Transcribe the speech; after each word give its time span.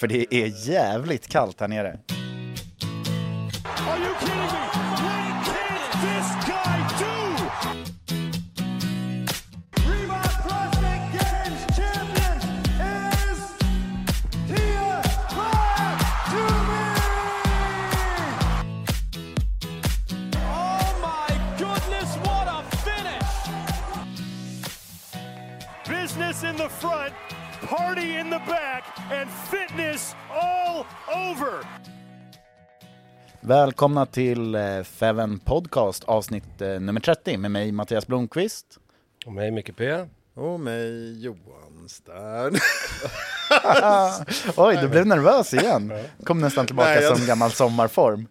För 0.00 0.06
det 0.06 0.34
är 0.34 0.68
jävligt 0.68 1.28
kallt 1.28 1.60
här 1.60 1.68
nere. 1.68 1.98
are 3.88 3.98
you 3.98 4.14
kidding 4.20 4.36
me? 4.36 4.60
What 5.04 5.44
can 5.44 5.80
this 6.04 6.28
guy 6.48 6.76
do? 6.98 7.16
Reebok 9.90 10.32
CrossFit 10.44 11.02
Games 11.16 11.62
champion 11.76 12.36
is 12.72 13.40
Tia 14.48 15.02
Oh 20.46 20.88
my 21.02 21.28
goodness, 21.58 22.10
what 22.24 22.46
a 22.48 22.62
finish! 22.86 23.32
Business 25.88 26.42
in 26.44 26.56
the 26.56 26.68
front, 26.68 27.14
party 27.68 28.16
in 28.16 28.30
the 28.30 28.40
back, 28.46 28.79
and 29.10 29.30
fitness 29.50 30.14
all 30.30 30.86
over. 31.30 31.64
Välkomna 33.40 34.06
till 34.06 34.54
eh, 34.54 34.82
Feven 34.82 35.38
Podcast 35.38 36.04
avsnitt 36.04 36.60
eh, 36.60 36.80
nummer 36.80 37.00
30 37.00 37.36
med 37.36 37.50
mig 37.50 37.72
Mattias 37.72 38.06
Blomqvist. 38.06 38.66
Och 39.26 39.32
mig 39.32 39.50
Micke 39.50 39.76
P. 39.76 40.06
Och 40.34 40.60
mig 40.60 41.20
Johan 41.24 41.88
Stern. 41.88 42.54
Oj, 44.56 44.78
du 44.82 44.88
blev 44.88 45.06
nervös 45.06 45.54
igen. 45.54 45.92
Kom 46.24 46.40
nästan 46.40 46.66
tillbaka 46.66 46.88
Nej, 46.88 47.02
jag- 47.02 47.18
som 47.18 47.26
gammal 47.26 47.50
sommarform. 47.50 48.26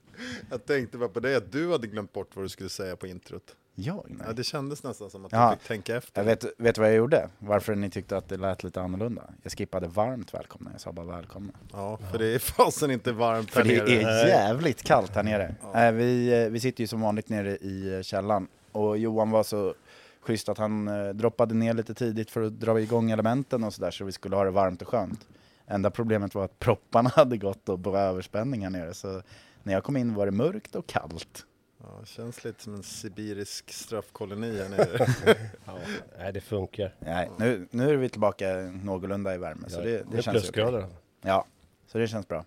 Jag 0.49 0.65
tänkte 0.65 0.97
bara 0.97 1.09
på 1.09 1.19
det, 1.19 1.35
att 1.37 1.51
du 1.51 1.71
hade 1.71 1.87
glömt 1.87 2.13
bort 2.13 2.29
vad 2.33 2.45
du 2.45 2.49
skulle 2.49 2.69
säga 2.69 2.95
på 2.95 3.07
introt. 3.07 3.43
Jag? 3.81 4.05
Nej. 4.07 4.17
Ja, 4.27 4.33
det 4.33 4.43
kändes 4.43 4.83
nästan 4.83 5.09
som 5.09 5.25
att 5.25 5.31
Ja. 5.31 5.49
du 5.51 5.57
fick 5.59 5.67
tänka 5.67 5.95
efter. 5.97 6.21
Jag 6.21 6.25
vet, 6.25 6.45
vet 6.57 6.77
vad 6.77 6.87
jag 6.87 6.95
gjorde? 6.95 7.29
Varför 7.39 7.75
ni 7.75 7.89
tyckte 7.89 8.17
att 8.17 8.29
det 8.29 8.37
lät 8.37 8.63
lite 8.63 8.81
annorlunda? 8.81 9.23
Jag 9.43 9.51
skippade 9.51 9.87
varmt 9.87 10.33
välkomna, 10.33 10.69
jag 10.71 10.81
sa 10.81 10.91
bara 10.91 11.05
välkomna. 11.05 11.53
Ja, 11.73 11.97
för 12.11 12.17
det 12.17 12.25
är 12.35 12.39
fasen 12.57 12.91
inte 12.91 13.11
varmt 13.11 13.51
För 13.51 13.63
här 13.63 13.69
det 13.85 14.01
nere. 14.01 14.11
är 14.11 14.27
jävligt 14.27 14.83
kallt 14.83 15.15
här 15.15 15.23
nere. 15.23 15.55
Eh, 15.75 15.91
Vi, 15.91 16.43
eh, 16.43 16.49
vi 16.49 16.59
sitter 16.59 16.81
ju 16.83 16.87
som 16.87 17.01
vanligt 17.01 17.29
nere 17.29 17.55
i 17.57 17.95
eh, 17.95 18.01
källaren 18.01 18.47
och 18.71 18.97
Johan 18.97 19.31
var 19.31 19.43
så 19.43 19.73
schysst 20.21 20.49
att 20.49 20.57
han 20.57 20.87
eh, 20.87 21.09
droppade 21.09 21.53
ner 21.55 21.73
lite 21.73 21.93
tidigt 21.93 22.31
för 22.31 22.41
att 22.41 22.59
dra 22.59 22.79
igång 22.81 23.11
elementen 23.11 23.63
och 23.63 23.73
sådär 23.73 23.91
så 23.91 24.05
vi 24.05 24.11
skulle 24.11 24.35
ha 24.35 24.43
det 24.43 24.51
varmt 24.51 24.81
och 24.81 24.87
skönt. 24.87 25.27
Enda 25.67 25.91
problemet 25.91 26.35
var 26.35 26.45
att 26.45 26.59
propparna 26.59 27.09
hade 27.15 27.37
gått 27.37 27.69
och 27.69 27.83
på 27.83 27.97
överspänning 27.97 28.63
här 28.63 28.69
nere 28.69 28.93
så 28.93 29.21
när 29.63 29.73
jag 29.73 29.83
kom 29.83 29.97
in 29.97 30.13
var 30.13 30.25
det 30.25 30.31
mörkt 30.31 30.75
och 30.75 30.87
kallt. 30.87 31.45
Ja, 31.83 32.05
känns 32.05 32.43
lite 32.43 32.63
som 32.63 32.75
en 32.75 32.83
sibirisk 32.83 33.71
straffkoloni 33.71 34.57
här 34.61 34.69
nere. 34.69 35.07
Ja, 35.65 35.79
nej, 36.17 36.33
det 36.33 36.41
funkar. 36.41 36.95
Nej, 36.99 37.29
nu, 37.39 37.67
nu 37.71 37.89
är 37.89 37.95
vi 37.95 38.09
tillbaka 38.09 38.53
någorlunda 38.83 39.35
i 39.35 39.37
värme 39.37 39.69
så 39.69 39.81
det, 39.81 39.91
det 39.91 40.05
det 40.11 40.21
känns 40.21 40.41
plusgrader. 40.41 40.79
okej. 40.79 40.95
Ja, 41.21 41.45
så 41.87 41.97
det 41.97 42.07
känns 42.07 42.27
bra. 42.27 42.45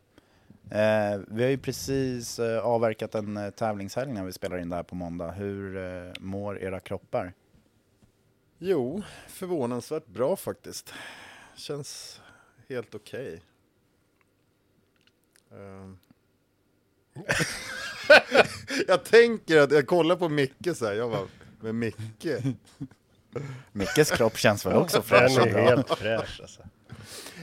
Eh, 0.70 1.20
vi 1.28 1.43
har 1.43 1.50
ju 1.50 1.59
precis 1.59 2.38
eh, 2.38 2.65
avverkat 2.65 3.15
en 3.15 3.37
eh, 3.37 3.50
tävlingshelg 3.50 4.12
när 4.12 4.25
vi 4.25 4.32
spelar 4.32 4.59
in 4.59 4.69
det 4.69 4.76
här 4.76 4.82
på 4.82 4.94
måndag. 4.94 5.31
Hur 5.31 5.76
eh, 5.76 6.12
mår 6.20 6.62
era 6.62 6.81
kroppar? 6.81 7.32
jo, 8.59 9.03
förvånansvärt 9.28 10.06
bra 10.06 10.37
faktiskt. 10.37 10.94
Känns 11.56 12.20
helt 12.69 12.94
okej. 12.94 13.43
Ehm. 15.53 15.99
jag 18.88 19.04
tänker 19.04 19.58
att, 19.60 19.72
jag 19.72 19.86
kollar 19.86 20.16
på 20.16 20.28
Micke 20.28 20.68
så 20.76 20.86
här, 20.86 20.92
jag 20.92 21.10
bara, 21.10 21.26
men 21.60 21.78
Micke? 21.78 22.26
Mickes 23.72 24.10
kropp 24.10 24.36
känns 24.38 24.66
väl 24.66 24.74
också 24.76 24.96
Den 25.08 25.28
fräsch 25.30 25.38
och 25.40 25.46
är 25.46 25.52
bra? 25.52 25.62
helt 25.62 25.88
fräsch 25.88 26.38
alltså. 26.42 26.62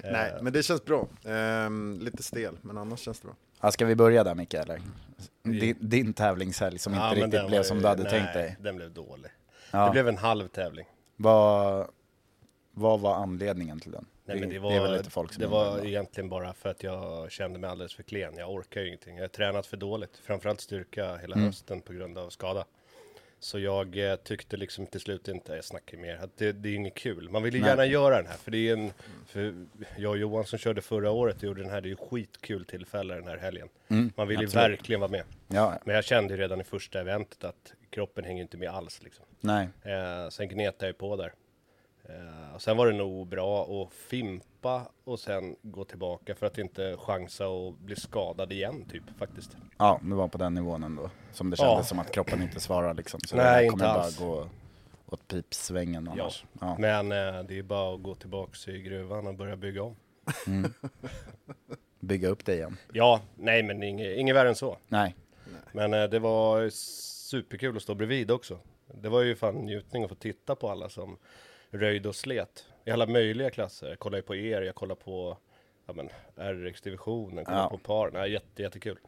Nej, 0.03 0.33
men 0.41 0.53
det 0.53 0.63
känns 0.63 0.85
bra. 0.85 1.07
Ehm, 1.25 1.99
lite 2.01 2.23
stel, 2.23 2.57
men 2.61 2.77
annars 2.77 2.99
känns 2.99 3.19
det 3.19 3.25
bra. 3.27 3.35
Ja, 3.61 3.71
ska 3.71 3.85
vi 3.85 3.95
börja 3.95 4.23
där 4.23 4.35
Micke 4.35 4.53
eller? 4.53 4.81
Din, 5.43 5.75
din 5.79 6.13
tävlingshelg 6.13 6.79
som 6.79 6.93
Ja, 6.93 7.03
inte 7.07 7.15
riktigt 7.15 7.31
den 7.31 7.47
blev 7.47 7.59
var 7.59 7.63
som 7.63 7.77
ju- 7.77 7.81
du 7.83 7.87
hade 7.89 8.03
nej, 8.03 8.11
tänkt 8.11 8.33
dig. 8.33 8.57
den 8.59 8.75
blev 8.75 8.91
dålig. 8.91 9.31
Ja. 9.71 9.85
Det 9.85 9.91
blev 9.91 10.07
en 10.07 10.17
halv 10.17 10.47
tävling. 10.47 10.85
Vad, 11.15 11.87
vad 12.71 12.99
var 12.99 13.15
anledningen 13.15 13.79
till 13.79 13.91
den? 13.91 14.05
Nej, 14.29 14.39
men 14.39 14.49
det, 14.49 14.59
var, 14.59 14.71
är 14.71 14.79
väl 14.81 14.97
lite 14.97 15.09
folk 15.09 15.33
som 15.33 15.41
det 15.41 15.47
var 15.47 15.77
då. 15.77 15.85
egentligen 15.85 16.29
bara 16.29 16.53
för 16.53 16.69
att 16.69 16.83
jag 16.83 17.31
kände 17.31 17.59
mig 17.59 17.69
alldeles 17.69 17.93
för 17.95 18.03
klen. 18.03 18.33
Jag 18.37 18.51
orkar 18.53 18.81
ju 18.81 18.87
ingenting. 18.87 19.15
Jag 19.15 19.23
har 19.23 19.27
tränat 19.27 19.65
för 19.65 19.77
dåligt. 19.77 20.17
Framförallt 20.23 20.61
styrka 20.61 21.15
hela 21.17 21.35
Mm. 21.35 21.45
hösten 21.45 21.81
på 21.81 21.93
grund 21.93 22.17
av 22.17 22.29
skada. 22.29 22.65
Så 23.41 23.59
jag 23.59 23.97
eh, 24.11 24.15
tyckte 24.15 24.57
liksom 24.57 24.87
till 24.87 24.99
slut 24.99 25.27
inte, 25.27 25.53
jag 25.55 25.65
snackar 25.65 25.97
mer, 25.97 26.15
att 26.23 26.37
det, 26.37 26.51
det 26.51 26.69
är 26.69 26.73
inget 26.75 26.95
kul. 26.95 27.29
Man 27.29 27.43
vill 27.43 27.53
ju 27.55 27.59
Nej. 27.61 27.69
gärna 27.69 27.85
göra 27.85 28.15
den 28.17 28.25
här, 28.27 28.37
för 28.37 28.51
det 28.51 28.69
är 28.69 28.73
en, 28.73 28.91
för 29.27 29.65
jag 29.97 30.11
och 30.11 30.17
Johan 30.17 30.45
som 30.45 30.59
körde 30.59 30.81
förra 30.81 31.11
året 31.11 31.37
och 31.37 31.43
gjorde 31.43 31.61
den 31.61 31.71
här, 31.71 31.81
det 31.81 31.87
är 31.87 31.89
ju 31.89 31.95
skitkul 31.95 32.65
tillfälle 32.65 33.13
den 33.15 33.27
här 33.27 33.37
helgen. 33.37 33.69
Man 33.87 33.97
vill 33.97 34.07
ju 34.09 34.23
Mm, 34.35 34.45
absolut. 34.45 34.53
verkligen 34.79 34.99
vara 34.99 35.11
med. 35.11 35.23
Ja, 35.47 35.79
Men 35.85 35.95
jag 35.95 36.03
kände 36.03 36.33
ju 36.33 36.39
redan 36.39 36.61
i 36.61 36.63
första 36.63 36.99
eventet 37.01 37.43
att 37.43 37.73
kroppen 37.89 38.25
hänger 38.25 38.41
inte 38.41 38.57
med 38.57 38.69
alls 38.69 39.03
liksom. 39.03 39.25
nej. 39.41 39.67
Eh, 39.83 40.29
sen 40.29 40.47
gnetade 40.49 40.85
jag 40.85 40.97
på 40.97 41.15
där. 41.15 41.33
Och 42.55 42.61
sen 42.61 42.77
var 42.77 42.87
det 42.87 42.93
nog 42.97 43.27
bra 43.27 43.63
att 43.83 43.93
fimpa 43.93 44.87
och 45.03 45.19
sen 45.19 45.55
gå 45.61 45.83
tillbaka 45.83 46.35
för 46.35 46.45
att 46.45 46.57
inte 46.57 46.95
chansa 46.99 47.47
och 47.47 47.73
bli 47.73 47.95
skadad 47.95 48.51
igen 48.51 48.85
typ 48.91 49.03
faktiskt. 49.17 49.57
Ja, 49.77 49.99
det 50.03 50.15
var 50.15 50.27
på 50.27 50.37
den 50.37 50.53
nivån 50.53 50.83
ändå. 50.83 51.09
Som 51.31 51.49
det 51.49 51.55
Ja. 51.59 51.65
kändes 51.69 51.87
som 51.89 51.99
att 51.99 52.11
kroppen 52.11 52.41
inte 52.41 52.59
svarar 52.59 52.93
liksom. 52.93 53.19
Så 53.19 53.35
det 53.35 53.43
Nej, 53.43 53.65
inte 53.65 53.71
kommer 53.71 53.93
bara 53.93 54.03
alls. 54.03 54.17
gå 54.19 54.49
åt 55.05 55.27
pipsvängen 55.27 56.05
Ja. 56.15 56.21
annars. 56.23 56.45
Ja. 56.61 56.75
Men 56.79 57.11
eh, 57.11 57.43
det 57.43 57.57
är 57.59 57.63
bara 57.63 57.95
att 57.95 58.03
gå 58.03 58.15
tillbaks 58.15 58.67
i 58.67 58.81
gruvan 58.81 59.27
och 59.27 59.35
börja 59.35 59.55
bygga 59.55 59.83
om. 59.83 59.95
Bygga 61.99 62.29
upp 62.29 62.45
det 62.45 62.53
igen. 62.55 62.77
Ja, 62.93 63.21
nej 63.35 63.63
men 63.63 63.83
inget, 63.83 64.17
inget 64.17 64.35
värre 64.35 64.49
än 64.49 64.55
så. 64.55 64.77
Nej. 64.87 65.15
Men 65.71 65.93
eh, 65.93 66.03
det 66.03 66.19
var 66.19 66.69
superkul 67.29 67.75
att 67.77 67.83
stå 67.83 67.95
bredvid 67.95 68.31
också. 68.31 68.59
Det 69.01 69.09
var 69.09 69.21
ju 69.21 69.35
fan 69.35 69.55
njutning 69.55 70.03
att 70.03 70.09
få 70.09 70.15
titta 70.15 70.55
på 70.55 70.69
alla 70.69 70.89
som 70.89 71.17
röjde 71.71 72.09
och 72.09 72.15
slet. 72.15 72.65
I 72.85 72.91
alla 72.91 73.05
möjliga 73.07 73.49
klasser. 73.49 73.89
Jag 73.89 73.99
kollar 73.99 74.17
ju 74.17 74.21
på 74.21 74.35
er, 74.35 74.61
jag 74.61 74.75
kollar 74.75 74.95
på 74.95 75.37
ja, 75.87 75.93
men, 75.93 76.09
RX-divisionen, 76.35 77.45
kollar 77.45 77.59
Ja. 77.59 77.69
på 77.69 77.77
par. 77.77 78.11
Nej, 78.11 78.31
jätte, 78.31 78.61
jättekul. 78.61 78.99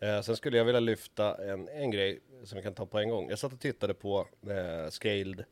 Eh, 0.00 0.20
sen 0.20 0.36
skulle 0.36 0.56
jag 0.58 0.64
vilja 0.64 0.80
lyfta 0.80 1.52
en, 1.52 1.68
en 1.68 1.90
grej 1.90 2.20
som 2.44 2.56
vi 2.56 2.62
kan 2.62 2.74
ta 2.74 2.86
på 2.86 2.98
en 2.98 3.08
gång. 3.10 3.30
Jag 3.30 3.38
satt 3.38 3.52
och 3.52 3.60
tittade 3.60 3.94
på 3.94 4.26
eh, 4.42 4.90
scaled, 4.90 5.44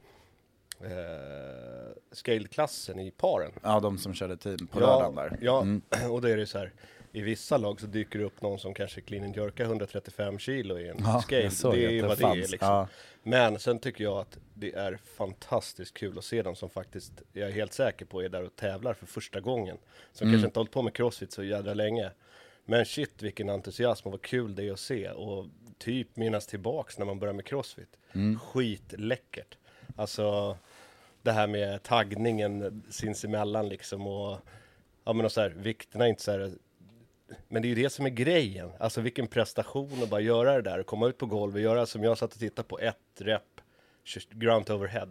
eh, 0.81 1.93
scaled-klassen 2.13 3.01
i 3.01 3.11
paren. 3.11 3.53
Ja, 3.63 3.81
de 3.81 3.99
som 3.99 4.15
körde 4.15 4.37
team 4.37 4.67
på 4.67 4.81
ja, 4.81 4.87
lördagen 4.87 5.15
där. 5.15 5.39
Ja, 5.41 5.67
och 6.11 6.21
då 6.23 6.29
är 6.29 6.37
det 6.37 6.47
så 6.47 6.59
här. 6.59 6.73
I 7.15 7.23
vissa 7.23 7.57
lag 7.57 7.81
så 7.81 7.87
dyker 7.87 8.19
det 8.19 8.25
upp 8.25 8.43
någon 8.43 8.59
som 8.59 8.75
kanske 8.75 9.01
clean 9.01 9.25
and 9.25 9.37
jerkar 9.37 9.65
135 9.65 10.39
kilo 10.39 10.79
i 10.79 10.89
en 10.89 10.97
Ja, 10.99 11.21
scale. 11.23 11.51
Det 11.73 11.85
är 11.85 11.91
ju 11.91 12.03
vad 12.03 12.19
det 12.19 12.25
är 12.25 12.35
liksom. 12.35 12.59
Ja. 12.61 12.89
Men 13.23 13.59
sen 13.59 13.79
tycker 13.79 14.05
jag 14.05 14.19
att 14.19 14.39
det 14.55 14.73
är 14.75 14.97
fantastiskt 15.17 15.95
kul 15.95 16.19
att 16.19 16.25
se 16.25 16.43
dem 16.43 16.57
som 16.57 16.71
faktiskt, 16.71 17.13
jag 17.33 17.49
är 17.49 17.53
helt 17.53 17.73
säker 17.73 18.05
på, 18.07 18.23
är 18.23 18.29
där 18.29 18.45
och 18.45 18.57
tävlar 18.57 18.95
för 18.95 19.07
första 19.07 19.41
gången. 19.41 19.77
Som 20.13 20.27
Mm. 20.27 20.35
kanske 20.35 20.47
inte 20.47 20.59
hållit 20.59 20.73
på 20.73 20.83
med 20.83 20.95
crossfit 20.95 21.33
så 21.33 21.45
jädra 21.45 21.75
länge. 21.75 22.11
Men 22.65 22.85
shit 22.85 23.23
vilken 23.23 23.49
entusiasm 23.49 24.09
och 24.09 24.13
vad 24.13 24.23
kul 24.23 24.55
det 24.55 24.69
är 24.69 24.73
att 24.73 24.81
se 24.81 25.11
och 25.11 25.47
typ 25.79 26.17
minnas 26.17 26.47
tillbaks 26.47 26.99
när 26.99 27.07
man 27.07 27.19
började 27.19 27.37
med 27.37 27.47
crossfit. 27.47 27.99
Mm. 28.13 28.39
Skitläckert. 28.39 29.57
Alltså 29.97 30.57
det 31.23 31.33
här 31.33 31.47
med 31.47 31.83
taggningen 31.83 32.83
sinsemellan 32.91 33.69
liksom 33.69 34.07
och 34.07 34.39
ja 35.05 35.13
men 35.13 35.25
och 35.27 35.33
så 35.33 35.41
här, 35.41 35.51
vikterna 35.51 36.05
är 36.05 36.09
inte 36.09 36.23
så 36.23 36.31
här 36.31 36.53
men 37.49 37.63
det 37.63 37.69
är 37.69 37.75
ju 37.75 37.83
det 37.83 37.91
som 37.91 38.07
är 38.07 38.11
grejen, 38.11 38.71
alltså 38.79 39.01
vilken 39.01 39.27
prestation 39.27 40.03
att 40.03 40.11
bara 40.11 40.21
göra 40.21 40.55
det 40.55 40.63
där 40.63 40.79
och 40.79 40.87
komma 40.87 41.09
ut 41.09 41.19
på 41.19 41.27
golvet, 41.27 41.63
göra 41.63 41.87
som 41.87 42.05
jag 42.05 42.19
satt 42.19 42.33
och 42.33 42.39
tittade 42.39 42.69
på, 42.69 42.79
ett 42.79 42.97
rep, 43.19 43.43
ground 44.31 44.71
overhead. 44.71 45.09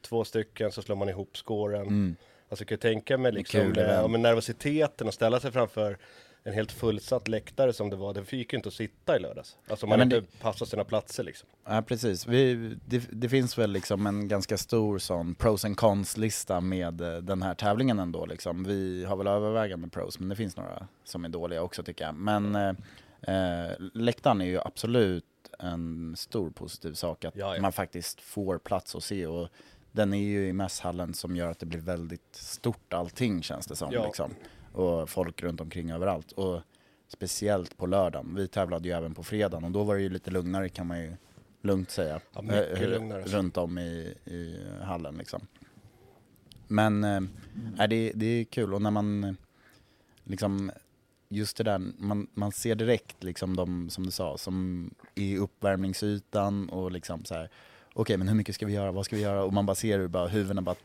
Två 0.00 0.24
stycken 0.24 0.72
så 0.72 0.82
slår 0.82 0.96
man 0.96 1.08
ihop 1.08 1.36
scoren. 1.36 2.16
Alltså 2.48 2.64
kan 2.64 2.74
jag 2.74 2.80
tänka 2.80 3.18
mig 3.18 3.32
liksom, 3.32 3.60
Mm. 3.60 3.78
Eh, 3.78 3.94
ja, 3.94 4.08
men 4.08 4.22
nervositeten 4.22 5.06
och 5.06 5.14
ställa 5.14 5.40
sig 5.40 5.52
framför 5.52 5.98
en 6.44 6.52
helt 6.52 6.72
fullsatt 6.72 7.28
läktare 7.28 7.72
som 7.72 7.90
det 7.90 7.96
var, 7.96 8.14
det 8.14 8.32
gick 8.32 8.52
ju 8.52 8.56
inte 8.56 8.68
att 8.68 8.74
sitta 8.74 9.16
i 9.16 9.18
lördags. 9.18 9.56
Alltså 9.68 9.86
man 9.86 9.98
Ja, 9.98 10.04
inte 10.04 10.22
passar 10.40 10.66
sina 10.66 10.84
platser 10.84 11.24
liksom. 11.24 11.48
Ja, 11.64 11.82
precis. 11.82 12.26
Vi, 12.26 12.54
det, 12.86 13.02
det 13.12 13.28
finns 13.28 13.58
väl 13.58 13.70
liksom 13.72 14.06
en 14.06 14.28
ganska 14.28 14.58
stor 14.58 14.98
sån 14.98 15.34
pros 15.34 15.64
and 15.64 15.76
cons-lista 15.76 16.60
med 16.60 17.00
eh, 17.00 17.16
den 17.16 17.42
här 17.42 17.54
tävlingen 17.54 17.98
ändå. 17.98 18.26
Liksom. 18.26 18.64
Vi 18.64 19.04
har 19.04 19.16
väl 19.16 19.26
övervägande 19.26 19.88
pros, 19.88 20.18
men 20.18 20.28
det 20.28 20.36
finns 20.36 20.56
några 20.56 20.88
som 21.04 21.24
är 21.24 21.28
dåliga 21.28 21.62
också 21.62 21.82
tycker 21.82 22.04
jag. 22.04 22.14
Men 22.14 22.54
eh, 22.54 22.74
eh, 23.22 23.72
läktaren 23.94 24.40
är 24.40 24.46
ju 24.46 24.60
absolut 24.60 25.24
en 25.58 26.14
stor 26.16 26.50
positiv 26.50 26.92
sak 26.94 27.24
att 27.24 27.36
Ja, 27.36 27.54
ja. 27.54 27.62
man 27.62 27.72
faktiskt 27.72 28.20
får 28.20 28.58
plats 28.58 28.94
att 28.94 29.04
se. 29.04 29.26
Och 29.26 29.48
den 29.92 30.12
är 30.12 30.18
ju 30.18 30.48
i 30.48 30.52
mässhallen 30.52 31.14
som 31.14 31.36
gör 31.36 31.50
att 31.50 31.58
det 31.58 31.66
blir 31.66 31.80
väldigt 31.80 32.36
stort 32.36 32.92
allting 32.92 33.42
känns 33.42 33.66
det 33.66 33.76
som. 33.76 33.90
Liksom. 33.90 34.34
Och 34.72 35.10
folk 35.10 35.42
runt 35.42 35.60
omkring 35.60 35.90
överallt. 35.90 36.32
Och 36.32 36.60
speciellt 37.08 37.76
på 37.76 37.86
lördagen. 37.86 38.34
Vi 38.34 38.48
tävlade 38.48 38.88
ju 38.88 38.94
även 38.94 39.14
på 39.14 39.22
fredagen 39.22 39.64
och 39.64 39.70
då 39.70 39.82
var 39.82 39.94
det 39.96 40.02
ju 40.02 40.08
lite 40.08 40.30
lugnare 40.30 40.68
kan 40.68 40.86
man 40.86 41.00
ju 41.00 41.12
lugnt 41.62 41.90
säga. 41.90 42.20
Ja, 42.34 42.42
mycket 42.42 42.80
Eh, 42.80 42.88
lugnare. 42.88 43.22
Runt 43.22 43.56
om 43.56 43.78
i, 43.78 44.14
i 44.24 44.66
hallen 44.82 45.16
liksom. 45.16 45.46
Men 46.68 47.04
är 47.78 47.88
det, 47.88 48.12
det 48.14 48.26
är 48.26 48.44
kul 48.44 48.74
och 48.74 48.82
när 48.82 48.90
man 48.90 49.24
eh, 49.24 49.32
liksom 50.24 50.70
just 51.28 51.56
det 51.56 51.64
där, 51.64 51.78
man, 51.98 52.26
man 52.34 52.52
ser 52.52 52.74
direkt 52.74 53.24
liksom 53.24 53.56
de, 53.56 53.90
som 53.90 54.04
du 54.04 54.10
sa, 54.10 54.38
som 54.38 54.90
i 55.14 55.38
uppvärmningsytan 55.38 56.68
och 56.68 56.92
liksom 56.92 57.24
så 57.24 57.34
här. 57.34 57.50
Okej, 57.94 58.16
men 58.16 58.28
hur 58.28 58.34
mycket 58.34 58.54
ska 58.54 58.66
vi 58.66 58.72
göra? 58.72 58.92
Vad 58.92 59.04
ska 59.04 59.16
vi 59.16 59.22
göra? 59.22 59.44
Och 59.44 59.52
man 59.52 59.66
bara 59.66 59.74
ser 59.74 59.98
hur 59.98 60.08
bara 60.08 60.28
huvudena 60.28 60.62
bara, 60.62 60.76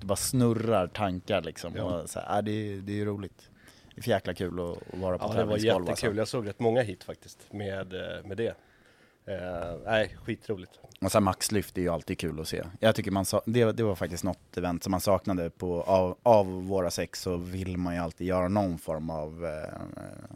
bara 0.00 0.16
snurrar 0.16 0.86
tankar 0.86 1.42
liksom. 1.42 1.72
Ja. 1.76 1.82
Och 2.02 2.10
så 2.10 2.20
här, 2.20 2.38
äh, 2.38 2.44
det, 2.44 2.50
är- 2.52 2.76
det 2.80 2.92
är 2.92 2.96
ju 2.96 3.04
roligt. 3.04 3.50
Det 3.94 4.00
är 4.00 4.02
för 4.02 4.10
jäkla 4.10 4.34
kul 4.34 4.60
att, 4.60 4.94
att 4.94 5.00
vara 5.00 5.18
på 5.18 5.24
Ja, 5.28 5.34
det 5.38 5.44
var 5.44 5.56
jättekul. 5.56 5.88
alltså. 5.88 6.06
Jag 6.12 6.28
såg 6.28 6.46
rätt 6.48 6.60
många 6.60 6.82
hit 6.82 7.04
faktiskt 7.04 7.52
med, 7.52 7.92
eh, 7.94 8.24
med 8.26 8.36
det. 8.36 8.54
Eh, 9.26 9.78
nej, 9.84 10.16
skitroligt. 10.24 10.72
Och 11.00 11.12
sen 11.12 11.22
maxlyft 11.22 11.78
är 11.78 11.82
ju 11.82 11.88
alltid 11.88 12.18
kul 12.18 12.40
att 12.40 12.48
se. 12.48 12.62
Jag 12.80 12.94
tycker 12.94 13.10
man 13.10 13.24
sa, 13.24 13.42
det, 13.46 13.72
det 13.72 13.82
var 13.82 13.94
faktiskt 13.94 14.24
något 14.24 14.56
event 14.56 14.82
som 14.82 14.90
man 14.90 15.00
saknade 15.00 15.50
på, 15.50 15.82
av, 15.82 16.18
av 16.22 16.46
våra 16.66 16.90
sex 16.90 17.20
så 17.22 17.36
vill 17.36 17.76
man 17.76 17.94
ju 17.94 18.00
alltid 18.00 18.26
göra 18.26 18.48
någon 18.48 18.78
form 18.78 19.10
av 19.10 19.44
eh, 19.46 19.80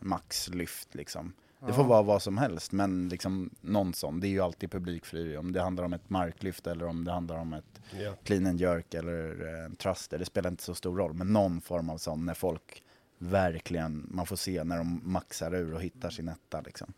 maxlyft 0.00 0.94
liksom. 0.94 1.32
Det 1.60 1.72
får 1.72 1.84
vara 1.84 2.02
vad 2.02 2.22
som 2.22 2.38
helst, 2.38 2.72
men 2.72 3.08
liksom 3.08 3.50
någon 3.60 3.94
sån. 3.94 4.20
Det 4.20 4.26
är 4.26 4.30
ju 4.30 4.40
alltid 4.40 4.70
publikfri. 4.70 5.36
Om 5.36 5.52
det 5.52 5.60
handlar 5.62 5.84
om 5.84 5.92
ett 5.92 6.10
marklyft 6.10 6.66
eller 6.66 6.86
om 6.86 7.04
det 7.04 7.12
handlar 7.12 7.36
om 7.38 7.52
ett 7.52 7.80
Ja. 8.00 8.14
clean 8.24 8.46
and 8.46 8.60
jerk 8.60 8.94
eller 8.94 9.46
eh, 9.58 9.64
en 9.64 9.76
thruster. 9.76 10.18
Det 10.18 10.24
spelar 10.24 10.50
inte 10.50 10.62
så 10.62 10.74
stor 10.74 10.96
roll, 10.96 11.12
men 11.14 11.32
någon 11.32 11.60
form 11.60 11.90
av 11.90 11.98
sån 11.98 12.26
när 12.26 12.34
folk 12.34 12.82
verkligen, 13.18 14.06
man 14.10 14.26
får 14.26 14.36
se 14.36 14.64
när 14.64 14.76
de 14.78 15.00
maxar 15.04 15.54
ur 15.54 15.74
och 15.74 15.82
hittar 15.82 16.10
sin 16.10 16.28
etta 16.28 16.60
liksom. 16.60 16.92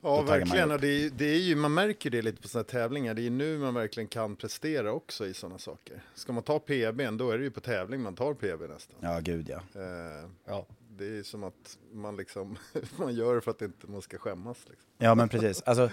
Ja, 0.00 0.08
Då 0.10 0.16
taggar 0.26 0.28
man 0.30 0.38
verkligen. 0.48 0.70
Och 0.70 0.80
det 0.80 0.88
är, 1.06 1.10
det 1.10 1.24
är 1.24 1.38
ju, 1.38 1.56
man 1.56 1.74
märker 1.74 2.10
det 2.10 2.22
lite 2.22 2.42
på 2.42 2.48
sådana 2.48 2.62
här 2.72 2.80
tävlingar. 2.80 3.14
Det 3.14 3.26
är 3.26 3.30
nu 3.30 3.58
man 3.58 3.74
verkligen 3.74 4.08
kan 4.08 4.36
prestera 4.36 4.92
också 4.92 5.26
i 5.26 5.34
sådana 5.34 5.58
saker. 5.58 6.02
Ska 6.14 6.32
man 6.32 6.42
ta 6.42 6.58
PBn, 6.58 7.16
då 7.16 7.30
är 7.30 7.38
det 7.38 7.44
ju 7.44 7.50
på 7.50 7.60
tävling 7.60 8.02
man 8.02 8.14
tar 8.14 8.34
PB 8.34 8.68
nästan. 8.68 8.96
Ja, 9.00 9.20
gud 9.20 9.48
ja. 9.48 9.80
Eh, 9.80 10.28
Ja. 10.44 10.66
Det 10.98 11.18
är 11.18 11.22
som 11.22 11.44
att 11.44 11.78
man 11.92 12.16
liksom, 12.16 12.56
man 12.98 13.14
gör 13.14 13.34
det 13.34 13.40
för 13.40 13.50
att 13.50 13.62
inte 13.62 13.86
man 13.86 14.02
ska 14.02 14.18
skämmas. 14.18 14.58
Liksom. 14.68 14.90
Ja 14.98 15.14
men 15.14 15.28
precis. 15.28 15.62
Alltså, 15.62 15.90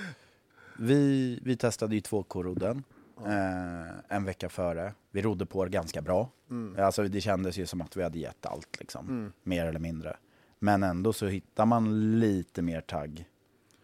vi, 0.80 1.40
vi 1.44 1.58
testade 1.58 1.96
ju 1.96 2.02
två 2.02 2.24
korodden 2.24 2.84
eh, 3.26 4.16
en 4.16 4.26
vecka 4.26 4.50
före. 4.50 4.94
Vi 5.12 5.22
rodde 5.22 5.46
på 5.46 5.66
det 5.66 5.72
ganska 5.72 6.02
bra. 6.02 6.30
Alltså, 6.78 7.04
det 7.04 7.22
kändes 7.22 7.58
ju 7.58 7.66
som 7.66 7.82
att 7.82 7.98
vi 7.98 8.04
hade 8.04 8.20
gett 8.20 8.46
allt, 8.46 8.80
liksom. 8.80 9.34
mer 9.44 9.66
eller 9.66 9.80
mindre. 9.80 10.18
Men 10.60 10.84
ändå 10.84 11.14
så 11.14 11.28
hittar 11.28 11.66
man 11.66 12.20
lite 12.20 12.62
mer 12.62 12.82
tagg 12.82 13.26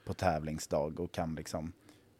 på 0.05 0.13
tävlingsdag 0.13 0.99
och 0.99 1.11
kan 1.11 1.35
liksom 1.35 1.73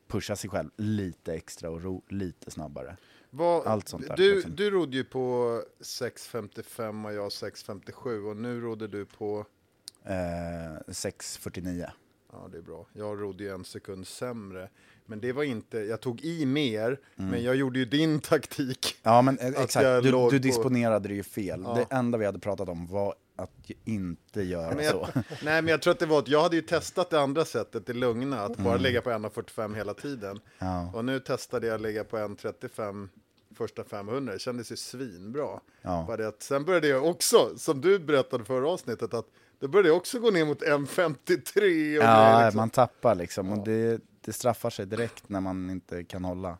pusha 0.07 0.36
sig 0.36 0.50
själv 0.50 0.69
lite 0.78 1.34
extra 1.34 1.69
och 1.69 1.84
ro 1.84 2.04
lite 2.07 2.52
snabbare. 2.52 2.98
Vad, 3.30 3.68
Allt 3.68 3.88
sånt 3.90 4.08
där, 4.08 4.16
du, 4.18 4.36
liksom. 4.36 4.56
du 4.56 4.70
rodde 4.72 4.98
ju 4.98 5.04
på 5.04 5.62
6.55 5.80 7.06
och 7.06 7.14
jag 7.14 7.30
6.57 7.30 8.30
och 8.30 8.38
nu 8.38 8.62
rodde 8.62 8.88
du 8.88 9.06
på, 9.06 9.46
Eh, 10.04 10.12
6.49. 10.88 11.90
ja 12.31 12.48
det 12.52 12.58
är 12.58 12.62
bra, 12.62 12.86
jag 12.94 13.22
rodde 13.22 13.44
ju 13.44 13.50
en 13.54 13.66
sekund 13.66 14.08
sämre. 14.08 14.70
Men 15.06 15.20
det 15.20 15.31
var 15.34 15.44
inte, 15.44 15.78
jag 15.78 16.02
tog 16.02 16.22
i 16.22 16.46
mer, 16.46 17.00
men 17.16 17.44
jag 17.44 17.56
gjorde 17.56 17.80
ju 17.80 17.86
din 17.86 18.20
taktik. 18.20 18.96
Ja 19.04 19.22
men 19.22 19.40
eh, 19.40 19.48
exakt, 19.48 19.86
du, 19.86 20.02
du 20.02 20.12
på- 20.12 20.30
disponerade 20.30 21.08
det 21.08 21.16
ju 21.16 21.24
fel. 21.24 21.62
Ja. 21.66 21.74
Det 21.74 21.96
enda 21.96 22.18
vi 22.18 22.26
hade 22.26 22.40
pratat 22.40 22.70
om 22.70 22.88
var 22.88 23.16
att 23.44 23.71
inte 23.86 24.41
göra 24.41 24.75
Men 24.75 24.86
så. 24.86 25.09
jag, 25.13 25.24
nej 25.44 25.62
men 25.62 25.68
jag 25.68 25.81
tror 25.81 25.91
att 25.94 26.00
det 26.00 26.06
var 26.06 26.19
att 26.19 26.27
jag 26.27 26.41
hade 26.44 26.56
ju 26.56 26.62
testat 26.62 27.09
det 27.09 27.19
andra 27.21 27.45
sättet, 27.45 27.86
det 27.86 27.94
lugna, 27.94 28.41
att 28.41 28.57
bara 28.57 28.69
Mm. 28.74 28.81
lägga 28.81 29.01
på 29.01 29.09
1.45 29.09 29.75
hela 29.75 29.94
tiden. 29.94 30.39
Ja. 30.59 30.91
Och 30.94 31.06
nu 31.06 31.19
testade 31.19 31.68
jag 31.68 31.75
att 31.75 31.81
lägga 31.81 32.03
på 32.03 32.18
1.35 32.18 33.07
första 33.56 33.83
500, 33.83 34.33
det 34.33 34.40
kändes 34.40 34.71
ju 34.71 34.75
svinbra. 34.75 35.59
Ja. 35.81 36.04
Bara 36.07 36.18
det 36.18 36.28
att, 36.28 36.42
sen 36.44 36.66
började 36.66 36.87
jag 36.87 37.06
också, 37.06 37.57
som 37.57 37.81
du 37.81 37.99
berättade 37.99 38.45
förra 38.45 38.69
avsnittet, 38.69 39.14
att 39.14 39.25
då 39.59 39.68
började 39.68 39.90
jag 39.90 39.97
också 39.97 40.19
gå 40.19 40.31
ner 40.31 40.45
mot 40.45 40.61
1.53 40.61 41.97
och 41.97 42.04
Ja, 42.04 42.42
liksom. 42.45 42.57
man 42.57 42.69
tappar 42.69 43.16
liksom 43.16 43.52
och 43.52 43.66
det, 43.66 44.02
det 44.21 44.33
straffar 44.33 44.69
sig 44.69 44.85
direkt 44.85 45.30
när 45.30 45.42
man 45.42 45.69
inte 45.69 46.04
kan 46.04 46.25
hålla 46.25 46.57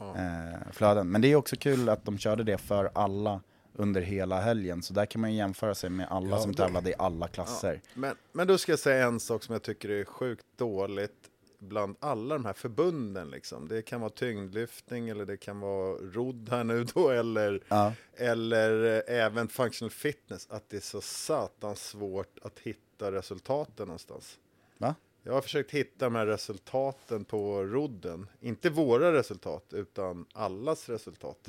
eh, 0.00 0.72
flöden. 0.72 1.10
Men 1.10 1.20
det 1.20 1.28
är 1.32 1.36
också 1.36 1.56
kul 1.56 1.88
att 1.88 2.04
de 2.04 2.18
körde 2.18 2.42
det 2.44 2.58
för 2.58 2.90
alla 2.94 3.40
under 3.76 4.00
hela 4.00 4.40
helgen, 4.40 4.82
så 4.82 4.94
där 4.94 5.06
kan 5.06 5.20
man 5.20 5.30
ju 5.32 5.36
jämföra 5.36 5.74
sig 5.74 5.90
med 5.90 6.06
alla 6.10 6.38
som 6.40 6.52
då- 6.52 6.62
tävlade 6.62 6.90
i 6.90 6.94
alla 6.98 7.28
klasser. 7.28 7.80
Men, 7.94 8.16
men 8.32 8.46
då 8.46 8.58
ska 8.58 8.72
jag 8.72 8.78
säga 8.78 9.06
en 9.06 9.20
sak 9.20 9.42
som 9.42 9.52
jag 9.52 9.62
tycker 9.62 9.88
är 9.88 10.04
sjukt 10.04 10.46
dåligt 10.56 11.30
bland 11.58 11.96
alla 12.00 12.34
de 12.34 12.44
här 12.44 12.52
förbunden. 12.52 13.30
Liksom. 13.30 13.68
Det 13.68 13.82
kan 13.82 14.00
vara 14.00 14.10
tyngdlyftning 14.10 15.08
eller 15.08 15.26
det 15.26 15.36
kan 15.36 15.60
vara 15.60 15.92
rodd 15.96 16.48
här 16.50 16.64
nu 16.64 16.84
då 16.84 17.08
eller, 17.10 17.62
Ja. 17.68 17.92
eller 18.16 18.84
eh, 19.08 19.16
även 19.24 19.48
functional 19.48 19.90
fitness. 19.90 20.46
Att 20.50 20.68
det 20.68 20.76
är 20.76 20.80
så 20.80 21.00
satans 21.00 21.82
svårt 21.82 22.38
att 22.42 22.58
hitta 22.58 23.12
resultaten 23.12 23.86
någonstans. 23.86 24.38
Va? 24.78 24.94
Jag 25.22 25.32
har 25.32 25.40
försökt 25.40 25.70
hitta 25.70 26.04
de 26.06 26.14
här 26.14 26.26
resultaten 26.26 27.24
på 27.24 27.62
rodden. 27.64 28.26
Inte 28.40 28.70
våra 28.70 29.12
resultat 29.12 29.64
utan 29.72 30.26
allas 30.32 30.88
resultat. 30.88 31.48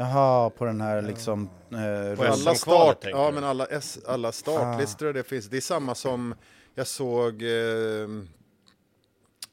Jaha, 0.00 0.50
på 0.50 0.64
den 0.64 0.80
här 0.80 1.02
liksom... 1.02 1.48
Eh, 1.70 2.16
På 2.16 2.24
Alla 2.24 2.54
start, 2.54 2.98
ja 3.04 3.30
men 3.30 3.44
alla, 3.44 3.66
S, 3.66 3.98
alla 4.06 4.32
startlistor 4.32 5.12
det 5.12 5.22
finns. 5.24 5.46
Det 5.46 5.56
är 5.56 5.60
samma 5.60 5.94
som 5.94 6.34
jag 6.74 6.86
såg 6.86 7.42
ehm, 7.42 8.28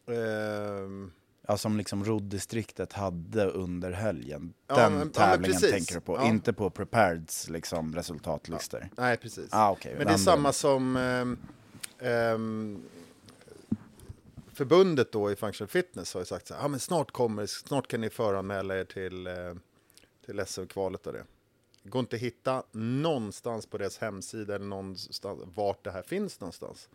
ehm, 0.08 1.12
ja, 1.48 1.58
som 1.58 1.78
liksom 1.78 2.06
rodddistriktet 2.06 2.94
hade 2.94 3.46
under 3.46 3.92
helgen. 3.92 4.54
Ja, 4.68 4.76
Den 4.76 4.84
men- 4.84 4.92
ja, 4.94 4.98
men 5.06 5.10
tävlingen 5.12 5.54
precis. 5.54 5.72
tänker 5.72 5.96
du 5.96 6.02
på, 6.02 6.16
Ja. 6.16 6.28
inte 6.28 6.54
på 6.54 6.70
prepareds 6.70 7.50
liksom, 7.50 7.96
resultatlistor. 7.96 8.90
nej 8.98 9.18
precis. 9.18 9.50
Ah, 9.52 9.72
okej, 9.72 9.92
men 9.92 10.00
det 10.00 10.04
är 10.06 10.10
den 10.10 10.20
samma 10.20 10.54
som 10.54 10.96
ehm, 10.98 11.38
ehm, 12.00 12.84
förbundet 14.54 15.12
då 15.12 15.32
i 15.32 15.36
Functional 15.36 15.70
Fitness 15.70 16.14
har 16.14 16.22
ju 16.22 16.26
sagt 16.26 16.48
så 16.48 16.54
här, 16.54 16.66
ah, 16.66 16.68
men 16.68 16.80
snart 16.80 17.12
kommer, 17.12 17.46
snart 17.46 17.88
kan 17.88 18.02
ni 18.02 18.10
föranmäla 18.10 18.78
er 18.78 18.84
till, 18.86 19.28
eh, 19.28 19.34
till 20.26 20.46
SM-kvalet 20.46 21.08
och 21.08 21.14
det. 21.14 21.26
Det 21.84 21.90
går 21.90 22.00
inte 22.00 22.16
att 22.16 22.22
hitta 22.22 22.64
någonstans 22.72 23.66
på 23.66 23.78
deras 23.78 23.98
hemsida 23.98 24.56
eller 24.56 24.66
någonstans 24.66 25.42
vart 25.56 25.84
det 25.84 25.92
här 25.92 26.02
finns 26.02 26.40
någonstans. 26.40 26.90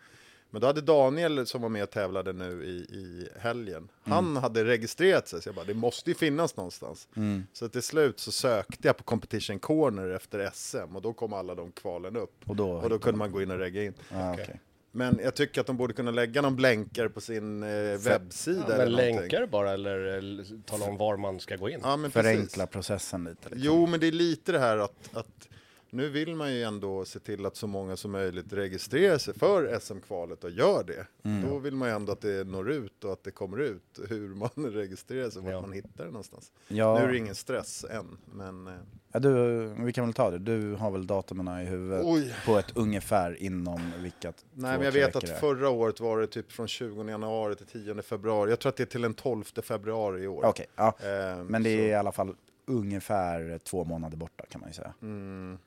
Men 0.53 0.61
då 0.61 0.67
hade 0.67 0.81
Daniel 0.81 1.47
som 1.47 1.63
var 1.63 1.69
med 1.69 1.83
och 1.83 1.91
tävlade 1.91 2.33
nu 2.33 2.65
i, 2.65 2.71
i 2.71 3.29
helgen, 3.39 3.89
han 4.03 4.37
hade 4.37 4.65
registrerat 4.65 5.29
sig. 5.29 5.43
Så 5.43 5.49
jag 5.49 5.55
bara, 5.57 5.65
det 5.65 5.75
måste 5.75 6.11
ju 6.11 6.15
finnas 6.15 6.57
någonstans. 6.57 7.09
Så 7.53 7.69
till 7.69 7.83
slut 7.83 8.21
så 8.21 8.33
sökte 8.33 8.89
jag 8.89 8.97
på 8.97 9.05
Competition 9.05 9.59
Corner 9.59 10.11
efter 10.11 10.51
SM 10.55 10.97
och 10.97 11.03
då 11.03 11.13
kom 11.13 11.33
alla 11.33 11.55
de 11.55 11.73
kvalen 11.73 12.17
upp. 12.17 12.35
Och 12.47 12.57
då 12.57 12.71
och 12.71 12.91
då 12.91 12.99
kunde 12.99 13.19
man 13.19 13.33
gå 13.33 13.43
in 13.43 13.51
och 13.51 13.59
regga 13.59 13.85
in. 13.85 13.95
Ja, 14.13 14.33
okej. 14.33 14.61
Men 14.93 15.21
jag 15.23 15.35
tycker 15.35 15.61
att 15.61 15.67
de 15.67 15.77
borde 15.77 15.95
kunna 15.95 16.11
lägga 16.11 16.43
någon 16.43 16.57
blänkare 16.57 17.09
på 17.09 17.21
sin 17.21 17.63
eh, 17.63 17.69
webbsida. 17.99 18.65
Ja, 18.69 18.75
eller 18.75 18.85
men 18.85 18.93
någonting. 18.93 19.17
länkar 19.17 19.47
bara 19.47 19.73
eller, 19.73 19.97
eller 19.99 20.45
tala 20.67 20.85
om 20.85 20.97
var 20.97 21.17
man 21.17 21.41
ska 21.41 21.57
gå 21.57 21.69
in. 21.69 21.81
Ja, 21.83 21.97
men 21.97 22.11
precis. 22.11 22.31
Förenkla 22.31 22.67
processen 22.67 23.25
lite. 23.25 23.49
Liksom. 23.49 23.59
Jo, 23.63 23.87
men 23.87 24.01
det 24.01 24.07
är 24.07 24.13
lite 24.13 24.53
det 24.53 24.59
här 24.59 24.77
att, 24.79 25.11
att 25.13 25.49
nu 25.91 26.09
vill 26.09 26.35
man 26.37 26.55
ju 26.55 26.63
ändå 26.63 27.05
se 27.05 27.19
till 27.19 27.47
att 27.47 27.57
så 27.57 27.67
många 27.67 27.97
som 27.97 28.11
möjligt 28.11 28.53
registrerar 28.53 29.19
sig 29.19 29.35
för 29.35 29.79
SM-kvalet 29.81 30.45
och 30.45 30.51
gör 30.51 30.85
det. 30.85 31.07
Mm. 31.29 31.49
Då 31.51 31.59
vill 31.59 31.75
man 31.77 31.89
ju 31.89 31.95
ändå 31.95 32.13
att 32.13 32.21
det 32.21 32.47
når 32.47 32.71
ut 32.71 33.05
och 33.05 33.13
att 33.13 33.25
det 33.25 33.31
kommer 33.31 33.59
ut 33.61 34.01
hur 34.09 34.29
man 34.29 34.51
registrerar 34.57 35.31
sig, 35.31 35.43
Ja. 35.45 35.61
man 35.61 35.73
hittar 35.73 36.05
det 36.05 36.11
någonstans. 36.11 36.53
Ja. 36.69 36.99
Nu 36.99 37.05
är 37.05 37.09
det 37.09 37.17
ingen 37.19 37.35
stress 37.35 37.85
än, 37.91 38.19
men 38.35 38.67
eh, 38.67 38.73
Ja, 39.13 39.19
du, 39.21 39.59
vi 39.79 39.93
kan 39.93 40.05
väl 40.05 40.15
ta 40.15 40.31
det. 40.31 40.39
Du 40.39 40.75
har 40.75 40.91
väl 40.91 41.07
datumen 41.07 41.61
i 41.61 41.65
huvudet 41.65 42.03
Oj. 42.05 42.35
på 42.47 42.59
ett 42.59 42.77
ungefär 42.77 43.43
inom 43.43 43.93
vilka 43.99 44.33
nej, 44.53 44.77
men 44.77 44.83
jag 44.83 44.93
vet 44.93 45.17
att 45.17 45.23
är. 45.23 45.35
förra 45.35 45.69
året 45.69 46.01
var 46.01 46.21
det 46.21 46.27
typ 46.27 46.53
från 46.53 46.69
20 46.69 47.05
januari 47.09 47.55
till 47.57 47.67
10 47.67 48.03
februari. 48.03 48.51
Jag 48.51 48.59
tror 48.61 48.71
att 48.71 48.77
det 48.77 48.83
är 48.83 48.87
till 48.87 49.03
den 49.03 49.15
12 49.15 49.45
februari 49.63 50.23
i 50.23 50.27
år. 50.27 50.45
Okej, 50.45 50.67
ja. 50.77 50.87
Eh, 51.03 51.45
Men 51.45 51.63
det 51.63 51.71
är 51.71 51.79
så- 51.79 51.83
i 51.85 51.95
alla 51.95 52.13
fall 52.13 52.35
ungefär 52.67 53.59
två 53.59 53.85
månader 53.85 54.17
borta 54.17 54.45
kan 54.51 54.61
man 54.61 54.71
ju 54.71 54.75
säga. 54.75 54.95
Mm, 55.03 55.59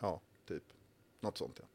ja, 0.00 0.20
typ. 0.48 0.62
Något 1.20 1.38
sånt 1.38 1.60
ja. 1.60 1.66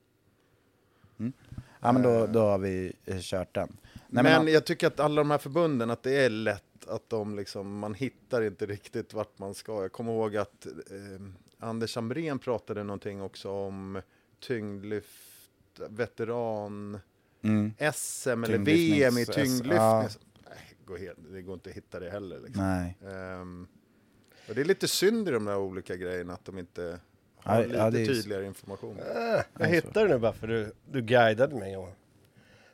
Ja 1.80 1.92
men 1.92 2.01
då, 2.01 2.28
då 2.28 2.40
har 2.40 2.58
vi 2.58 2.94
eh, 3.06 3.18
kört 3.20 3.56
den. 3.56 3.78
Nej, 4.08 4.24
men 4.24 4.46
men, 4.46 4.54
jag 4.54 4.66
tycker 4.66 4.88
att 4.88 5.00
alla 5.00 5.22
de 5.22 5.32
här 5.32 5.38
förbunden, 5.38 5.90
att 5.90 6.04
det 6.04 6.12
är 6.12 6.30
lätt 6.30 6.88
att 6.88 7.10
de 7.10 7.36
liksom, 7.36 7.80
man 7.80 7.94
hittar 7.94 8.42
inte 8.42 8.66
riktigt 8.66 9.13
vart 9.13 9.40
man 9.40 9.54
ska. 9.54 9.82
Jag 9.82 9.92
kommer 9.92 10.12
ihåg 10.12 10.38
att 10.38 10.66
eh, 10.66 11.22
Anders 11.60 11.98
Amrén 11.98 12.40
pratade 12.40 12.84
någonting 12.84 13.22
också 13.22 13.51
om 13.51 14.01
tyngdlyft, 14.40 15.80
veteran, 15.90 17.00
mm, 17.42 17.74
SM 17.94 18.30
eller 18.30 18.58
VM 18.58 19.18
i 19.18 19.25
tyngdlyftning. 19.25 19.78
ja. 19.78 20.10
Nej, 20.50 20.78
går 20.86 20.98
helt, 20.98 21.20
det 21.32 21.42
går 21.42 21.54
inte 21.54 21.70
att 21.70 21.75
hitta 21.75 22.00
det 22.00 22.10
heller. 22.10 22.40
Liksom. 22.40 22.63
nej. 22.63 22.98
Ehm, 23.13 23.68
och 24.50 24.56
det 24.56 24.62
är 24.62 24.66
lite 24.66 24.88
synd 24.88 25.28
i 25.28 25.32
de 25.32 25.46
där 25.46 25.58
olika 25.58 25.96
grejerna 25.96 26.34
att 26.34 26.46
de 26.46 26.58
inte 26.58 27.00
Ja, 27.43 27.60
lite 27.60 27.75
ja, 27.77 27.89
det 27.89 28.01
är- 28.01 28.05
tydligare 28.05 28.45
information. 28.45 28.98
Äh, 29.00 29.41
jag 29.60 29.67
hittade 29.67 30.07
det 30.07 30.13
nu 30.13 30.19
bara 30.19 30.33
för 30.33 30.48
du, 30.48 30.71
du 30.91 31.01
guidade 31.01 31.55
mig 31.55 31.74
Johan. 31.74 31.91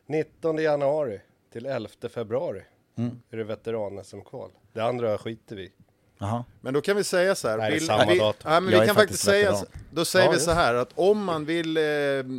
19 0.05 0.57
januari 0.57 1.21
till 1.53 1.65
11 1.65 1.89
februari 2.09 2.61
Mm. 2.97 3.19
är 3.29 3.37
det 3.37 3.43
veteran-SM-kval. 3.43 4.51
Det 4.73 4.81
andra 4.81 5.17
skiter 5.17 5.55
vi 5.55 5.63
i. 5.63 5.71
Jaha. 6.17 6.43
Men 6.61 6.73
då 6.73 6.81
kan 6.81 6.95
vi 6.97 7.03
säga 7.03 7.35
så 7.35 7.47
här. 7.47 7.57
Nej, 7.57 7.71
vill- 7.73 7.85
samma 7.85 8.05
vi, 8.11 8.19
datum. 8.19 8.51
Ja, 8.51 8.59
men 8.59 8.73
Jag 8.73 8.79
vi 8.81 8.85
kan 8.87 8.95
faktiskt 8.95 9.23
säga, 9.23 9.51
veteran. 9.51 9.71
då 9.91 10.05
säger 10.05 10.25
Ja, 10.25 10.31
vi 10.31 10.39
så 10.39 10.51
här 10.51 10.73
att 10.73 10.89
om 10.95 11.23
man 11.23 11.45
vill 11.45 11.77
eh, 11.77 11.81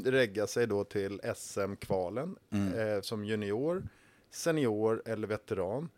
regga 0.04 0.46
sig 0.46 0.66
då 0.66 0.84
till 0.84 1.20
SM-kvalen 1.36 2.36
Mm. 2.52 2.94
eh, 2.94 3.00
som 3.00 3.24
junior, 3.24 3.82
senior 4.30 5.02
eller 5.06 5.26
veteran, 5.26 5.88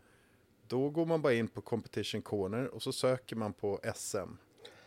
då 0.67 0.89
går 0.89 1.05
man 1.05 1.21
bara 1.21 1.33
in 1.33 1.47
på 1.47 1.61
competition 1.61 2.21
corner 2.21 2.65
och 2.67 2.81
så 2.81 2.91
söker 2.91 3.35
man 3.35 3.53
på 3.53 3.79
SM. 3.95 4.17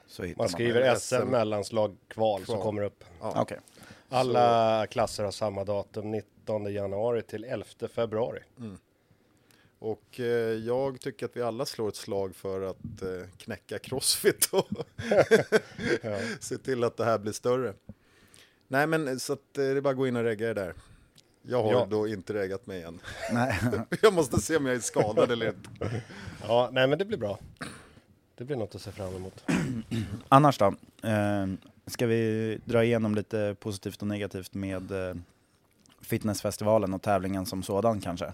Så 0.07 0.23
Man 0.23 0.35
man. 0.37 0.49
skriver 0.49 0.95
SM. 0.95 1.17
SM, 1.17 1.29
mellanslag, 1.31 1.97
kval 2.09 2.45
som 2.47 2.61
kommer 2.61 2.83
upp. 2.83 3.05
Ja. 3.21 3.43
Okej. 3.43 3.59
Alla 4.09 4.87
klasser 4.87 5.25
har 5.25 5.31
samma 5.31 5.65
datum, 5.65 6.11
19 6.11 6.73
januari 6.73 7.23
till 7.23 7.45
11 7.45 7.67
februari. 7.95 8.41
Och 9.79 10.21
eh, 10.21 10.25
jag 10.53 11.01
tycker 11.01 11.27
att 11.27 11.37
vi 11.37 11.43
alla 11.43 11.67
slår 11.67 11.89
ett 11.89 11.97
slag 11.97 12.37
för 12.37 12.61
att 12.63 13.03
eh, 13.03 13.29
knäcka 13.39 13.79
crossfit 13.79 14.49
och 14.53 14.69
se 16.41 16.59
till 16.59 16.85
att 16.85 16.97
det 16.97 17.05
här 17.05 17.19
blir 17.19 17.33
större. 17.33 17.75
Nej 18.69 18.87
men 18.87 19.21
så 19.21 19.33
att 19.33 19.39
eh, 19.59 19.65
det 19.65 19.65
är 19.65 19.81
bara 19.81 19.91
att 19.91 19.97
gå 19.97 20.07
in 20.09 20.17
och 20.17 20.23
regga 20.25 20.51
er 20.51 20.55
där. 20.55 20.75
Jag 21.43 21.63
har 21.63 21.73
Ja. 21.73 21.87
då 21.91 22.09
inte 22.09 22.35
reggat 22.35 22.67
mig 22.67 22.83
än. 22.83 23.01
Nej. 23.33 23.61
Jag 24.03 24.13
måste 24.15 24.41
se 24.41 24.57
om 24.57 24.67
jag 24.67 24.75
är 24.77 24.81
skadad 24.81 25.31
eller 25.31 25.47
inte. 25.49 26.03
Ja, 26.49 26.69
nej 26.73 26.87
men 26.87 26.99
det 26.99 27.05
blir 27.05 27.19
bra. 27.19 27.39
Det 28.37 28.45
blir 28.45 28.57
något 28.57 28.75
att 28.75 28.83
se 28.83 28.93
fram 28.93 29.17
emot. 29.17 29.45
Annars 30.29 30.59
då? 30.59 30.75
Eh, 31.03 31.47
ska 31.87 32.07
vi 32.07 32.59
dra 32.65 32.85
igenom 32.85 33.15
lite 33.15 33.57
positivt 33.61 34.03
och 34.03 34.09
negativt 34.09 34.55
med 34.55 34.91
eh, 34.91 35.15
fitnessfestivalen 36.01 36.95
och 36.95 37.03
tävlingen 37.03 37.47
som 37.47 37.63
sådan 37.63 38.01
kanske? 38.01 38.33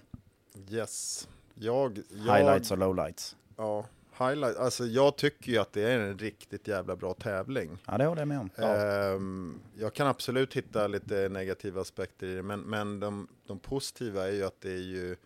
Yes. 0.70 1.28
Jag, 1.54 1.98
jag, 2.26 2.36
Highlights 2.36 2.70
och 2.70 2.78
lowlights. 2.78 3.36
Ja, 3.56 3.86
highlight. 4.18 4.56
Alltså 4.56 4.84
jag 4.84 5.16
tycker 5.16 5.52
ju 5.52 5.58
att 5.58 5.72
det 5.72 5.82
är 5.82 5.98
en 5.98 6.18
riktigt 6.18 6.68
jävla 6.68 6.96
bra 6.96 7.14
tävling. 7.14 7.78
Ja 7.86 7.98
det 7.98 8.06
håller 8.06 8.20
jag 8.20 8.28
med 8.28 8.40
om. 8.40 8.50
Ehm, 8.56 9.60
jag 9.78 9.94
kan 9.94 10.06
absolut 10.06 10.56
hitta 10.56 10.86
lite 10.86 11.28
negativa 11.28 11.80
aspekter 11.80 12.26
i 12.26 12.34
det, 12.34 12.42
men, 12.42 12.60
men 12.60 13.00
de, 13.00 13.28
de 13.46 13.58
positiva 13.58 14.28
är 14.28 14.32
ju 14.32 14.44
att 14.44 14.60
det 14.60 14.72
är 14.72 14.82
ju... 14.82 15.16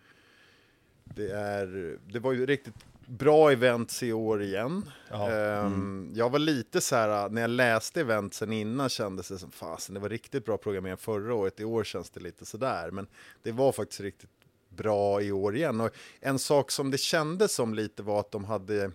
Det, 1.04 1.30
är, 1.30 1.98
det 2.12 2.18
var 2.18 2.32
ju 2.32 2.46
riktigt 2.46 2.74
bra 3.06 3.52
events 3.52 4.02
i 4.02 4.12
år 4.12 4.42
igen. 4.42 4.90
Ehm, 5.10 6.12
Jag 6.14 6.30
var 6.30 6.38
lite 6.38 6.80
så 6.80 6.96
här, 6.96 7.28
när 7.28 7.40
jag 7.40 7.50
läste 7.50 8.00
eventsen 8.00 8.52
innan 8.52 8.88
kändes 8.88 9.28
det 9.28 9.38
som 9.38 9.50
fasen, 9.50 9.94
det 9.94 10.00
var 10.00 10.08
riktigt 10.08 10.44
bra 10.44 10.56
programmerat 10.56 11.00
förra 11.00 11.34
året, 11.34 11.60
i 11.60 11.64
år 11.64 11.84
känns 11.84 12.10
det 12.10 12.20
lite 12.20 12.46
sådär. 12.46 12.90
Men 12.90 13.06
det 13.42 13.52
var 13.52 13.72
faktiskt 13.72 14.00
riktigt 14.00 14.30
bra 14.68 15.22
i 15.22 15.32
år 15.32 15.56
igen. 15.56 15.80
Och 15.80 15.90
en 16.20 16.38
sak 16.38 16.70
som 16.70 16.90
det 16.90 16.98
kändes 16.98 17.54
som 17.54 17.74
lite 17.74 18.02
var 18.02 18.20
att 18.20 18.30
de 18.30 18.44
hade 18.44 18.90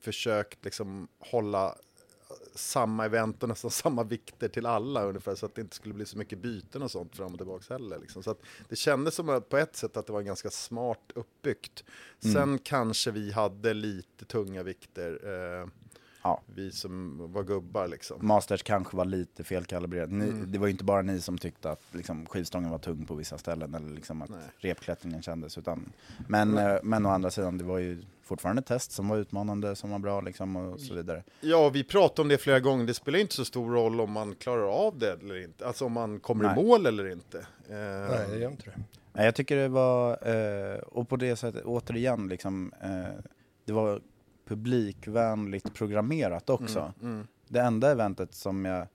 försökt 0.00 0.64
liksom 0.64 1.08
hålla 1.18 1.74
samma 2.54 3.04
event 3.04 3.42
och 3.42 3.48
nästan 3.48 3.70
samma 3.70 4.02
vikter 4.02 4.48
till 4.48 4.66
alla 4.66 5.04
ungefär 5.04 5.34
så 5.34 5.46
att 5.46 5.54
det 5.54 5.60
inte 5.60 5.76
skulle 5.76 5.94
bli 5.94 6.06
så 6.06 6.18
mycket 6.18 6.38
byten 6.38 6.82
och 6.82 6.90
sånt 6.90 7.16
fram 7.16 7.32
och 7.32 7.38
tillbaka 7.38 7.74
heller. 7.74 7.98
Liksom. 7.98 8.22
Så 8.22 8.30
att 8.30 8.40
det 8.68 8.76
kändes 8.76 9.14
som 9.14 9.28
att 9.28 9.48
på 9.48 9.56
ett 9.56 9.76
sätt 9.76 9.96
att 9.96 10.06
det 10.06 10.12
var 10.12 10.22
ganska 10.22 10.50
smart 10.50 11.12
uppbyggt. 11.14 11.84
Sen 12.32 12.58
kanske 12.58 13.10
vi 13.10 13.32
hade 13.32 13.74
lite 13.74 14.24
tunga 14.24 14.62
vikter, 14.62 15.20
eh, 15.62 15.68
Ja. 16.22 16.42
vi 16.54 16.70
som 16.72 17.16
var 17.32 17.42
gubbar 17.42 17.88
liksom. 17.88 18.26
Masters 18.26 18.62
kanske 18.62 18.96
var 18.96 19.04
lite 19.04 19.44
felkalibrerad. 19.44 20.10
Ni, 20.12 20.24
Mm. 20.24 20.52
Det 20.52 20.58
var 20.58 20.66
ju 20.66 20.70
inte 20.72 20.84
bara 20.84 21.02
ni 21.02 21.20
som 21.20 21.38
tyckte 21.38 21.70
att 21.70 21.82
liksom, 21.92 22.26
skivstången 22.26 22.70
var 22.70 22.78
tung 22.78 23.06
på 23.06 23.14
vissa 23.14 23.38
ställen 23.38 23.74
eller 23.74 23.90
liksom 23.90 24.22
att 24.22 24.30
Nej. 24.30 24.38
repklättringen 24.58 25.22
kändes. 25.22 25.58
Utan, 25.58 25.92
men, 26.28 26.58
eh, 26.58 26.76
men 26.82 27.06
å 27.06 27.08
andra 27.08 27.30
sidan, 27.30 27.58
det 27.58 27.64
var 27.64 27.78
ju 27.78 28.02
fortfarande 28.30 28.62
test 28.62 28.92
som 28.92 29.08
var 29.08 29.16
utmanande, 29.16 29.76
som 29.76 29.90
var 29.90 29.98
bra 29.98 30.20
liksom, 30.20 30.56
och 30.56 30.80
så 30.80 30.94
vidare. 30.94 31.24
Ja, 31.40 31.68
vi 31.68 31.84
pratade 31.84 32.22
om 32.22 32.28
det 32.28 32.38
flera 32.38 32.60
gånger. 32.60 32.86
Det 32.86 32.94
spelar 32.94 33.18
inte 33.18 33.34
så 33.34 33.44
stor 33.44 33.70
roll 33.70 34.00
om 34.00 34.12
man 34.12 34.34
klarar 34.34 34.86
av 34.86 34.98
det 34.98 35.12
eller 35.12 35.44
inte. 35.44 35.66
Alltså 35.66 35.84
om 35.84 35.92
man 35.92 36.20
kommer 36.20 36.44
Nej. 36.44 36.52
i 36.60 36.64
mål 36.64 36.86
eller 36.86 37.12
inte. 37.12 37.38
Eh, 37.38 38.10
Nej, 38.10 38.26
det 38.30 38.38
gör 38.38 38.50
inte 38.50 38.70
det. 38.70 38.80
Nej, 39.12 39.24
Jag 39.24 39.34
tycker 39.34 39.56
det 39.56 39.68
var, 39.68 40.28
eh, 40.28 40.78
och 40.78 41.08
på 41.08 41.16
det 41.16 41.36
sättet, 41.36 41.64
återigen, 41.64 42.28
liksom, 42.28 42.72
eh, 42.82 43.24
det 43.64 43.72
var 43.72 44.00
publikvänligt 44.48 45.74
programmerat 45.74 46.50
också. 46.50 46.92
mm. 47.02 47.26
Det 47.48 47.60
enda 47.60 47.90
eventet 47.90 48.34
som 48.34 48.64
jag 48.64 48.86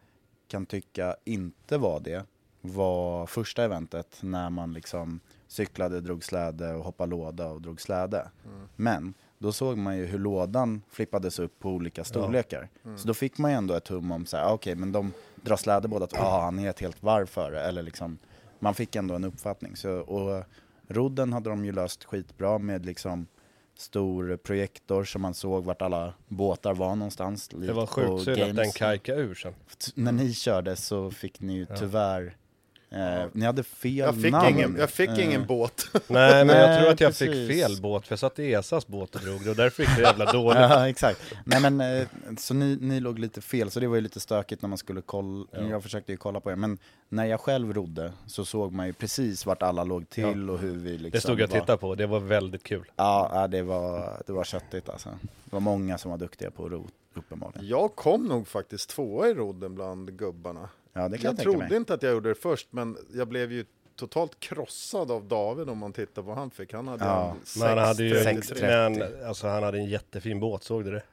kan 0.48 0.66
tycka 0.66 1.16
inte 1.26 1.78
var 1.78 2.00
det 2.00 2.26
var 2.62 3.26
första 3.26 3.64
eventet 3.64 4.18
när 4.22 4.50
man 4.50 4.74
liksom 4.74 5.20
cyklade, 5.48 6.02
drog 6.02 6.24
släde 6.24 6.74
och 6.74 6.84
hoppade 6.84 7.10
låda 7.10 7.48
och 7.48 7.62
drog 7.62 7.82
släde. 7.82 8.28
Men 8.76 9.14
då 9.38 9.52
såg 9.52 9.78
man 9.78 9.98
ju 9.98 10.06
hur 10.06 10.20
lådan 10.20 10.82
flippades 10.92 11.40
upp 11.40 11.60
på 11.60 11.70
olika 11.70 12.04
storlekar. 12.04 12.70
Så 12.98 13.08
då 13.08 13.14
fick 13.14 13.38
man 13.38 13.52
ju 13.52 13.58
ändå 13.58 13.74
ett 13.74 13.88
hum 13.88 14.12
om 14.12 14.26
så 14.26 14.38
här, 14.38 14.54
okej 14.54 14.76
men 14.76 14.92
de 14.92 15.14
drar 15.36 15.56
släde 15.58 15.88
båda 15.88 16.08
två, 16.08 16.18
ah, 16.22 16.42
han 16.42 16.60
är 16.60 16.70
ett 16.70 16.80
helt 16.80 17.04
varv 17.04 17.26
före. 17.26 17.62
Eller 17.62 17.84
liksom, 17.84 18.18
man 18.60 18.74
fick 18.74 18.96
ändå 18.96 19.14
en 19.16 19.24
uppfattning. 19.24 19.76
Så, 19.76 19.92
och 19.92 20.44
rodden 20.88 21.34
hade 21.34 21.50
de 21.50 21.66
ju 21.66 21.72
löst 21.72 22.04
skitbra 22.04 22.58
med 22.58 22.86
liksom 22.86 23.28
stor 23.78 24.38
projektor 24.38 25.04
så 25.04 25.20
man 25.20 25.34
såg 25.34 25.66
vart 25.66 25.82
alla 25.82 26.14
båtar 26.28 26.74
var 26.74 26.96
någonstans. 26.96 27.48
Det 27.48 27.74
var 27.74 27.86
sjukt 27.86 28.24
synd 28.24 28.42
att 28.50 28.56
den 28.56 28.72
kajkade 28.72 29.22
ur 29.22 29.36
sen. 29.36 29.54
T- 29.54 29.92
När 29.96 30.12
ni 30.12 30.34
körde 30.34 30.76
så 30.76 31.12
fick 31.12 31.40
ni 31.42 31.54
ju 31.54 31.66
tyvärr, 31.80 32.36
eh, 32.90 33.26
ni 33.34 33.46
hade 33.46 33.64
fel 33.64 33.96
Jag 33.98 34.22
fick, 34.22 34.32
namn. 34.32 34.50
ingen, 34.50 34.76
jag 34.80 34.90
fick 34.90 35.10
Eh, 35.10 35.26
ingen 35.26 35.46
båt. 35.46 35.88
Nej, 36.08 36.46
men 36.46 36.58
jag 36.58 36.80
tror 36.80 36.92
att 36.92 37.00
jag 37.02 37.10
precis. 37.12 37.30
fick 37.30 37.62
fel 37.62 37.82
båt, 37.82 38.08
för 38.08 38.12
jag 38.12 38.20
satt 38.20 38.40
i 38.40 38.52
Esas 38.54 38.88
båt 38.88 39.16
och 39.16 39.22
drog 39.22 39.44
det 39.44 39.50
och 39.50 39.56
därför 39.56 39.84
gick 39.84 39.96
det 39.96 40.02
jävla 40.02 40.32
dåligt. 40.32 40.60
Ja, 40.60 40.90
exakt. 40.90 41.22
Nej 41.46 41.60
men, 41.62 41.82
eh, 41.82 42.08
så 42.38 42.54
ni, 42.54 42.78
ni 42.82 43.00
låg 43.00 43.20
lite 43.20 43.42
fel, 43.42 43.72
så 43.72 43.80
det 43.80 43.88
var 43.88 43.96
ju 43.96 44.02
lite 44.02 44.20
stökigt 44.20 44.62
när 44.62 44.70
man 44.70 44.78
skulle 44.78 45.02
kolla, 45.02 45.46
Ja. 45.52 45.62
jag 45.70 45.84
försökte 45.84 46.12
ju 46.12 46.18
kolla 46.18 46.40
på 46.40 46.52
er, 46.52 46.56
men 46.56 46.78
när 47.10 47.26
jag 47.26 47.40
själv 47.40 47.74
rodde 47.74 48.12
så 48.28 48.46
såg 48.46 48.72
man 48.74 48.88
ju 48.88 48.94
precis 48.94 49.46
vart 49.46 49.62
alla 49.64 49.84
låg 49.84 50.10
till 50.10 50.50
och 50.50 50.60
hur 50.60 50.76
vi 50.78 50.90
liksom 50.92 51.10
Det 51.12 51.22
stod 51.22 51.40
jag 51.40 51.48
och 51.50 51.54
var- 51.54 51.60
tittade 51.60 51.78
på, 51.78 51.96
det 51.96 52.08
var 52.08 52.20
väldigt 52.20 52.64
kul. 52.64 52.84
Ja, 52.96 53.30
ja, 53.34 53.48
det 53.48 53.62
var, 53.62 54.22
det 54.28 54.34
var 54.34 54.44
köttigt 54.44 54.90
alltså. 54.90 55.10
Det 55.44 55.52
var 55.54 55.60
många 55.60 55.98
som 55.98 56.12
var 56.12 56.18
duktiga 56.18 56.52
på 56.52 56.66
att 56.66 56.72
ro, 56.72 56.88
uppenbarligen. 57.16 57.68
Jag 57.68 57.96
kom 57.96 58.24
nog 58.28 58.48
faktiskt 58.48 58.90
tvåa 58.90 59.28
i 59.30 59.34
rodden 59.34 59.76
bland 59.76 60.18
gubbarna. 60.18 60.70
Ja, 60.98 61.08
det 61.10 61.18
kan 61.18 61.26
jag, 61.26 61.34
Jag 61.34 61.44
trodde 61.44 61.58
mig. 61.68 61.78
inte 61.78 61.94
att 61.94 62.04
jag 62.04 62.12
gjorde 62.14 62.30
det 62.30 62.36
först, 62.36 62.68
men 62.72 62.98
jag 63.14 63.28
blev 63.28 63.52
ju 63.52 63.66
totalt 64.00 64.40
krossad 64.40 65.12
av 65.12 65.28
David 65.28 65.70
om 65.70 65.78
man 65.78 65.94
tittar 65.94 66.22
på 66.22 66.28
vad 66.28 66.38
han 66.38 66.52
fick. 66.52 66.74
Han 66.74 66.88
hade 66.88 67.06
Ja. 67.06 67.30
en 67.32 67.60
Men 67.60 67.68
han 67.78 67.88
hade 67.88 68.04
ju, 68.04 68.16
6.30. 68.16 68.62
men, 68.62 69.04
alltså 69.28 69.48
han 69.48 69.64
hade 69.64 69.78
en 69.78 69.86
jättefin 69.86 70.40
båt, 70.40 70.64
såg 70.64 70.86
du 70.86 70.92
det? 70.92 71.04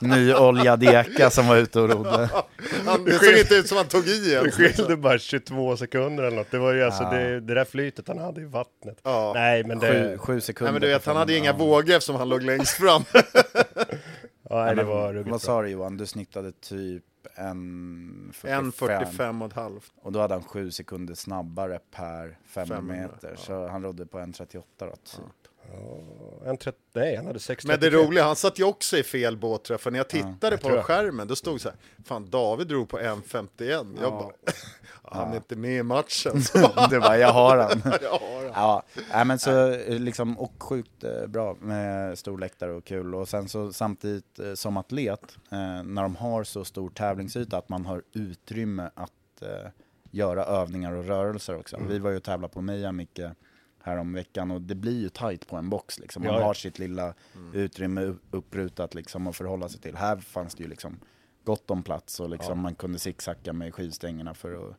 Nyoljad 0.00 0.82
eka 0.82 1.30
som 1.30 1.46
var 1.48 1.56
ute 1.56 1.80
och 1.80 1.88
rodde. 1.90 2.30
Han, 2.86 3.04
det 3.04 3.12
såg 3.18 3.34
inte 3.38 3.54
ut 3.54 3.68
som 3.68 3.76
han 3.76 3.86
tog 3.86 4.06
i 4.08 4.18
Det 4.28 4.34
ens. 4.34 4.54
skilde 4.54 4.96
bara 4.96 5.18
22 5.18 5.76
sekunder 5.76 6.24
eller 6.24 6.36
något. 6.36 6.50
Det 6.50 6.58
var 6.58 6.72
ju 6.72 6.82
alltså 6.84 7.02
Ja. 7.02 7.10
det, 7.10 7.40
det 7.40 7.54
där 7.54 7.64
flytet 7.64 8.08
han 8.08 8.18
hade 8.18 8.40
i 8.40 8.44
vattnet. 8.44 8.98
Ja. 9.02 9.32
Nej 9.34 9.64
men 9.64 9.78
det, 9.78 9.88
Sju, 9.88 10.18
sju 10.18 10.40
sekunder. 10.40 10.72
Nej 10.72 10.80
men 10.80 10.88
du 10.88 10.94
vet, 10.94 11.06
han 11.06 11.16
hade 11.16 11.36
inga 11.36 11.50
ja. 11.50 11.56
vågor 11.56 11.90
eftersom 11.94 12.16
han 12.16 12.28
låg 12.28 12.42
längst 12.42 12.70
fram. 12.72 13.02
ja, 14.50 14.64
nej, 14.64 14.76
det 14.76 14.84
var 14.84 15.12
ruggigt 15.14 15.30
Vad 15.30 15.42
sa 15.42 15.62
du 15.62 15.68
Johan? 15.68 15.96
Du 15.96 16.06
snittade 16.06 16.52
typ 16.52 17.02
en 17.34 18.32
45. 18.34 18.72
1.45 18.72 19.40
och 19.42 19.46
ett 19.50 19.56
halvt. 19.56 19.92
Och 20.02 20.12
då 20.12 20.20
hade 20.20 20.34
han 20.34 20.44
sju 20.44 20.70
sekunder 20.70 21.14
snabbare 21.14 21.80
per 21.90 22.38
500 22.46 22.76
500, 22.76 22.82
meter. 22.82 23.36
Så 23.36 23.66
han 23.68 23.82
rodde 23.82 24.06
på 24.06 24.18
1.38 24.18 24.62
då. 24.78 24.96
typ. 25.04 25.24
En 26.46 26.56
30, 26.56 26.78
nej 26.92 27.16
han 27.16 27.26
hade 27.26 27.38
6 27.38 27.64
Men 27.64 27.80
det 27.80 27.90
roliga, 27.90 28.24
han 28.24 28.36
satt 28.36 28.58
ju 28.58 28.64
också 28.64 28.96
i 28.96 29.02
fel 29.02 29.36
båt 29.36 29.64
tror 29.64 29.74
jag, 29.74 29.80
för 29.80 29.90
när 29.90 29.98
jag 29.98 30.08
tittade 30.08 30.58
på 30.58 30.70
jag. 30.70 30.84
skärmen, 30.84 31.28
då 31.28 31.36
stod 31.36 31.54
det 31.54 31.58
så 31.58 31.68
här, 31.68 31.78
fan 32.04 32.30
David 32.30 32.66
drog 32.66 32.88
på 32.88 32.98
1.51. 32.98 33.98
Jag 34.00 34.12
bara, 34.12 34.32
han 35.12 35.32
är 35.32 35.36
inte 35.36 35.56
med 35.56 35.72
i 35.78 35.82
matchen. 35.82 36.32
Det 36.90 36.98
var 36.98 37.14
jag 37.14 37.32
har 37.32 37.56
han. 37.58 37.82
ja, 38.02 38.20
Ja, 38.54 38.82
nej, 39.12 39.24
men 39.24 39.38
så 39.38 39.70
eh, 39.72 39.98
liksom, 39.98 40.38
och 40.38 40.62
sjukt 40.62 41.04
eh, 41.04 41.26
bra 41.26 41.56
med 41.60 42.18
stor 42.18 42.38
läktare 42.38 42.72
och 42.72 42.84
kul. 42.84 43.14
Och 43.14 43.28
sen 43.28 43.48
så 43.48 43.72
samtidigt 43.72 44.38
eh, 44.38 44.54
som 44.54 44.76
atlet, 44.76 45.36
när 45.84 46.02
de 46.02 46.16
har 46.16 46.44
så 46.44 46.64
stor 46.64 46.90
tävlingsyta, 46.90 47.58
att 47.58 47.68
man 47.68 47.86
har 47.86 48.02
utrymme 48.12 48.90
att 48.94 49.12
göra 50.10 50.44
övningar 50.44 50.92
och 50.92 51.04
rörelser 51.04 51.56
också. 51.58 51.76
Mm. 51.76 51.88
Vi 51.88 51.98
var 51.98 52.10
ju 52.10 52.16
och 52.16 52.22
tävlade 52.22 52.54
på 52.54 52.60
Meja 52.60 52.92
mycket 52.92 53.36
här 53.82 53.96
om 53.96 54.12
veckan 54.12 54.50
och 54.50 54.60
det 54.60 54.74
blir 54.74 55.00
ju 55.00 55.08
tight 55.08 55.46
på 55.48 55.56
en 55.56 55.70
box 55.70 55.98
liksom. 55.98 56.22
Man 56.22 56.32
Ja, 56.34 56.40
ja. 56.40 56.46
har 56.46 56.54
sitt 56.54 56.78
lilla 56.78 57.14
utrymme 57.52 58.02
upp- 58.02 58.22
upprutat 58.30 58.94
liksom 58.94 59.26
att 59.26 59.36
förhålla 59.36 59.68
sig 59.68 59.80
till. 59.80 59.96
Här 59.96 60.16
fanns 60.16 60.54
det 60.54 60.62
ju 60.62 60.68
liksom 60.68 61.00
gott 61.44 61.70
om 61.70 61.82
plats 61.82 62.20
och 62.20 62.30
liksom 62.30 62.60
man 62.60 62.74
kunde 62.74 62.98
zigzacka 62.98 63.52
med 63.52 63.74
skivstängerna 63.74 64.34
för 64.34 64.52
att 64.70 64.76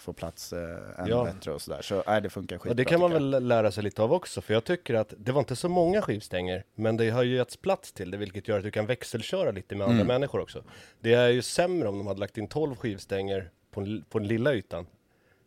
få 0.00 0.12
plats 0.12 0.52
eh, 0.52 0.58
ännu 0.98 1.10
Ja. 1.10 1.24
bättre 1.24 1.52
och 1.52 1.62
sådär. 1.62 1.82
Så 1.82 2.02
nej, 2.06 2.20
det 2.20 2.30
funkar 2.30 2.56
skitbra. 2.58 2.70
Och 2.70 2.76
det 2.76 2.84
kan 2.84 3.00
man 3.00 3.10
väl 3.12 3.48
lära 3.48 3.70
sig 3.72 3.82
lite 3.84 4.02
av 4.02 4.12
också, 4.12 4.40
för 4.40 4.54
jag 4.54 4.64
tycker 4.64 4.94
att 4.94 5.14
det 5.18 5.32
var 5.32 5.38
inte 5.40 5.56
så 5.56 5.68
många 5.68 6.02
skivstänger, 6.02 6.64
men 6.74 6.96
det 6.96 7.10
har 7.10 7.22
ju 7.22 7.36
getts 7.36 7.56
plats 7.56 7.92
till 7.92 8.10
det, 8.10 8.16
vilket 8.16 8.48
gör 8.48 8.58
att 8.58 8.64
du 8.64 8.70
kan 8.70 8.86
växelköra 8.86 9.50
lite 9.50 9.74
med 9.74 9.84
Mm. 9.84 10.00
andra 10.00 10.14
människor 10.14 10.40
också. 10.40 10.62
Det 11.00 11.14
är 11.14 11.28
ju 11.28 11.42
sämre 11.42 11.88
om 11.88 11.98
de 11.98 12.06
hade 12.06 12.20
lagt 12.20 12.38
in 12.38 12.46
12 12.48 12.76
skivstänger 12.76 13.50
på, 13.70 13.80
en- 13.80 14.04
på 14.10 14.18
den 14.18 14.28
lilla 14.28 14.54
ytan. 14.54 14.86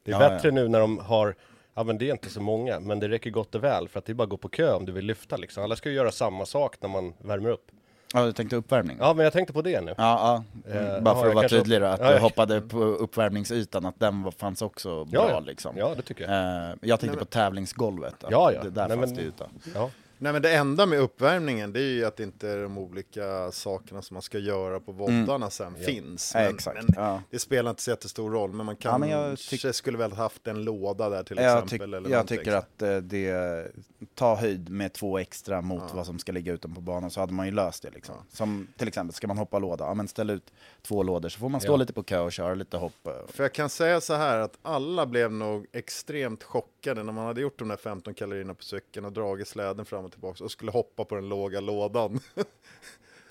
Det 0.03 0.11
är 0.11 0.21
Ja, 0.21 0.29
bättre 0.29 0.47
ja. 0.49 0.53
nu 0.55 0.67
när 0.67 0.79
de 0.79 0.97
har, 0.99 1.35
ja 1.73 1.83
men 1.83 1.97
det 1.97 2.07
är 2.07 2.11
inte 2.11 2.29
så 2.29 2.41
många, 2.41 2.79
men 2.79 2.99
det 2.99 3.09
räcker 3.09 3.29
gott 3.29 3.55
och 3.55 3.63
väl, 3.63 3.87
för 3.87 3.99
att 3.99 4.05
det 4.05 4.11
är 4.11 4.13
bara 4.13 4.23
att 4.23 4.29
gå 4.29 4.37
på 4.37 4.49
kö 4.49 4.73
om 4.73 4.85
du 4.85 4.91
vill 4.91 5.05
lyfta 5.05 5.37
liksom. 5.37 5.63
Alla 5.63 5.75
ska 5.75 5.89
ju 5.89 5.95
göra 5.95 6.11
samma 6.11 6.45
sak 6.45 6.81
när 6.81 6.89
man 6.89 7.13
värmer 7.21 7.49
upp. 7.49 7.71
Ja, 8.15 8.25
du 8.25 8.31
tänkte 8.33 8.55
uppvärmning? 8.55 8.97
Ja, 8.99 9.13
men 9.13 9.23
jag 9.23 9.33
tänkte 9.33 9.53
på 9.53 9.61
det 9.61 9.81
nu. 9.81 9.93
Ja, 9.97 10.43
ja. 10.65 10.73
Eh, 10.75 11.01
bara 11.01 11.15
för 11.15 11.27
att 11.29 11.35
vara 11.35 11.49
tydlig 11.49 11.81
då, 11.81 11.87
att 11.87 11.99
ja, 11.99 12.13
du 12.13 12.19
hoppade 12.19 12.61
på 12.61 12.77
uppvärmningsytan, 12.83 13.85
att 13.85 13.99
den 13.99 14.23
var, 14.23 14.31
fanns 14.31 14.61
också 14.61 15.05
bra 15.05 15.21
Ja, 15.23 15.29
ja. 15.31 15.39
liksom. 15.39 15.77
Ja, 15.77 15.93
det 15.95 16.01
tycker 16.01 16.23
jag. 16.31 16.69
Eh, 16.69 16.75
jag 16.81 16.99
tänkte 16.99 17.19
på 17.19 17.25
tävlingsgolvet, 17.25 18.23
att 18.23 18.31
Ja, 18.31 18.51
ja. 18.51 18.63
det 18.63 18.69
där 18.69 18.87
Nej, 18.87 18.97
fanns 18.97 19.09
men- 19.11 19.17
det 19.19 19.23
yta. 19.23 19.45
Ja. 19.75 19.89
Nej 20.23 20.33
men 20.33 20.41
det 20.41 20.53
enda 20.55 20.85
med 20.85 20.99
uppvärmningen 20.99 21.73
det 21.73 21.79
är 21.79 21.83
ju 21.93 22.05
att 22.05 22.19
inte 22.19 22.55
de 22.55 22.77
olika 22.77 23.51
sakerna 23.51 24.01
som 24.01 24.15
man 24.15 24.21
ska 24.21 24.37
göra 24.39 24.79
på 24.79 24.91
voddarna 24.91 25.49
sen 25.49 25.75
finns. 25.75 26.35
Mm. 26.35 26.57
Ja, 26.65 26.71
Men, 26.75 26.85
men 26.85 27.03
ja. 27.03 27.21
det 27.29 27.39
spelar 27.39 27.69
inte 27.69 27.81
så 27.83 27.89
jättestor 27.89 28.31
roll, 28.31 28.53
men 28.53 28.65
man 28.65 28.75
Ja, 28.79 28.89
kanske 28.91 28.99
men 28.99 29.09
jag 29.09 29.35
tyck- 29.35 29.71
skulle 29.71 29.97
väl 29.97 30.11
haft 30.13 30.47
en 30.47 30.63
låda 30.63 31.09
där 31.09 31.23
till 31.23 31.37
Jag, 31.37 31.45
exempel. 31.45 31.69
tyck, 31.69 31.81
eller 31.81 32.09
jag 32.09 32.27
tycker 32.27 32.53
att 32.53 32.81
eh, 32.81 32.97
det, 32.97 33.71
ta 34.15 34.35
höjd 34.35 34.69
med 34.69 34.93
två 34.93 35.17
extra 35.17 35.61
mot 35.61 35.93
vad 35.93 36.05
som 36.05 36.19
ska 36.19 36.31
ligga 36.31 36.53
ute 36.53 36.67
på 36.69 36.81
banan 36.81 37.11
så 37.11 37.19
hade 37.19 37.33
man 37.33 37.45
ju 37.45 37.51
löst 37.51 37.83
det 37.83 37.89
liksom. 37.91 38.15
Som 38.29 38.67
till 38.77 38.87
exempel, 38.87 39.13
ska 39.13 39.27
man 39.27 39.37
hoppa 39.37 39.59
låda, 39.59 39.85
ja 39.85 39.93
men 39.93 40.07
ställ 40.07 40.29
ut 40.29 40.53
två 40.81 41.03
lådor 41.03 41.29
så 41.29 41.39
får 41.39 41.49
man 41.49 41.61
stå 41.61 41.71
Ja. 41.73 41.75
lite 41.77 41.93
på 41.93 42.03
kö 42.03 42.19
och 42.19 42.31
köra 42.31 42.53
lite 42.55 42.77
hopp. 42.77 43.07
eh. 43.07 43.13
För 43.27 43.43
jag 43.43 43.53
kan 43.53 43.69
säga 43.69 44.01
så 44.01 44.13
här 44.13 44.39
att 44.39 44.57
alla 44.61 45.05
blev 45.05 45.31
nog 45.31 45.65
extremt 45.71 46.43
chockade 46.43 47.03
när 47.03 47.13
man 47.13 47.25
hade 47.25 47.41
gjort 47.41 47.59
de 47.59 47.67
där 47.67 47.77
15 47.77 48.13
kalorierna 48.13 48.53
på 48.53 48.63
cykeln 48.63 49.05
och 49.05 49.11
dragit 49.13 49.47
släden 49.47 49.85
fram 49.85 50.05
och 50.05 50.12
tillbaka 50.13 50.43
och 50.43 50.51
skulle 50.51 50.71
hoppa 50.71 51.05
på 51.05 51.15
den 51.15 51.29
låga 51.29 51.59
lådan. 51.59 52.19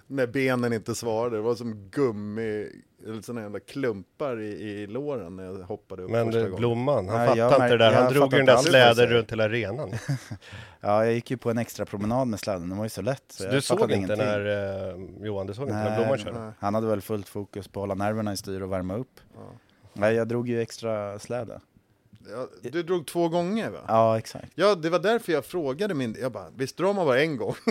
när 0.07 0.27
benen 0.27 0.73
inte 0.73 0.95
svarade. 0.95 1.37
Det 1.37 1.43
var 1.43 1.55
som 1.55 1.89
gummi, 1.91 2.69
eller 3.07 3.23
sådana 3.23 3.41
jävla 3.43 3.61
klumpar 3.61 4.41
i, 4.41 4.49
i 4.49 4.87
låren 4.87 5.37
när 5.37 5.45
jag 5.45 5.55
hoppade 5.55 6.03
upp 6.03 6.11
Men 6.11 6.27
första 6.27 6.41
gången. 6.43 6.57
Blomman, 6.57 7.09
han 7.09 7.19
Nej, 7.19 7.27
fattade 7.27 7.39
jag 7.41 7.53
inte 7.53 7.69
det 7.69 7.79
där. 7.79 7.93
Han 7.93 8.03
jag 8.05 8.13
drog 8.13 8.33
ju 8.33 8.37
den 8.39 8.47
där 8.47 8.53
inte 8.53 8.53
alls 8.53 8.65
vad 8.67 8.67
du 8.67 8.71
släden 8.71 8.97
säger. 8.97 9.09
runt 9.11 9.33
hela 9.33 9.45
arenan. 9.45 9.91
Ja, 10.81 11.05
jag 11.05 11.15
gick 11.15 11.31
ju 11.31 11.37
på 11.37 11.51
en 11.51 11.59
extra 11.59 11.85
promenad 11.87 12.29
med 12.29 12.41
släden, 12.41 12.69
den 12.69 12.79
var 12.79 12.85
ju 12.85 12.91
så 12.91 13.03
lätt. 13.03 13.25
Så 13.29 13.45
jag 13.45 13.53
Du 13.53 13.61
såg 13.61 13.79
fattade 13.79 13.95
inte 13.95 14.15
ingenting. 14.15 14.27
när, 14.27 14.91
eh, 14.91 15.27
Johan, 15.27 15.47
du 15.47 15.55
såg 15.55 15.65
inte 15.69 15.75
när 15.75 15.97
Blomman 15.97 16.19
körde? 16.19 16.53
Han 16.59 16.75
hade 16.75 16.87
väl 16.87 17.01
fullt 17.01 17.29
fokus 17.29 17.69
på 17.69 17.81
att 17.81 17.83
hålla 17.83 17.95
nerverna 17.95 18.33
i 18.33 18.37
styr 18.37 18.61
och 18.61 18.73
värma 18.73 18.97
upp. 18.97 19.21
Nej, 19.93 20.15
jag 20.15 20.29
drog 20.29 20.49
ju 20.49 20.61
extra 20.61 21.19
släde. 21.19 21.61
Ja, 22.31 22.71
du 22.71 22.83
drog 22.83 23.07
två 23.07 23.29
gånger 23.29 23.71
va? 23.71 23.79
Ja, 23.89 24.19
exakt. 24.19 24.49
Ja, 24.55 24.75
det 24.75 24.91
var 24.91 24.99
därför 24.99 25.33
jag 25.33 25.45
frågade 25.45 25.95
min... 25.95 26.17
Jag 26.21 26.33
bara, 26.33 26.51
visst 26.57 26.77
drar 26.77 26.93
man 26.93 27.07
bara 27.07 27.21
en 27.23 27.37
gång? 27.37 27.55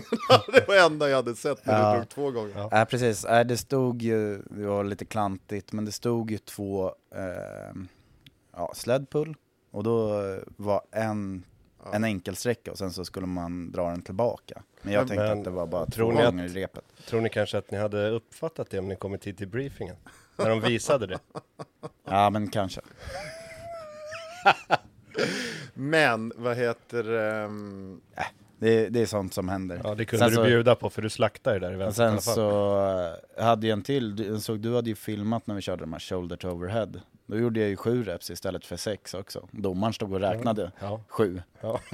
det 0.54 0.68
var 0.68 0.76
det 0.76 0.82
enda 0.82 1.10
jag 1.10 1.16
hade 1.16 1.36
sett 1.36 1.66
när 1.66 1.80
Ja. 1.82 1.92
du 1.92 1.98
drog 1.98 2.10
två 2.10 2.32
gånger. 2.32 2.54
Ja. 2.56 2.70
Ja, 2.72 2.86
precis. 2.86 3.26
Äh, 3.26 3.46
det 3.46 3.58
stod 3.58 4.02
ju, 4.02 4.38
det 4.42 4.66
var 4.66 4.84
lite 4.84 5.06
klantigt, 5.06 5.72
men 5.72 5.86
det 5.86 5.92
stod 5.92 6.32
ju 6.32 6.38
två 6.38 6.86
eh, 7.16 7.82
ja, 8.54 8.72
sledpull 8.76 9.36
och 9.72 9.84
då 9.84 10.24
eh, 10.24 10.40
var 10.58 10.82
en, 10.92 11.44
en 11.94 12.04
enkelsträcka 12.04 12.72
och 12.72 12.78
sen 12.78 12.92
så 12.94 13.06
skulle 13.06 13.28
man 13.28 13.72
dra 13.72 13.90
den 13.90 14.02
tillbaka. 14.02 14.62
Men 14.82 14.94
jag 14.94 15.08
tänkte 15.08 15.24
Men 15.28 15.38
att 15.40 15.44
det 15.44 15.50
var 15.50 15.68
bara 15.68 15.86
tror 15.86 16.12
två 16.12 16.18
ni 16.18 16.26
att- 16.26 16.32
gånger 16.32 16.46
i 16.46 16.48
repet. 16.48 16.84
Tror 17.08 17.22
ni 17.22 17.30
kanske 17.30 17.58
att 17.58 17.72
ni 17.72 17.78
hade 17.78 18.10
uppfattat 18.10 18.70
det 18.70 18.80
om 18.80 18.88
ni 18.88 18.96
kommit 18.96 19.28
hit 19.28 19.38
till 19.38 19.48
briefingen? 19.48 19.96
När 20.36 20.50
de 20.50 20.62
visade 20.62 21.08
det? 21.08 21.20
Ja, 22.10 22.30
men 22.30 22.48
kanske. 22.50 22.82
Men, 25.74 26.34
vad 26.36 26.58
heter 26.58 27.14
ehm, 27.14 28.02
Det, 28.60 28.90
det 28.90 29.02
är 29.02 29.06
sånt 29.06 29.34
som 29.34 29.50
händer. 29.50 29.82
Ja, 29.84 29.96
det 29.96 30.06
kunde 30.06 30.26
Sen 30.26 30.30
du 30.30 30.36
så- 30.36 30.44
bjuda 30.44 30.76
på 30.76 30.90
för 30.90 31.02
du 31.02 31.10
slaktade 31.10 31.60
där 31.60 31.86
i 31.86 31.90
i 31.90 31.94
sen 31.94 32.12
fall. 32.12 32.22
så 32.36 33.16
hade 33.38 33.68
jag 33.68 33.78
en 33.78 33.84
till, 33.84 34.42
såg 34.42 34.60
du 34.60 34.76
hade 34.76 34.90
ju 34.90 34.96
filmat 34.96 35.48
när 35.48 35.56
vi 35.56 35.62
körde 35.62 35.84
de 35.84 35.94
här 35.94 36.00
shoulder 36.00 36.36
to 36.36 36.48
overhead. 36.50 36.90
Då 37.26 37.38
gjorde 37.38 37.60
jag 37.60 37.70
ju 37.70 37.76
sju 37.76 38.04
reps 38.04 38.30
istället 38.30 38.66
för 38.66 38.76
sex 38.78 39.14
också. 39.14 39.48
Domaren 39.52 39.94
stod 39.94 40.14
och 40.14 40.20
räknade 40.20 40.72
Ja. 40.80 41.02
sju. 41.08 41.42
Ja. 41.62 41.80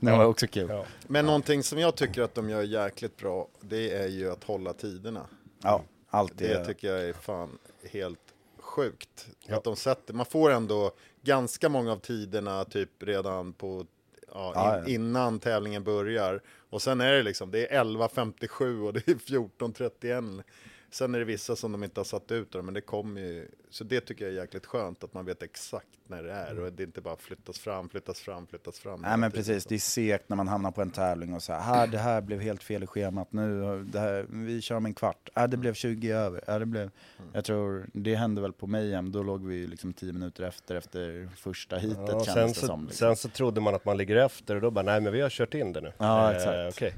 Det 0.00 0.10
var 0.10 0.24
också 0.24 0.46
kul. 0.46 0.66
Ja. 0.70 0.84
Men 1.06 1.26
någonting 1.26 1.62
som 1.62 1.78
jag 1.78 1.94
tycker 1.96 2.22
att 2.22 2.34
de 2.34 2.50
gör 2.50 2.62
jäkligt 2.62 3.16
bra, 3.16 3.48
det 3.60 3.90
är 3.96 4.06
ju 4.08 4.32
att 4.32 4.44
hålla 4.44 4.72
tiderna. 4.72 5.26
Ja, 5.62 5.82
allt 6.10 6.32
Det 6.38 6.48
det. 6.48 6.64
tycker 6.64 6.88
jag 6.94 7.08
är 7.08 7.12
fan 7.12 7.58
helt 7.92 8.18
sjukt. 8.58 9.26
Ja. 9.46 9.56
Att 9.56 9.64
de 9.64 9.76
sätter, 9.76 10.14
man 10.14 10.26
får 10.26 10.50
ändå 10.50 10.90
ganska 11.26 11.68
många 11.68 11.92
av 11.92 11.96
tiderna 11.96 12.64
typ 12.64 13.02
redan 13.02 13.52
på, 13.52 13.86
ja, 14.32 14.48
in, 14.48 14.82
ja. 14.86 14.94
innan 14.94 15.40
tävlingen 15.40 15.84
börjar. 15.84 16.42
Och 16.70 16.82
sen 16.82 17.00
är 17.00 17.12
det 17.12 17.22
liksom, 17.22 17.50
det 17.50 17.74
är 17.74 17.84
11.57 17.84 18.86
och 18.86 18.92
det 18.92 19.08
är 19.08 19.14
14.31. 19.14 20.42
Sen 20.90 21.14
är 21.14 21.18
det 21.18 21.24
vissa 21.24 21.56
som 21.56 21.72
de 21.72 21.84
inte 21.84 22.00
har 22.00 22.04
satt 22.04 22.32
ut, 22.32 22.54
men 22.64 22.74
det 22.74 22.80
kommer 22.80 23.20
ju, 23.20 23.48
så 23.70 23.84
det 23.84 24.00
tycker 24.00 24.24
jag 24.24 24.34
är 24.34 24.40
jäkligt 24.40 24.66
skönt 24.66 25.04
att 25.04 25.14
man 25.14 25.24
vet 25.24 25.42
exakt 25.42 25.86
när 26.08 26.22
det 26.22 26.32
är 26.32 26.60
och 26.60 26.72
det 26.72 26.82
inte 26.82 27.00
bara 27.00 27.16
flyttas 27.16 27.58
fram, 27.58 27.88
flyttas 27.88 28.20
fram, 28.20 28.46
flyttas 28.46 28.78
fram. 28.78 29.00
Nej 29.00 29.16
men 29.16 29.30
precis, 29.30 29.64
det 29.64 29.74
är 29.74 29.78
segt 29.78 30.28
när 30.28 30.36
man 30.36 30.48
hamnar 30.48 30.70
på 30.70 30.82
en 30.82 30.90
tävling 30.90 31.34
och 31.34 31.42
så 31.42 31.52
här, 31.52 31.60
här 31.60 31.86
det 31.86 31.98
här 31.98 32.20
blev 32.20 32.40
helt 32.40 32.62
fel 32.62 32.82
i 32.82 32.86
schemat 32.86 33.32
nu, 33.32 33.82
det 33.84 33.98
här, 34.00 34.26
vi 34.28 34.60
kör 34.60 34.76
om 34.76 34.86
en 34.86 34.94
kvart, 34.94 35.28
äh, 35.36 35.44
det 35.46 35.56
blev 35.56 35.74
20 35.74 36.10
över, 36.12 36.50
äh, 36.50 36.58
det 36.58 36.66
blev, 36.66 36.90
jag 37.32 37.44
tror, 37.44 37.86
det 37.92 38.14
hände 38.14 38.40
väl 38.40 38.52
på 38.52 38.66
Mayhem, 38.66 39.12
då 39.12 39.22
låg 39.22 39.46
vi 39.46 39.66
liksom 39.66 39.92
10 39.92 40.12
minuter 40.12 40.42
efter, 40.44 40.74
efter 40.74 41.28
första 41.36 41.76
heatet 41.76 42.08
Ja, 42.08 42.24
kändes 42.24 42.54
det 42.54 42.60
så, 42.60 42.66
som. 42.66 42.84
Liksom. 42.86 42.98
sen 42.98 43.16
så 43.16 43.28
trodde 43.28 43.60
man 43.60 43.74
att 43.74 43.84
man 43.84 43.96
ligger 43.96 44.16
efter 44.16 44.54
och 44.54 44.60
då 44.60 44.70
bara, 44.70 44.82
nej 44.84 45.00
men 45.00 45.12
vi 45.12 45.20
har 45.20 45.30
kört 45.30 45.54
in 45.54 45.72
det 45.72 45.80
nu. 45.80 45.92
Ja, 45.98 46.32
Eh, 46.32 46.36
exakt. 46.36 46.76
okej. 46.76 46.94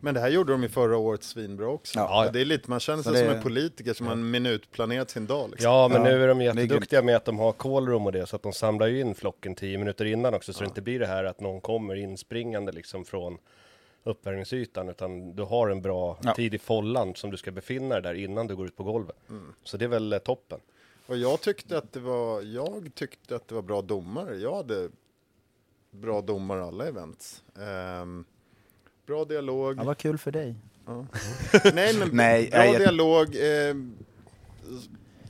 Men 0.00 0.14
det 0.14 0.20
här 0.20 0.28
gjorde 0.28 0.52
de 0.52 0.64
i 0.64 0.68
förra 0.68 0.96
året 0.96 1.22
svinbra 1.22 1.68
också. 1.68 1.98
Ja. 1.98 2.30
Det 2.32 2.40
är 2.40 2.44
lite, 2.44 2.70
man 2.70 2.80
känner 2.80 3.02
sig 3.02 3.12
det- 3.12 3.18
som 3.18 3.28
en 3.28 3.42
politiker 3.42 3.94
som 3.94 4.06
har 4.06 4.12
en 4.12 4.30
minutplanerat 4.30 5.10
sin 5.10 5.26
dag. 5.26 5.50
Liksom. 5.50 5.70
Ja, 5.70 5.88
men 5.88 5.96
Ja, 6.04 6.08
nu 6.08 6.22
är 6.24 6.28
de 6.28 6.40
jätteduktiga 6.40 7.02
med 7.02 7.16
att 7.16 7.24
de 7.24 7.38
har 7.38 7.52
callroom 7.52 8.06
och 8.06 8.12
det, 8.12 8.26
så 8.26 8.36
att 8.36 8.42
de 8.42 8.52
samlar 8.52 8.86
ju 8.86 9.00
in 9.00 9.14
flocken 9.14 9.54
10 9.54 9.78
minuter 9.78 10.04
innan 10.04 10.34
också, 10.34 10.52
så 10.52 10.60
det 10.60 10.66
inte 10.66 10.82
blir 10.82 10.98
det 10.98 11.06
här 11.06 11.24
att 11.24 11.40
någon 11.40 11.60
kommer 11.60 11.94
inspringande 11.94 12.72
liksom 12.72 13.04
från 13.04 13.38
uppvärmningsytan, 14.04 14.88
utan 14.88 15.36
du 15.36 15.42
har 15.42 15.68
en 15.68 15.82
bra 15.82 16.18
Ja. 16.22 16.34
tid 16.34 16.54
i 16.54 16.58
follan 16.58 17.14
som 17.14 17.30
du 17.30 17.36
ska 17.36 17.50
befinna 17.50 17.94
dig 17.94 18.02
där 18.02 18.14
innan 18.14 18.46
du 18.46 18.56
går 18.56 18.66
ut 18.66 18.76
på 18.76 18.82
golvet. 18.82 19.16
Så 19.64 19.76
det 19.76 19.84
är 19.84 19.88
väl 19.88 20.12
eh, 20.12 20.18
toppen. 20.18 20.60
Och 21.06 21.16
jag 21.16 21.40
tyckte 21.40 21.78
att 21.78 21.92
det 21.92 22.00
var, 22.00 22.42
jag 22.42 22.90
tyckte 22.94 23.36
att 23.36 23.48
det 23.48 23.54
var 23.54 23.62
bra 23.62 23.82
domare. 23.82 24.36
Jag 24.36 24.54
hade 24.56 24.88
bra 25.90 26.20
domare 26.20 26.64
alla 26.64 26.86
events. 26.88 27.42
Ehm, 27.60 28.24
bra 29.10 29.24
dialog. 29.24 29.78
Ja, 29.78 29.84
vad 29.84 29.98
kul 29.98 30.18
för 30.18 30.30
dig. 30.30 30.54
Nej, 31.74 31.94
men 31.98 32.08
Nej, 32.12 32.50
bra 32.50 32.64
jag- 32.66 32.78
dialog. 32.80 33.36
ehm, 33.40 33.94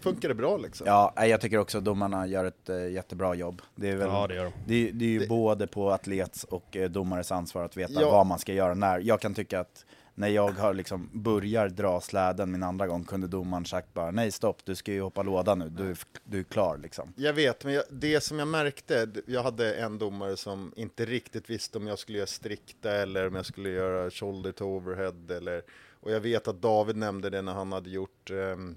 funkar 0.00 0.28
det 0.28 0.34
bra 0.34 0.56
liksom. 0.56 0.86
Ja, 0.86 1.26
jag 1.26 1.40
tycker 1.40 1.58
också 1.58 1.78
att 1.78 1.84
domarna 1.84 2.26
gör 2.26 2.44
ett 2.44 2.68
eh, 2.68 2.88
jättebra 2.88 3.34
jobb. 3.34 3.62
Det 3.74 3.88
är, 3.90 3.96
väl, 3.96 4.08
Ja, 4.08 4.26
det 4.26 4.34
gör 4.34 4.44
de. 4.44 4.52
Det, 4.66 4.90
det 4.90 5.04
är 5.04 5.08
ju 5.08 5.28
både 5.28 5.66
på 5.66 5.90
atlets 5.90 6.44
och 6.44 6.76
eh, 6.76 6.90
domares 6.90 7.32
ansvar 7.32 7.64
att 7.64 7.76
veta 7.76 7.92
Ja. 8.02 8.10
vad 8.10 8.26
man 8.26 8.38
ska 8.38 8.52
göra 8.52 8.74
när. 8.74 8.98
Jag 8.98 9.20
kan 9.20 9.34
tycka 9.34 9.60
att 9.60 9.84
när 10.20 10.28
jag 10.28 10.50
har 10.50 10.74
liksom 10.74 11.11
börjar 11.12 11.68
dra 11.68 12.00
släden 12.00 12.52
min 12.52 12.62
andra 12.62 12.87
gång 12.87 13.04
kunde 13.04 13.26
domaren 13.26 13.64
sagt 13.64 13.94
bara 13.94 14.11
nej 14.11 14.30
stopp, 14.30 14.64
du 14.64 14.74
ska 14.74 14.92
ju 14.92 15.00
hoppa 15.00 15.22
låda 15.22 15.54
nu, 15.54 15.68
du, 15.68 15.94
du 16.24 16.38
är 16.38 16.42
klar 16.42 16.78
liksom. 16.78 17.12
Jag 17.16 17.33
vet, 17.33 17.64
men 17.64 17.74
jag, 17.74 17.85
det 17.90 18.20
som 18.20 18.38
jag 18.38 18.48
märkte, 18.48 19.11
jag 19.26 19.42
hade 19.42 19.74
en 19.74 19.98
domare 19.98 20.37
som 20.37 20.72
inte 20.76 21.04
riktigt 21.04 21.50
visste 21.50 21.78
om 21.78 21.87
jag 21.87 21.98
skulle 21.98 22.18
göra 22.18 22.26
strikta 22.26 22.92
eller 22.92 23.26
om 23.26 23.35
jag 23.35 23.46
skulle 23.46 23.68
göra 23.68 24.11
shoulder 24.11 24.52
to 24.52 24.64
overhead 24.64 25.37
eller, 25.37 25.62
och 26.00 26.11
jag 26.11 26.20
vet 26.20 26.48
att 26.48 26.62
David 26.62 26.96
nämnde 26.96 27.30
det 27.30 27.42
när 27.42 27.52
han 27.52 27.72
hade 27.72 27.90
gjort 27.90 28.30
ehm, 28.30 28.76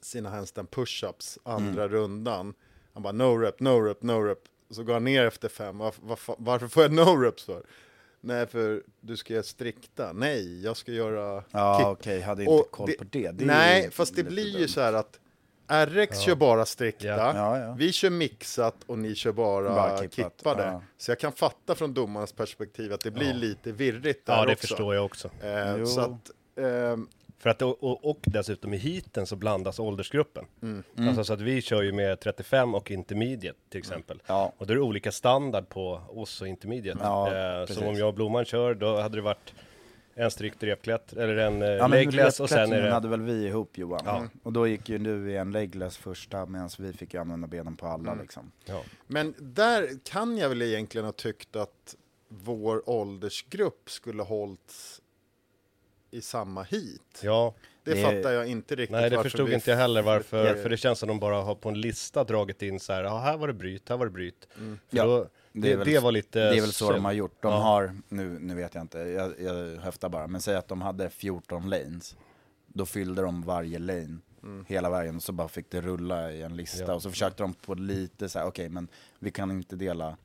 sina 0.00 0.30
handstand 0.30 0.68
push-ups 0.68 1.38
andra 1.42 1.88
rundan. 1.88 2.54
Han 2.94 3.02
bara 3.02 3.12
no 3.12 3.38
rep, 3.38 3.60
no 3.60 3.80
rep, 3.80 4.02
no 4.02 4.12
rep. 4.12 4.42
Så 4.70 4.82
går 4.82 4.92
han 4.92 5.04
ner 5.04 5.24
efter 5.24 5.48
fem, 5.48 5.78
varför, 5.78 6.02
varför, 6.04 6.34
varför 6.38 6.68
får 6.68 6.82
jag 6.82 6.92
no 6.92 7.16
reps 7.16 7.44
för? 7.44 7.62
Nej, 8.20 8.46
för 8.46 8.82
du 9.00 9.16
ska 9.16 9.32
göra 9.32 9.42
strikta. 9.42 10.12
Nej, 10.12 10.62
jag 10.64 10.76
ska 10.76 10.92
göra 10.92 11.44
Ja 11.50 11.90
okej, 11.90 12.20
hade 12.20 12.42
inte 12.42 12.52
Och 12.54 12.70
koll 12.70 12.90
på 12.98 13.04
det. 13.10 13.30
det 13.30 13.44
nej, 13.44 13.84
ju 13.84 13.90
fast 13.90 14.16
det 14.16 14.24
blir 14.24 14.46
ju 14.48 14.58
dumt. 14.58 14.68
så 14.68 14.80
här 14.80 14.92
att 14.92 15.20
RX 15.88 16.20
kör 16.20 16.34
bara 16.34 16.66
strikta, 16.66 17.06
Ja. 17.06 17.32
Ja, 17.36 17.58
ja. 17.58 17.74
vi 17.78 17.92
kör 17.92 18.10
mixat 18.10 18.74
och 18.86 18.98
ni 18.98 19.14
kör 19.14 19.32
bara, 19.32 19.68
Bara 19.74 19.98
kippat, 19.98 20.14
kippade. 20.38 20.62
ja. 20.62 20.82
Så 20.98 21.10
jag 21.10 21.18
kan 21.18 21.32
fatta 21.32 21.74
från 21.74 21.94
domarens 21.94 22.32
perspektiv 22.32 22.92
att 22.92 23.00
det 23.00 23.10
blir 23.10 23.34
lite 23.34 23.72
virrigt 23.72 24.26
där 24.26 24.32
Ja, 24.36 24.44
det 24.46 24.52
också. 24.52 24.66
förstår 24.66 24.94
jag 24.94 25.04
också. 25.04 25.30
Eh, 25.42 25.84
så 25.84 26.00
att, 26.00 26.30
ehm, 26.60 27.08
För 27.38 27.50
att, 27.50 27.62
och, 27.62 28.04
och, 28.10 28.18
dessutom 28.22 28.74
i 28.74 28.76
heaten 28.76 29.26
så 29.26 29.36
blandas 29.36 29.78
åldersgruppen. 29.78 30.44
Mm. 30.62 30.82
Alltså 30.96 31.24
så 31.24 31.32
att 31.32 31.40
vi 31.40 31.62
kör 31.62 31.82
ju 31.82 31.92
med 31.92 32.20
35 32.20 32.74
och 32.74 32.90
intermediate 32.90 33.58
till 33.68 33.78
exempel. 33.78 34.22
Ja. 34.26 34.52
Och 34.58 34.66
då 34.66 34.72
är 34.72 34.76
det 34.76 34.82
olika 34.82 35.12
standard 35.12 35.68
på 35.68 36.00
oss 36.08 36.40
och 36.40 36.48
intermediate. 36.48 37.00
Ja, 37.02 37.60
eh, 37.60 37.66
som 37.66 37.86
om 37.86 37.94
jag 37.94 38.08
och 38.08 38.14
Blomman 38.14 38.44
kör, 38.44 38.74
då 38.74 39.00
hade 39.00 39.16
det 39.16 39.22
varit 39.22 39.54
en 40.14 40.30
strikt 40.30 40.62
repklätt, 40.62 41.12
eller 41.12 41.36
en 41.36 41.62
eh, 41.62 41.68
Ja, 41.68 41.86
legless 41.86 42.40
och 42.40 42.48
sen 42.48 42.72
är 42.72 42.82
det... 42.82 42.90
hade 42.92 43.08
väl 43.08 43.22
vi 43.22 43.46
ihop 43.46 43.78
Johan. 43.78 44.00
Ja. 44.04 44.26
Och 44.42 44.52
då 44.52 44.66
gick 44.66 44.88
ju 44.88 44.98
du 44.98 45.30
i 45.32 45.36
en 45.36 45.50
legless 45.52 45.96
första 45.96 46.46
medan 46.46 46.70
vi 46.78 46.92
fick 46.92 47.14
ju 47.14 47.20
använda 47.20 47.46
benen 47.48 47.76
på 47.76 47.86
alla 47.86 48.12
Mm. 48.12 48.22
liksom. 48.22 48.52
Ja. 48.64 48.82
men 49.06 49.34
där 49.38 49.88
kan 50.04 50.38
jag 50.38 50.48
väl 50.48 50.62
egentligen 50.62 51.04
ha 51.04 51.12
tyckt 51.12 51.56
att 51.56 51.96
vår 52.28 52.90
åldersgrupp 52.90 53.90
skulle 53.90 54.22
hållits 54.22 55.02
i 56.10 56.20
samma 56.20 56.62
hit. 56.62 57.20
ja, 57.22 57.54
Det, 57.84 57.94
Det- 57.94 58.02
fattar 58.02 58.32
jag 58.32 58.46
inte 58.46 58.74
riktigt. 58.74 58.90
nej 58.92 59.10
det 59.10 59.22
förstod 59.22 59.48
vi 59.48 59.54
inte 59.54 59.70
jag 59.70 59.76
heller 59.78 60.02
varför, 60.02 60.54
för 60.54 60.68
det 60.68 60.76
känns 60.76 60.98
som 60.98 61.08
de 61.08 61.20
bara 61.20 61.40
har 61.42 61.54
på 61.54 61.68
en 61.68 61.80
lista 61.80 62.24
dragit 62.24 62.62
in 62.62 62.80
så 62.80 62.92
här, 62.92 63.04
ja 63.04 63.18
här 63.18 63.36
var 63.36 63.46
det 63.46 63.52
bryt, 63.54 63.88
här 63.88 63.96
var 63.96 64.04
det 64.06 64.10
bryt. 64.12 64.48
Mm. 64.58 64.78
För 64.88 64.96
Ja, 64.96 65.04
då, 65.06 65.28
det, 65.52 65.76
väl- 65.76 65.86
det 65.86 65.98
var 65.98 66.12
lite 66.12 66.38
Det 66.40 66.56
är 66.56 66.60
väl 66.60 66.72
så 66.72 66.92
de 66.92 67.04
har 67.04 67.12
gjort. 67.12 67.42
De 67.42 67.52
Ja. 67.52 67.58
har, 67.58 67.96
nu, 68.08 68.38
nu 68.38 68.54
vet 68.54 68.74
jag 68.74 68.84
inte, 68.84 68.98
jag, 68.98 69.40
jag 69.40 69.76
höftar 69.80 70.08
bara, 70.08 70.26
men 70.26 70.40
säg 70.40 70.56
att 70.56 70.68
de 70.68 70.82
hade 70.82 71.10
14 71.10 71.70
lanes. 71.70 72.16
Då 72.66 72.86
fyllde 72.86 73.22
de 73.22 73.42
varje 73.42 73.78
lane 73.78 74.18
hela 74.66 74.90
vägen 74.90 75.16
och 75.16 75.22
så 75.22 75.32
bara 75.32 75.48
fick 75.48 75.70
det 75.70 75.80
rulla 75.80 76.32
i 76.32 76.42
en 76.42 76.56
lista. 76.56 76.84
Ja. 76.86 76.94
Och 76.94 77.02
så 77.02 77.10
försökte 77.10 77.42
de 77.42 77.54
på 77.54 77.74
lite 77.74 78.28
så 78.28 78.38
här, 78.38 78.46
okej 78.46 78.68
men 78.68 78.88
vi 79.18 79.30
kan 79.30 79.50
inte 79.50 79.76
dela 79.76 80.16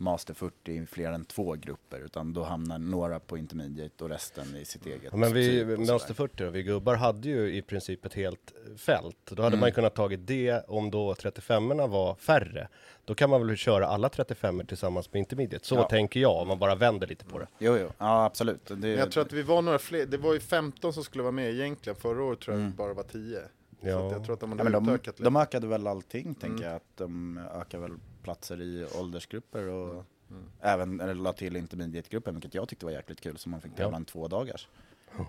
Master 0.00 0.34
40 0.34 0.72
i 0.72 0.86
fler 0.86 1.12
än 1.12 1.24
två 1.24 1.54
grupper, 1.54 1.98
utan 2.04 2.32
då 2.32 2.42
hamnar 2.44 2.78
några 2.78 3.20
på 3.20 3.38
intermediate 3.38 4.04
och 4.04 4.10
resten 4.10 4.56
i 4.56 4.64
sitt 4.64 4.86
eget 4.86 5.02
Ja, 5.12 5.16
Men 5.16 5.32
vi, 5.32 5.48
typ. 5.76 5.88
Master 5.88 6.14
40 6.14 6.44
då, 6.44 6.50
vi 6.50 6.62
gubbar 6.62 6.94
hade 6.94 7.28
ju 7.28 7.54
i 7.56 7.62
princip 7.62 8.04
ett 8.04 8.14
helt 8.14 8.52
fält. 8.76 9.16
Då 9.30 9.42
hade 9.42 9.54
Mm. 9.54 9.60
man 9.60 9.72
kunnat 9.72 9.94
tagit 9.94 10.26
det 10.26 10.64
om 10.68 10.90
då 10.90 11.14
35orna 11.14 11.88
var 11.88 12.14
färre. 12.14 12.68
Då 13.04 13.14
kan 13.14 13.30
man 13.30 13.46
väl 13.46 13.56
köra 13.56 13.86
alla 13.86 14.08
35 14.08 14.66
tillsammans 14.66 15.12
med 15.12 15.20
intermediate. 15.20 15.66
Så 15.66 15.74
Ja. 15.74 15.88
tänker 15.88 16.20
jag, 16.20 16.36
om 16.42 16.48
man 16.48 16.58
bara 16.58 16.74
vänder 16.74 17.06
lite 17.06 17.24
på 17.24 17.38
det. 17.38 17.46
Jo, 17.58 17.76
jo, 17.80 17.88
ja 17.98 18.24
absolut. 18.24 18.66
Det, 18.66 18.76
Men 18.76 18.90
jag 18.90 19.12
tror 19.12 19.22
att 19.24 19.32
vi 19.32 19.42
var 19.42 19.62
några 19.62 19.78
fler, 19.78 20.06
det 20.06 20.16
var 20.16 20.34
ju 20.34 20.40
15 20.40 20.92
som 20.92 21.04
skulle 21.04 21.22
vara 21.22 21.32
med 21.32 21.50
egentligen, 21.54 21.96
förra 21.96 22.22
året 22.24 22.40
tror 22.40 22.56
jag 22.58 22.66
det 22.66 22.76
bara 22.76 22.94
var 22.94 23.02
10. 23.02 23.38
Så 23.80 23.88
Ja. 23.88 24.06
att 24.06 24.12
jag 24.12 24.24
tror 24.24 24.34
att 24.34 24.40
de 24.40 24.58
Ja, 24.58 24.64
de, 24.64 24.98
de 25.24 25.36
ökade 25.36 25.66
väl 25.66 25.86
allting, 25.86 26.34
tänker 26.34 26.64
jag. 26.64 26.74
Att 26.74 26.96
de 26.96 27.38
ökar 27.60 27.78
väl 27.78 27.90
platser 28.22 28.60
i 28.62 28.86
åldersgrupper 29.00 29.68
och 29.68 30.04
även 30.60 31.00
eller, 31.00 31.14
la 31.14 31.32
till 31.32 31.56
intermediate-gruppen, 31.56 32.34
vilket 32.34 32.54
jag 32.54 32.68
tyckte 32.68 32.84
var 32.84 32.92
jäkligt 32.92 33.20
kul, 33.20 33.38
så 33.38 33.48
man 33.48 33.60
fick 33.60 33.74
tävla 33.74 33.92
Ja. 33.92 33.96
en 33.96 34.04
två 34.04 34.28
dagars. 34.28 34.68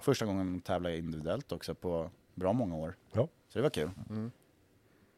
Första 0.01 0.25
gången 0.25 0.62
tävlade 0.62 0.95
jag 0.95 0.99
individuellt 1.04 1.51
också 1.51 1.75
på 1.75 2.10
bra 2.36 2.54
många 2.54 2.75
år. 2.75 2.95
Ja. 3.12 3.27
Så 3.49 3.60
det 3.60 3.63
var 3.63 3.69
kul. 3.69 3.89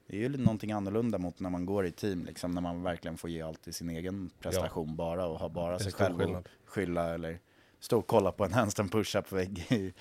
Det 0.07 0.17
är 0.17 0.29
ju 0.29 0.38
någonting 0.38 0.71
annorlunda 0.71 1.17
mot 1.17 1.39
när 1.39 1.49
man 1.49 1.65
går 1.65 1.86
i 1.86 1.91
team, 1.91 2.25
liksom, 2.25 2.51
när 2.51 2.62
man 2.62 2.83
verkligen 2.83 3.17
får 3.17 3.29
ge 3.29 3.41
allt 3.41 3.67
i 3.67 3.73
sin 3.73 3.89
egen 3.89 4.29
prestation 4.39 4.95
bara 4.95 5.25
och 5.27 5.39
ha 5.39 5.49
bara 5.49 5.79
sig 5.79 5.91
själv 5.91 6.17
skillnad. 6.19 6.38
att 6.39 6.47
skylla 6.65 7.13
eller 7.13 7.39
stå 7.79 7.99
och 7.99 8.07
kolla 8.07 8.31
på 8.31 8.45
en 8.45 8.53
handstand 8.53 8.91
push-up-vägg 8.91 9.93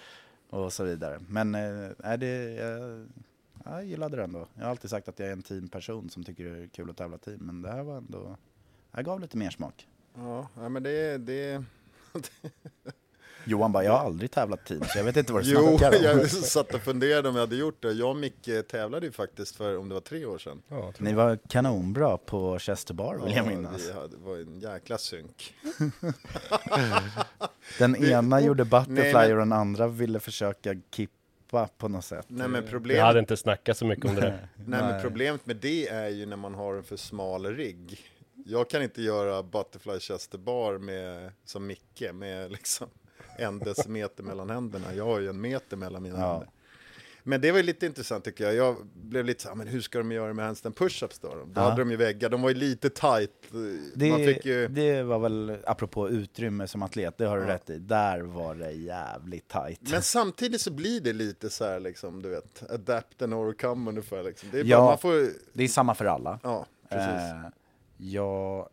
och 0.51 0.73
så 0.73 0.85
vidare. 0.85 1.21
Men 1.29 1.55
är 1.55 2.17
det, 2.17 2.53
jag, 2.55 3.07
jag 3.65 3.85
gillade 3.85 4.17
det 4.17 4.23
ändå. 4.25 4.47
Jag 4.55 4.63
har 4.63 4.71
alltid 4.71 4.91
sagt 4.91 5.09
att 5.09 5.19
jag 5.19 5.29
är 5.29 5.33
en 5.33 5.43
teamperson 5.43 6.11
som 6.11 6.25
tycker 6.25 6.45
det 6.45 6.63
är 6.63 6.67
kul 6.67 6.91
att 6.91 6.97
tävla 6.97 7.19
team, 7.19 7.39
men 7.41 7.63
det 7.63 7.71
här 7.71 7.83
var 7.83 7.97
ändå, 7.97 8.19
det 8.91 8.97
här 8.97 9.03
gav 9.03 9.21
lite 9.21 9.37
mer 9.37 9.51
smak. 9.51 9.87
Ja, 10.15 10.49
ja, 10.57 10.69
men 10.69 10.83
det, 10.83 11.19
det, 11.19 11.65
Johan 13.45 13.73
bara, 13.73 13.85
jag 13.85 13.93
har 13.93 13.99
aldrig 14.07 14.31
tävlat 14.31 14.65
team, 14.67 14.83
så 14.85 14.99
jag 14.99 15.05
vet 15.05 15.17
inte 15.17 15.33
vad 15.33 15.45
du 15.45 15.51
Jo, 15.53 15.79
snackar 15.79 15.99
om. 15.99 16.05
jag 16.21 16.31
satt 16.31 16.75
och 16.75 16.81
funderade 16.81 17.29
om 17.29 17.35
jag 17.35 17.43
hade 17.43 17.57
gjort 17.57 17.83
det. 17.83 17.93
Jag 17.93 18.11
och 18.11 18.17
Micke 18.17 18.51
tävlade 18.71 19.07
ju 19.07 19.13
faktiskt 19.13 19.57
för, 19.57 19.79
om 19.79 19.89
det 19.89 19.95
var 19.95 20.01
tre 20.01 20.27
år 20.27 20.39
sedan. 20.39 20.63
Ja, 20.69 20.93
Ni 20.99 21.13
var 21.13 21.39
kanonbra 21.49 22.17
på 22.19 22.59
Chester 22.59 22.95
Bar 22.95 23.19
vill 23.25 23.35
jag 23.37 23.47
Ja, 23.47 23.51
minnas. 23.51 23.89
Vi 23.89 23.93
hade, 23.93 24.09
det 24.09 24.17
var 24.17 24.37
en 24.37 24.61
jäkla 24.61 24.99
synk. 24.99 25.55
Den 27.79 27.97
ena 28.05 28.41
gjorde 28.41 28.65
butterfly 28.65 28.95
Nej, 28.95 29.13
men- 29.15 29.33
och 29.33 29.39
den 29.39 29.53
andra 29.53 29.89
ville 29.89 30.21
försöka 30.21 30.75
kippa 30.91 31.13
på 31.79 31.89
något 31.89 32.05
sätt. 32.05 32.27
Nej 32.29 32.49
men, 32.49 32.63
Jag 32.63 32.71
problemet, 32.71 33.03
hade 33.05 33.19
inte 33.19 33.37
snackat 33.37 33.77
så 33.77 33.85
mycket 33.87 34.05
om 34.05 34.15
det 34.15 34.21
nej, 34.67 34.83
men 34.83 35.03
problemet 35.03 35.47
med 35.47 35.57
det 35.57 35.89
är 35.89 36.09
ju 36.09 36.27
när 36.27 36.37
man 36.37 36.55
har 36.55 36.75
en 36.75 36.83
för 36.83 36.97
smal 36.97 37.47
rigg. 37.47 37.99
Jag 38.47 38.71
kan 38.71 38.83
inte 38.83 39.03
göra 39.03 39.43
butterfly 39.43 40.01
chester 40.01 40.39
bar 40.39 40.79
med, 40.79 41.33
som 41.45 41.67
Micke 41.67 42.03
med 42.13 42.53
liksom 42.53 42.89
en 43.39 43.59
decimeter 43.59 44.23
mellan 44.23 44.51
händerna. 44.51 44.95
Jag 44.95 45.05
har 45.05 45.21
ju 45.21 45.29
en 45.29 45.41
meter 45.41 45.77
mellan 45.77 46.03
mina 46.03 46.19
Ja. 46.19 46.31
händer. 46.33 46.49
Men 47.25 47.41
det 47.41 47.51
var 47.51 47.59
ju 47.59 47.63
lite 47.65 47.87
intressant 47.87 48.25
tycker 48.25 48.45
jag. 48.45 48.55
Jag 48.55 48.77
blev 48.95 49.25
lite 49.25 49.43
så 49.43 49.49
här, 49.49 49.57
men 49.57 49.67
hur 49.67 49.81
ska 49.81 49.99
de 49.99 50.13
göra 50.13 50.33
med 50.33 50.45
handstand 50.45 50.75
push-ups 50.75 51.19
då? 51.23 51.29
Då 51.29 51.47
Ja. 51.55 51.61
hade 51.63 51.77
de 51.83 51.91
ju 51.91 51.97
väggar, 51.97 52.29
de 52.29 52.43
var 52.43 52.49
ju 52.49 52.55
lite 52.55 52.91
tight. 52.91 53.31
Det, 53.95 54.45
ju... 54.47 54.69
det 54.69 55.03
var 55.03 55.19
väl, 55.19 55.57
apropå 55.67 56.09
utrymme 56.09 56.67
som 56.69 56.83
atlet, 56.83 57.19
det 57.19 57.25
har 57.27 57.37
du 57.37 57.43
Ja. 57.43 57.49
rätt 57.55 57.71
i. 57.71 57.79
Där 57.79 58.21
var 58.21 58.55
det 58.55 58.71
jävligt 58.73 59.49
tajt. 59.49 59.91
Men 59.91 60.03
samtidigt 60.03 60.61
så 60.61 60.73
blir 60.73 61.01
det 61.01 61.13
lite 61.13 61.51
så 61.51 61.65
här 61.65 61.81
liksom, 61.81 62.23
du 62.23 62.29
vet, 62.29 62.71
adapt 62.71 63.23
and 63.23 63.35
overcome 63.35 63.91
ungefär 63.91 64.23
liksom. 64.23 64.49
Det 64.53 64.61
är 64.61 64.65
bara, 64.65 64.69
Ja. 64.71 64.85
man 64.85 64.99
får, 64.99 65.29
Det 65.53 65.65
är 65.65 65.69
samma 65.69 65.95
för 65.95 66.05
alla. 66.05 66.39
ja, 66.43 66.67
precis. 66.89 67.07
Eh, 67.33 67.49
jag... 67.97 68.69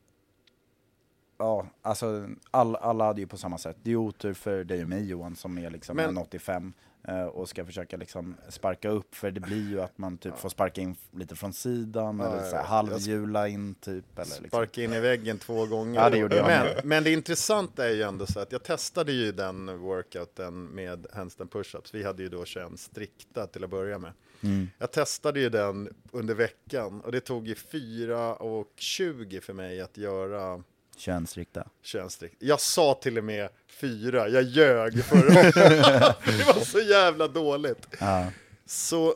Ja, 1.42 1.68
alltså 1.82 2.30
all, 2.52 2.76
alla 2.76 3.06
hade 3.06 3.22
ju 3.22 3.28
på 3.28 3.38
samma 3.38 3.58
sätt. 3.58 3.78
Det 3.84 3.92
är 3.92 3.96
otur 3.96 4.34
för 4.34 4.64
dig 4.64 4.84
och 4.84 4.90
mig 4.90 5.06
Johan 5.10 5.36
som 5.36 5.58
är 5.58 5.70
liksom 5.70 5.96
Men- 5.96 6.10
en 6.10 6.18
85 6.18 6.74
eh, 6.78 6.89
och 7.32 7.50
ska 7.50 7.66
försöka 7.66 7.98
liksom 7.98 8.36
sparka 8.50 8.90
upp 8.90 9.16
för 9.16 9.32
det 9.32 9.40
blir 9.40 9.70
ju 9.70 9.82
att 9.82 9.98
man 9.98 10.18
typ 10.18 10.38
får 10.38 10.50
sparka 10.50 10.82
in 10.82 10.96
lite 11.12 11.36
från 11.36 11.54
sidan 11.54 12.20
Ja, 12.20 12.26
eller 12.26 12.50
så 12.50 12.56
här 12.56 12.64
halvhjula 12.64 13.48
in 13.48 13.76
typ. 13.76 14.06
Eller 14.14 14.26
liksom. 14.26 14.48
Sparka 14.48 14.84
in 14.84 14.94
i 14.94 15.00
väggen 15.00 15.38
två 15.38 15.66
gånger. 15.66 16.02
Ja, 16.02 16.10
det 16.10 16.18
gjorde 16.18 16.36
jag 16.36 16.48
men, 16.48 16.68
men 16.84 17.04
det 17.04 17.12
intressanta 17.12 17.90
är 17.90 17.94
ju 17.94 18.02
ändå 18.02 18.26
så 18.26 18.40
att 18.40 18.52
jag 18.52 18.64
testade 18.64 19.12
ju 19.12 19.32
den 19.32 19.80
workouten 19.80 20.66
med 20.66 21.08
handstand 21.14 21.50
push-ups. 21.50 21.90
Vi 21.94 22.04
hade 22.04 22.24
ju 22.24 22.30
då 22.30 22.46
21 22.46 22.80
strikta 22.80 23.48
till 23.48 23.64
att 23.64 23.70
börja 23.70 24.00
med. 24.00 24.12
Mm. 24.44 24.70
Jag 24.78 24.92
testade 24.92 25.40
ju 25.40 25.50
den 25.50 25.94
under 26.12 26.34
veckan 26.34 27.02
och 27.02 27.12
det 27.12 27.20
tog 27.20 27.48
ju 27.48 27.56
4 27.56 28.36
och 28.36 28.74
20 28.76 29.42
för 29.42 29.54
mig 29.54 29.82
att 29.82 29.98
göra 29.98 30.64
Könsrikta. 31.00 31.68
könsstrikt. 31.82 32.36
Jag 32.40 32.60
sa 32.60 32.94
till 32.94 33.18
och 33.18 33.24
med 33.24 33.50
4, 33.68 34.30
jag 34.30 34.44
ljög 34.44 35.04
för 35.04 35.16
det 36.38 36.44
var 36.48 36.66
så 36.66 36.80
jävla 36.80 37.28
dåligt. 37.28 37.88
Ja. 38.00 38.32
Så 38.66 39.16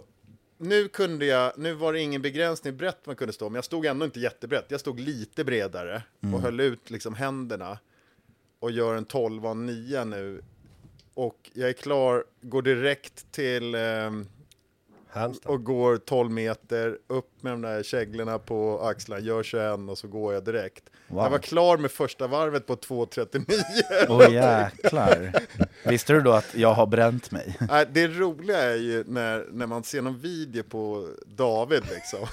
nu 0.58 0.88
kunde 0.88 1.26
jag, 1.26 1.54
nu 1.58 1.74
var 1.74 1.93
det 1.93 2.00
ingen 2.00 2.22
begränsning 2.22 2.78
brett 2.78 3.06
man 3.06 3.15
kunde 3.15 3.34
stå, 3.34 3.50
men 3.50 3.56
jag 3.56 3.65
stod 3.65 3.86
ändå 3.86 4.06
inte 4.06 4.19
jättebrett. 4.19 4.65
Jag 4.67 4.80
stod 4.80 5.00
lite 5.00 5.43
bredare 5.43 6.04
och 6.34 6.41
höll 6.41 6.60
ut 6.60 6.89
liksom 6.89 7.13
händerna 7.15 7.80
och 8.60 8.72
gör 8.72 8.96
en 8.96 9.06
12 9.06 9.46
och 9.46 9.52
en 9.52 9.65
9 9.65 10.04
nu. 10.04 10.41
Och 11.13 11.52
jag 11.54 11.69
är 11.69 11.74
klar, 11.74 12.24
går 12.41 12.62
direkt 12.62 13.32
till 13.32 13.76
ehm, 13.76 14.28
Halmstad. 15.13 15.52
och 15.52 15.63
går 15.63 15.97
12 15.97 16.32
meter, 16.32 16.97
upp 17.08 17.30
med 17.41 17.54
de 17.54 17.62
där 17.62 17.84
käglorna 17.84 18.39
på 18.39 18.82
axlarna, 18.84 19.21
gör 19.21 19.43
21 19.43 19.89
och 19.89 19.97
så 19.97 20.08
går 20.08 20.34
jag 20.34 20.45
direkt. 20.45 20.84
Wow. 21.08 21.23
Jag 21.23 21.30
var 21.30 21.39
klar 21.39 21.78
med 21.78 21.91
första 21.91 22.28
varvet 22.28 22.67
på 22.67 22.76
2.39. 22.76 23.45
Åh 24.10 24.34
jäklar. 24.34 25.34
Visste 25.86 26.13
du 26.13 26.21
då 26.21 26.32
att 26.32 26.56
jag 26.56 26.73
har 26.73 26.86
bränt 26.86 27.32
mig? 27.32 27.58
Det 27.91 28.08
roliga 28.08 28.58
är 28.58 28.76
ju 28.76 29.04
när, 29.08 29.45
när 29.52 29.67
man 29.67 29.84
ser 29.84 30.02
någon 30.02 30.19
video 30.19 30.63
på 30.63 31.10
David 31.26 31.84
liksom. 31.89 32.28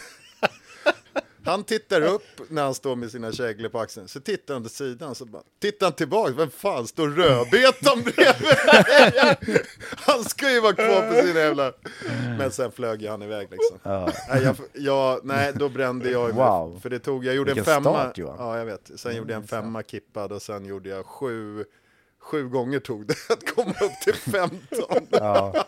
Han 1.44 1.64
tittar 1.64 2.00
upp 2.03 2.22
när 2.48 2.62
han 2.62 2.74
står 2.74 2.96
med 2.96 3.11
sina 3.11 3.33
käglor 3.33 3.68
på 3.68 3.79
axeln, 3.81 4.09
så 4.09 4.20
tittar 4.20 4.55
han 4.55 4.62
till 4.62 4.72
sidan, 4.72 5.14
så 5.14 5.24
bara, 5.24 5.42
tittar 5.61 5.87
han 5.87 5.92
tillbaka, 5.92 6.33
vem 6.33 6.50
fan 6.50 6.87
står 6.87 7.09
rödbetan 7.09 8.03
bredvid? 8.03 9.59
Han 9.96 10.24
ska 10.24 10.50
ju 10.53 10.61
vara 10.61 10.72
kvar 10.72 11.09
på 11.09 11.26
sina 11.26 11.40
jävla... 11.40 11.72
Men 12.38 12.50
sen 12.50 12.72
flög 12.72 13.07
han 13.07 13.22
iväg 13.22 13.48
liksom. 13.50 13.79
Ja. 13.83 14.12
Nej, 14.29 14.42
jag, 14.42 14.57
jag, 14.72 15.20
nej, 15.24 15.53
då 15.55 15.68
brände 15.68 16.11
jag 16.11 16.33
Wow. 16.33 16.81
För 16.83 16.90
det 16.90 16.98
tog, 16.98 17.24
jag 17.24 17.35
gjorde 17.35 17.55
Vilken 17.55 17.74
en 17.74 17.83
femma. 17.83 18.03
start, 18.03 18.18
Johan. 18.18 18.37
ja, 18.38 18.59
jag 18.59 18.66
vet. 18.66 18.90
Sen 18.96 19.16
gjorde 19.16 19.33
jag 19.33 19.42
en 19.42 19.48
femma 19.48 19.83
kippad 19.83 20.33
och 20.33 20.42
sen 20.42 20.64
gjorde 20.64 20.88
jag 20.88 21.07
sju, 21.07 21.64
sju 22.20 22.48
gånger 22.48 22.79
tog 22.81 23.07
det 23.07 23.14
att 23.31 23.55
komma 23.55 23.70
upp 23.81 24.00
till 24.05 24.14
15. 24.14 24.61
Ja. 25.11 25.64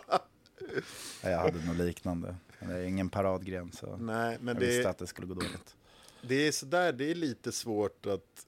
Jag 1.21 1.37
hade 1.37 1.65
något 1.65 1.77
liknande. 1.77 2.35
Det 2.67 2.73
är 2.73 2.83
ingen 2.83 3.09
paradgren 3.09 3.71
så 3.71 3.97
Nej, 3.97 4.37
men 4.41 4.55
jag 4.55 4.61
visste 4.61 4.83
det, 4.83 4.89
att 4.89 4.97
det 4.97 5.07
skulle 5.07 5.27
gå 5.27 5.33
dåligt. 5.33 5.75
det 6.21 6.47
är 6.47 6.51
sådär, 6.51 6.91
det 6.91 7.11
är 7.11 7.15
lite 7.15 7.51
svårt 7.51 8.05
att 8.05 8.45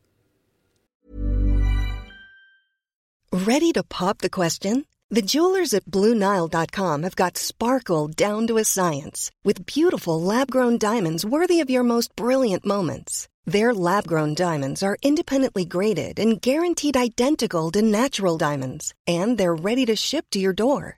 Ready 3.31 3.73
to 3.73 3.83
pop 3.83 4.19
the 4.19 4.29
question? 4.29 4.85
The 5.11 5.21
jewelers 5.21 5.73
at 5.73 5.85
BlueNile.com 5.85 7.03
have 7.03 7.15
got 7.15 7.37
sparkle 7.37 8.07
down 8.07 8.47
to 8.47 8.57
a 8.57 8.63
science 8.63 9.29
with 9.43 9.65
beautiful 9.65 10.21
lab 10.21 10.49
grown 10.49 10.77
diamonds 10.77 11.25
worthy 11.25 11.59
of 11.59 11.69
your 11.69 11.83
most 11.83 12.15
brilliant 12.15 12.65
moments. 12.65 13.27
Their 13.45 13.73
lab 13.73 14.07
grown 14.07 14.33
diamonds 14.33 14.81
are 14.81 14.97
independently 15.03 15.65
graded 15.65 16.17
and 16.19 16.41
guaranteed 16.41 16.97
identical 16.97 17.71
to 17.71 17.81
natural 17.81 18.37
diamonds, 18.37 18.93
and 19.05 19.37
they're 19.37 19.53
ready 19.55 19.85
to 19.85 19.95
ship 19.95 20.25
to 20.31 20.39
your 20.39 20.53
door. 20.53 20.97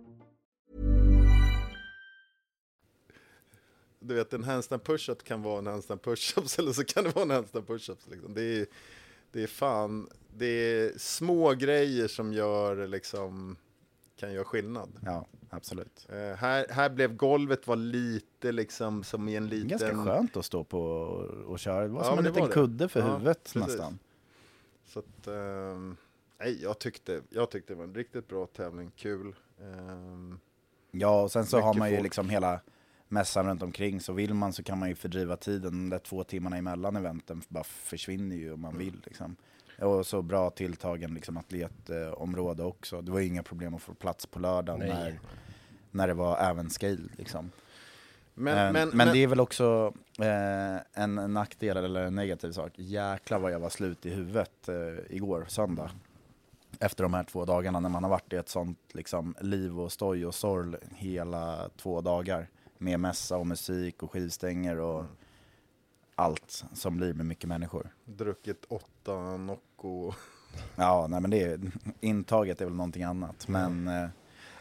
Du 4.11 4.17
vet, 4.17 4.33
en 4.33 4.43
handstand 4.43 4.83
push-up 4.83 5.23
kan 5.23 5.41
vara 5.41 5.59
en 5.59 5.67
handstand 5.67 6.01
push-ups 6.01 6.59
eller 6.59 6.71
så 6.73 6.83
kan 6.83 7.03
det 7.03 7.09
vara 7.15 7.23
en 7.23 7.31
handstand 7.31 7.65
push-ups. 7.65 8.09
Liksom. 8.11 8.33
Det, 8.33 8.41
är, 8.43 8.65
det 9.31 9.43
är 9.43 9.47
fan, 9.47 10.09
det 10.37 10.45
är 10.45 10.93
små 10.97 11.53
grejer 11.53 12.07
som 12.07 12.33
gör 12.33 12.87
liksom, 12.87 13.55
kan 14.15 14.33
göra 14.33 14.43
skillnad. 14.45 14.89
Ja, 15.05 15.25
absolut. 15.49 16.07
Eh, 16.09 16.15
här, 16.35 16.65
här 16.69 16.89
blev 16.89 17.15
golvet 17.15 17.67
var 17.67 17.75
lite 17.75 18.51
liksom 18.51 19.03
som 19.03 19.29
i 19.29 19.35
en 19.35 19.47
liten... 19.49 19.67
ganska 19.67 20.03
skönt 20.05 20.37
att 20.37 20.45
stå 20.45 20.63
på 20.63 20.81
och, 20.81 21.25
och 21.51 21.59
köra. 21.59 21.81
Det 21.81 21.87
var 21.87 22.01
Ja, 22.03 22.09
som 22.09 22.17
en 22.19 22.23
liten 22.25 22.47
kudde 22.47 22.89
för 22.89 22.99
Ja, 22.99 23.05
huvudet 23.13 23.43
precis. 23.43 23.67
nästan. 23.67 23.99
Så 24.85 24.99
att, 24.99 25.27
ehm, 25.27 25.97
nej, 26.39 26.59
jag 26.63 26.79
tyckte, 26.79 27.21
jag 27.29 27.51
tyckte 27.51 27.73
det 27.73 27.77
var 27.77 27.83
en 27.83 27.95
riktigt 27.95 28.27
bra 28.27 28.45
tävling, 28.45 28.91
kul. 28.95 29.35
Ehm, 29.61 30.39
Ja, 30.93 31.21
och 31.23 31.31
sen 31.31 31.45
så 31.45 31.59
har 31.59 31.73
man 31.73 31.89
ju 31.89 31.95
folk. 31.95 32.03
liksom 32.03 32.29
hela 32.29 32.59
mässan 33.11 33.45
runt 33.45 33.63
omkring. 33.63 34.01
Så 34.01 34.13
vill 34.13 34.33
man 34.33 34.53
så 34.53 34.63
kan 34.63 34.79
man 34.79 34.89
ju 34.89 34.95
fördriva 34.95 35.35
tiden. 35.35 35.71
De 35.71 35.89
där 35.89 35.99
två 35.99 36.23
timmarna 36.23 36.57
emellan 36.57 36.95
eventen 36.95 37.41
bara 37.47 37.63
försvinner 37.63 38.35
ju 38.35 38.53
om 38.53 38.61
man 38.61 38.77
vill. 38.77 39.01
Liksom. 39.05 39.35
Och 39.79 40.05
så 40.05 40.21
bra 40.21 40.49
tilltagen 40.49 41.13
liksom, 41.13 41.37
atletområde 41.37 42.63
också. 42.63 43.01
Det 43.01 43.11
var 43.11 43.19
ju 43.19 43.27
inga 43.27 43.43
problem 43.43 43.75
att 43.75 43.81
få 43.81 43.93
plats 43.93 44.25
på 44.25 44.39
lördagen 44.39 44.79
Nej. 44.79 44.89
när, 44.89 45.19
när 45.91 46.07
det 46.07 46.13
var 46.13 46.37
även 46.37 46.69
scale. 46.69 47.09
Liksom. 47.17 47.51
men, 48.33 48.55
Men, 48.55 48.73
men, 48.73 48.97
men, 48.97 49.13
det 49.13 49.23
är 49.23 49.27
väl 49.27 49.39
också 49.39 49.93
eh, 50.19 51.03
en 51.03 51.15
nackdel 51.15 51.77
eller 51.77 52.03
en 52.03 52.15
negativ 52.15 52.51
sak. 52.51 52.71
Jäklar 52.75 53.39
vad 53.39 53.51
jag 53.51 53.59
var 53.59 53.69
slut 53.69 54.05
i 54.05 54.09
huvudet 54.09 54.69
eh, 54.69 55.15
igår, 55.15 55.45
söndag. 55.47 55.91
Efter 56.79 57.03
de 57.03 57.13
här 57.13 57.23
två 57.23 57.45
dagarna 57.45 57.79
när 57.79 57.89
man 57.89 58.03
har 58.03 58.09
varit 58.09 58.33
i 58.33 58.35
ett 58.35 58.49
sånt 58.49 58.79
liksom, 58.93 59.35
liv 59.39 59.79
och 59.79 59.91
stoj 59.91 60.25
och 60.25 60.35
sorl 60.35 60.75
hela 60.95 61.69
två 61.77 62.01
dagar. 62.01 62.47
Med 62.81 62.99
mässa 62.99 63.37
och 63.37 63.47
musik 63.47 64.03
och 64.03 64.11
skivstänger 64.11 64.79
och 64.79 65.05
allt 66.15 66.63
som 66.73 66.97
blir 66.97 67.13
med 67.13 67.25
mycket 67.25 67.49
människor. 67.49 67.89
druckit 68.05 68.65
åtta 68.69 69.37
Nocco. 69.37 70.13
Ja, 70.75 71.07
nej 71.09 71.21
men 71.21 71.31
det 71.31 71.43
är, 71.43 71.59
intaget 71.99 72.61
är 72.61 72.65
väl 72.65 72.73
någonting 72.75 73.03
annat. 73.03 73.47
Men, 73.47 73.87
eh, 73.87 74.09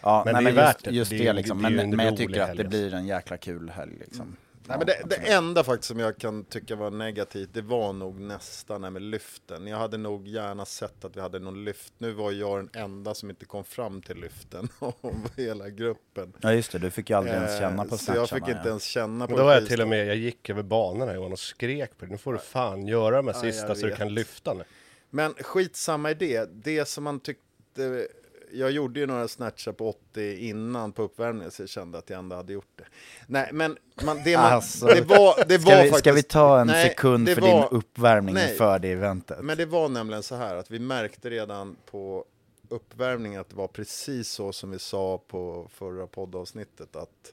ja, 0.03 0.23
Men 0.25 0.35
nej, 0.35 0.45
det 0.45 0.51
är 0.51 0.55
men 0.55 0.55
värt 0.55 0.75
just, 0.77 0.85
det. 0.85 0.91
just 0.91 1.11
Det 1.11 1.19
det, 1.19 1.33
liksom. 1.33 1.63
det 1.63 1.71
Men, 1.71 1.79
en 1.79 1.97
men 1.97 2.07
jag 2.07 2.17
tycker 2.17 2.41
att 2.41 2.49
helg 2.49 2.57
det 2.59 2.65
alltså. 2.65 2.79
blir 2.79 2.95
en 2.95 3.07
jäkla 3.07 3.37
kul 3.37 3.71
helg 3.71 3.97
liksom. 3.99 4.37
Nej, 4.71 4.79
Ja, 4.79 4.79
men 4.79 5.09
det, 5.09 5.17
det 5.17 5.33
enda 5.33 5.65
faktiskt 5.65 5.89
som 5.89 5.99
jag 5.99 6.19
kan 6.19 6.45
tycka 6.45 6.77
var 6.77 6.91
negativt, 6.91 7.49
det 7.53 7.63
var 7.63 7.93
nog 7.93 8.21
nästan 8.21 8.83
det 8.83 8.91
med 8.91 9.03
lyften. 9.03 9.67
Jag 9.67 9.79
hade 9.79 9.97
nog 9.97 10.29
gärna 10.29 10.65
sett 10.65 11.05
att 11.05 11.17
vi 11.17 11.21
hade 11.21 11.39
någon 11.39 11.65
lyft. 11.65 11.93
Nu 11.99 12.13
var 12.13 12.33
jag 12.33 12.59
den 12.59 12.83
enda 12.83 13.15
som 13.15 13.31
inte 13.31 13.45
kom 13.45 13.65
fram 13.65 14.03
till 14.03 14.17
lyften 14.17 14.69
av 14.79 15.31
hela 15.37 15.69
gruppen. 15.69 16.33
Ja 16.41 16.53
just 16.53 16.73
det, 16.73 16.79
du 16.79 16.91
fick 16.91 17.11
ju 17.11 17.17
aldrig 17.17 17.35
ens 17.35 17.51
Eh, 17.51 17.59
känna 17.59 17.85
på 17.85 17.99
Så 17.99 18.13
jag 18.15 18.29
fick 18.29 18.39
inte 18.39 18.61
ja. 18.65 18.69
ens 18.69 18.85
känna 18.85 19.27
på 19.27 19.31
Men 19.31 19.39
då 19.39 19.45
var 19.45 19.55
jag 19.55 19.67
till 19.67 19.83
och 19.83 19.89
med, 19.89 20.07
jag 20.07 20.17
gick 20.17 20.51
över 20.51 20.63
banorna 20.63 21.15
Johan 21.15 21.33
och 21.33 21.39
skrek 21.39 21.99
på 21.99 22.05
det. 22.05 22.11
Nu 22.11 22.19
får 22.19 22.33
du 22.33 22.39
fan 22.39 22.87
göra 22.87 23.17
de 23.17 23.27
här 23.27 23.35
Ja, 23.35 23.41
sista 23.41 23.75
så 23.75 23.87
du 23.87 23.97
kan 23.97 24.15
lyfta 24.15 24.55
nu. 24.55 24.65
Men 25.11 25.35
skitsamma 25.35 26.11
i 26.11 26.15
det. 26.15 26.51
Det 26.65 26.89
som 26.89 27.05
man 27.05 27.21
tyckte... 27.21 28.09
Jag 28.53 28.71
gjorde 28.71 29.01
ju 29.01 29.07
några 29.07 29.29
snatchar 29.29 29.73
på 29.73 29.89
80 29.89 30.37
innan 30.39 30.93
på 30.93 31.03
uppvärmningen 31.03 31.51
så 31.51 31.63
jag 31.63 31.69
kände 31.69 31.99
att 31.99 32.11
jag 32.11 32.19
ändå 32.19 32.37
hade 32.37 32.53
gjort 32.53 32.73
det. 32.77 32.85
Nej, 33.27 33.51
men 33.53 33.77
man, 34.05 34.21
det, 34.25 34.37
man, 34.37 34.53
Alltså, 34.53 34.87
det 34.87 35.01
var, 35.01 35.45
det 35.49 35.59
Ska 35.59 35.71
var 35.71 35.77
vi, 35.83 35.91
faktiskt... 35.91 35.99
ska 35.99 36.13
vi 36.13 36.23
ta 36.23 36.61
en 36.61 36.67
Nej, 36.67 36.89
sekund 36.89 37.29
för 37.29 37.41
var- 37.41 37.49
din 37.49 37.79
uppvärmning 37.79 38.35
Nej. 38.35 38.57
för 38.57 38.79
det 38.79 38.89
eventet? 38.93 39.39
Men 39.45 39.57
det 39.59 39.67
var 39.67 39.89
nämligen 39.89 40.23
så 40.23 40.35
här 40.35 40.57
att 40.57 40.71
vi 40.71 40.79
märkte 40.79 41.31
redan 41.31 41.77
på 41.91 42.25
uppvärmningen 42.69 43.41
att 43.41 43.49
det 43.49 43.57
var 43.57 43.69
precis 43.69 44.29
så 44.29 44.53
som 44.53 44.71
vi 44.71 44.79
sa 44.79 45.19
på 45.29 45.69
förra 45.73 46.07
poddavsnittet 46.07 46.97
att 46.97 47.33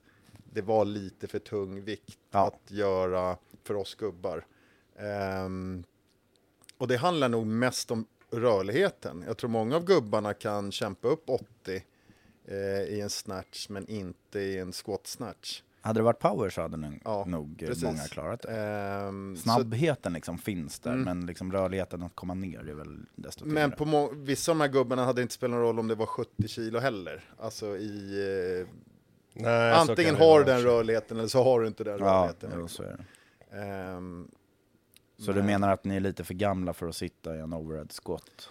det 0.53 0.61
var 0.61 0.85
lite 0.85 1.27
för 1.27 1.39
tung 1.39 1.83
vikt 1.83 2.17
Ja. 2.31 2.47
att 2.47 2.71
göra 2.71 3.37
för 3.63 3.73
oss 3.75 3.95
gubbar. 3.95 4.45
Ehm, 4.99 5.83
och 6.77 6.87
det 6.87 6.97
handlar 6.97 7.29
nog 7.29 7.47
mest 7.47 7.91
om 7.91 8.05
rörligheten. 8.31 9.23
Jag 9.27 9.37
tror 9.37 9.49
många 9.49 9.75
av 9.75 9.83
gubbarna 9.85 10.33
kan 10.33 10.71
kämpa 10.71 11.07
upp 11.07 11.23
80 11.29 11.45
eh, 12.47 12.55
i 12.81 13.01
en 13.01 13.09
snatch 13.09 13.69
men 13.69 13.87
inte 13.87 14.39
i 14.39 14.57
en 14.57 14.71
squat 14.73 15.07
snatch. 15.07 15.61
Hade 15.81 15.99
det 15.99 16.03
varit 16.03 16.19
power 16.19 16.49
så 16.49 16.61
hade 16.61 16.77
nog, 16.77 17.01
Ja, 17.05 17.25
nog 17.27 17.59
precis. 17.59 17.83
många 17.83 18.03
klarat 18.03 18.41
det. 18.41 18.51
Ehm, 18.57 19.35
så- 19.35 19.41
Snabbheten 19.41 20.13
liksom 20.13 20.37
finns 20.37 20.79
där, 20.79 20.91
Mm. 20.91 21.03
men 21.03 21.25
liksom 21.25 21.51
rörligheten 21.51 22.03
att 22.03 22.15
komma 22.15 22.33
ner 22.33 22.69
är 22.69 22.73
väl 22.73 22.99
desto 23.15 23.43
tyngre. 23.43 23.53
Men 23.53 23.71
på 23.71 23.85
må- 23.85 24.11
vissa 24.15 24.51
av 24.51 24.57
de 24.57 24.61
här 24.61 24.67
gubbarna 24.71 25.05
hade 25.05 25.19
det 25.19 25.21
inte 25.21 25.33
spelat 25.33 25.51
någon 25.51 25.61
roll 25.61 25.79
om 25.79 25.87
det 25.87 25.95
var 25.95 26.05
70 26.05 26.47
kilo 26.47 26.79
heller. 26.79 27.23
Alltså 27.39 27.77
i... 27.77 28.61
Eh, 28.61 28.67
Nej, 29.33 29.73
så 29.85 29.91
antingen 29.91 30.15
har 30.15 30.39
du 30.39 30.45
den 30.45 30.61
rörligheten 30.61 31.17
eller 31.17 31.27
så 31.27 31.43
har 31.43 31.61
du 31.61 31.67
inte 31.67 31.83
den 31.83 31.99
ja, 31.99 32.05
rörligheten. 32.05 32.51
jo, 32.55 32.67
så 32.67 32.83
är 32.83 32.97
det. 32.97 33.57
Ehm, 33.57 34.27
Så 35.17 35.31
du 35.31 35.37
men- 35.37 35.45
menar 35.45 35.69
att 35.73 35.83
ni 35.83 35.95
är 35.95 35.99
lite 35.99 36.23
för 36.23 36.33
gamla 36.33 36.73
för 36.73 36.87
att 36.87 36.95
sitta 36.95 37.35
i 37.35 37.39
en 37.39 37.53
overhead 37.53 37.87
squat? 38.03 38.49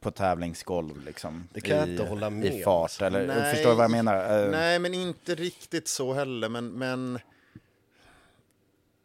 På 0.00 0.10
tävlingsgolv 0.10 1.04
liksom? 1.04 1.48
Det 1.52 1.60
kan 1.60 1.76
jag 1.76 1.88
i, 1.88 1.90
inte 1.92 2.04
hålla 2.04 2.30
med 2.30 2.54
I 2.54 2.62
fart, 2.62 3.02
eller 3.02 3.26
Nej, 3.26 3.54
förstår 3.54 3.70
du 3.70 3.76
vad 3.76 3.84
jag 3.84 3.90
menar? 3.90 4.44
Eh, 4.44 4.50
Nej, 4.50 4.78
men 4.78 4.94
inte 4.94 5.34
riktigt 5.34 5.88
så 5.88 6.12
heller. 6.12 6.48
Men, 6.48 6.68
men 6.70 7.18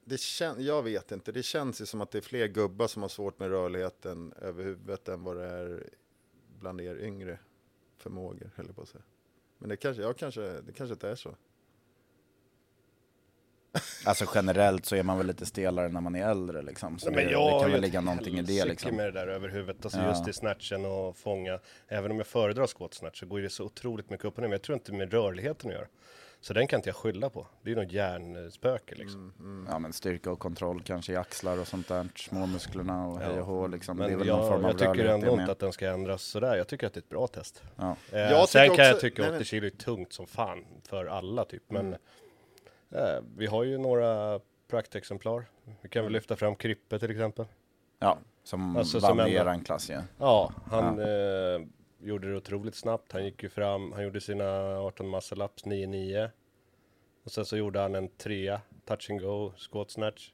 det 0.06 0.16
kän- 0.16 0.62
jag 0.62 0.84
vet 0.84 1.12
inte. 1.12 1.32
Det 1.32 1.44
känns 1.44 1.82
ju 1.82 1.86
som 1.86 2.02
att 2.02 2.12
det 2.12 2.18
är 2.18 2.22
fler 2.22 2.48
gubbar 2.48 2.88
som 2.88 3.02
har 3.02 3.10
svårt 3.10 3.40
med 3.40 3.50
rörligheten 3.50 4.34
över 4.42 4.64
huvudet 4.64 5.08
än 5.08 5.24
vad 5.24 5.38
det 5.38 5.46
är 5.46 5.84
bland 6.60 6.82
er 6.82 6.96
yngre 7.04 7.40
förmågor, 7.98 8.52
höll 8.56 8.66
jag 8.66 8.76
på 8.76 8.82
att 8.82 8.90
säga. 8.90 9.04
Men 9.58 9.70
det 9.70 9.78
kanske, 9.78 10.04
jag 10.04 10.18
kanske, 10.18 10.42
det 10.42 10.74
kanske 10.74 10.94
inte 10.94 11.10
är 11.10 11.16
så. 11.16 11.36
Alltså 14.06 14.26
generellt 14.36 14.86
så 14.86 14.96
är 14.96 15.04
man 15.04 15.18
väl 15.18 15.28
lite 15.28 15.46
stelare 15.46 15.90
när 15.90 16.02
man 16.02 16.16
är 16.16 16.30
äldre 16.30 16.62
liksom. 16.62 17.00
Så 17.00 17.10
Nej, 17.10 17.16
men 17.16 17.26
det, 17.26 17.32
jag 17.32 17.48
det 17.54 17.60
kan 17.60 17.68
ju 17.68 17.72
väl 17.74 17.82
ligga 17.82 18.02
någonting 18.02 18.38
i 18.40 18.42
det 18.42 18.66
liksom. 18.66 18.96
med 18.96 19.06
det 19.06 19.12
där 19.12 19.28
över 19.28 19.50
huvudet. 19.50 19.86
Alltså 19.86 20.00
Ja. 20.00 20.10
just 20.10 20.28
i 20.28 20.34
snatchen 20.34 20.86
och 20.86 21.18
fånga. 21.18 21.60
Även 21.88 22.12
om 22.12 22.18
jag 22.18 22.28
föredrar 22.28 22.68
squat 22.68 22.94
snatch 22.94 23.20
så 23.20 23.26
går 23.26 23.40
det 23.40 23.50
så 23.50 23.64
otroligt 23.66 24.10
mycket 24.10 24.26
upp 24.26 24.34
och 24.36 24.42
ner. 24.42 24.48
Men 24.48 24.52
jag 24.52 24.62
tror 24.62 24.74
inte 24.78 24.94
med 24.94 25.12
rörligheten 25.14 25.70
att 25.70 25.76
göra. 25.76 25.88
Så 26.42 26.54
den 26.54 26.68
kan 26.68 26.78
inte 26.80 26.90
jag 26.90 26.96
skylla 26.96 27.30
på. 27.30 27.48
Det 27.64 27.72
är 27.72 27.76
ju 27.76 27.82
något 27.84 27.92
hjärnspöke 27.92 28.96
liksom. 28.96 29.34
Mm, 29.40 29.68
Ja 29.72 29.80
men 29.80 29.94
styrka 29.94 30.32
och 30.32 30.40
kontroll 30.40 30.82
kanske 30.82 31.14
i 31.14 31.16
axlar 31.16 31.60
och 31.60 31.68
sånt 31.68 31.88
där, 31.88 32.08
småmusklerna 32.16 33.08
och 33.08 33.20
hej 33.20 33.40
och 33.40 33.46
hå 33.46 33.68
liksom. 33.68 33.98
det 33.98 34.04
är 34.06 34.10
Men 34.10 34.18
väl 34.20 34.28
jag, 34.28 34.38
någon 34.38 34.48
form 34.50 34.66
av 34.66 34.72
jag 34.72 34.80
tycker 34.80 35.06
ändå 35.10 35.32
inte 35.32 35.52
att 35.52 35.60
den 35.60 35.74
ska 35.74 35.88
ändras 35.90 36.22
sådär. 36.24 36.56
Jag 36.56 36.68
tycker 36.68 36.88
att 36.88 36.94
det 36.94 36.98
är 36.98 37.02
ett 37.02 37.10
bra 37.10 37.28
test. 37.28 37.64
Ja. 37.76 37.96
Eh, 38.12 38.20
Jag 38.20 38.50
sen 38.50 38.68
kan 38.76 38.86
jag 38.86 38.94
också- 38.96 39.02
tycka 39.02 39.22
nej, 39.22 39.30
80 39.30 39.36
men- 39.38 39.46
kilo 39.46 39.66
är 39.66 39.70
tungt 39.70 40.14
som 40.14 40.28
fan 40.28 40.66
för 40.90 41.06
alla 41.06 41.46
typ. 41.46 41.64
Men 41.68 41.86
Mm. 41.88 42.00
Eh, 42.92 43.20
vi 43.38 43.46
har 43.46 43.64
ju 43.64 43.78
några 43.78 44.40
praktexemplar. 44.68 45.46
Vi 45.82 45.90
kan 45.90 46.04
väl 46.04 46.14
lyfta 46.14 46.36
fram 46.36 46.56
Krippe 46.56 47.00
till 47.00 47.12
exempel. 47.12 47.46
Ja, 48.00 48.18
som 48.44 48.78
Alltså, 48.78 49.00
vann 49.00 49.18
som 49.18 49.20
eran 49.28 49.64
klass 49.64 49.90
ja. 49.90 50.02
Ja, 50.18 50.54
han 50.66 51.00
Eh, 51.00 51.62
gjorde 52.02 52.30
det 52.32 52.36
otroligt 52.38 52.76
snabbt. 52.76 53.12
Han 53.12 53.26
gick 53.26 53.44
ju 53.44 53.50
fram, 53.50 53.92
han 53.92 54.04
gjorde 54.04 54.22
sina 54.22 54.78
18 54.80 55.16
muscle-ups 55.16 55.66
9-9. 55.66 56.30
Och 57.24 57.32
sen 57.32 57.46
så 57.46 57.58
gjorde 57.58 57.80
han 57.80 57.96
en 57.96 58.08
trea, 58.10 58.62
touch 58.86 59.10
and 59.10 59.22
go, 59.22 59.52
squat 59.58 59.92
snatch. 59.92 60.32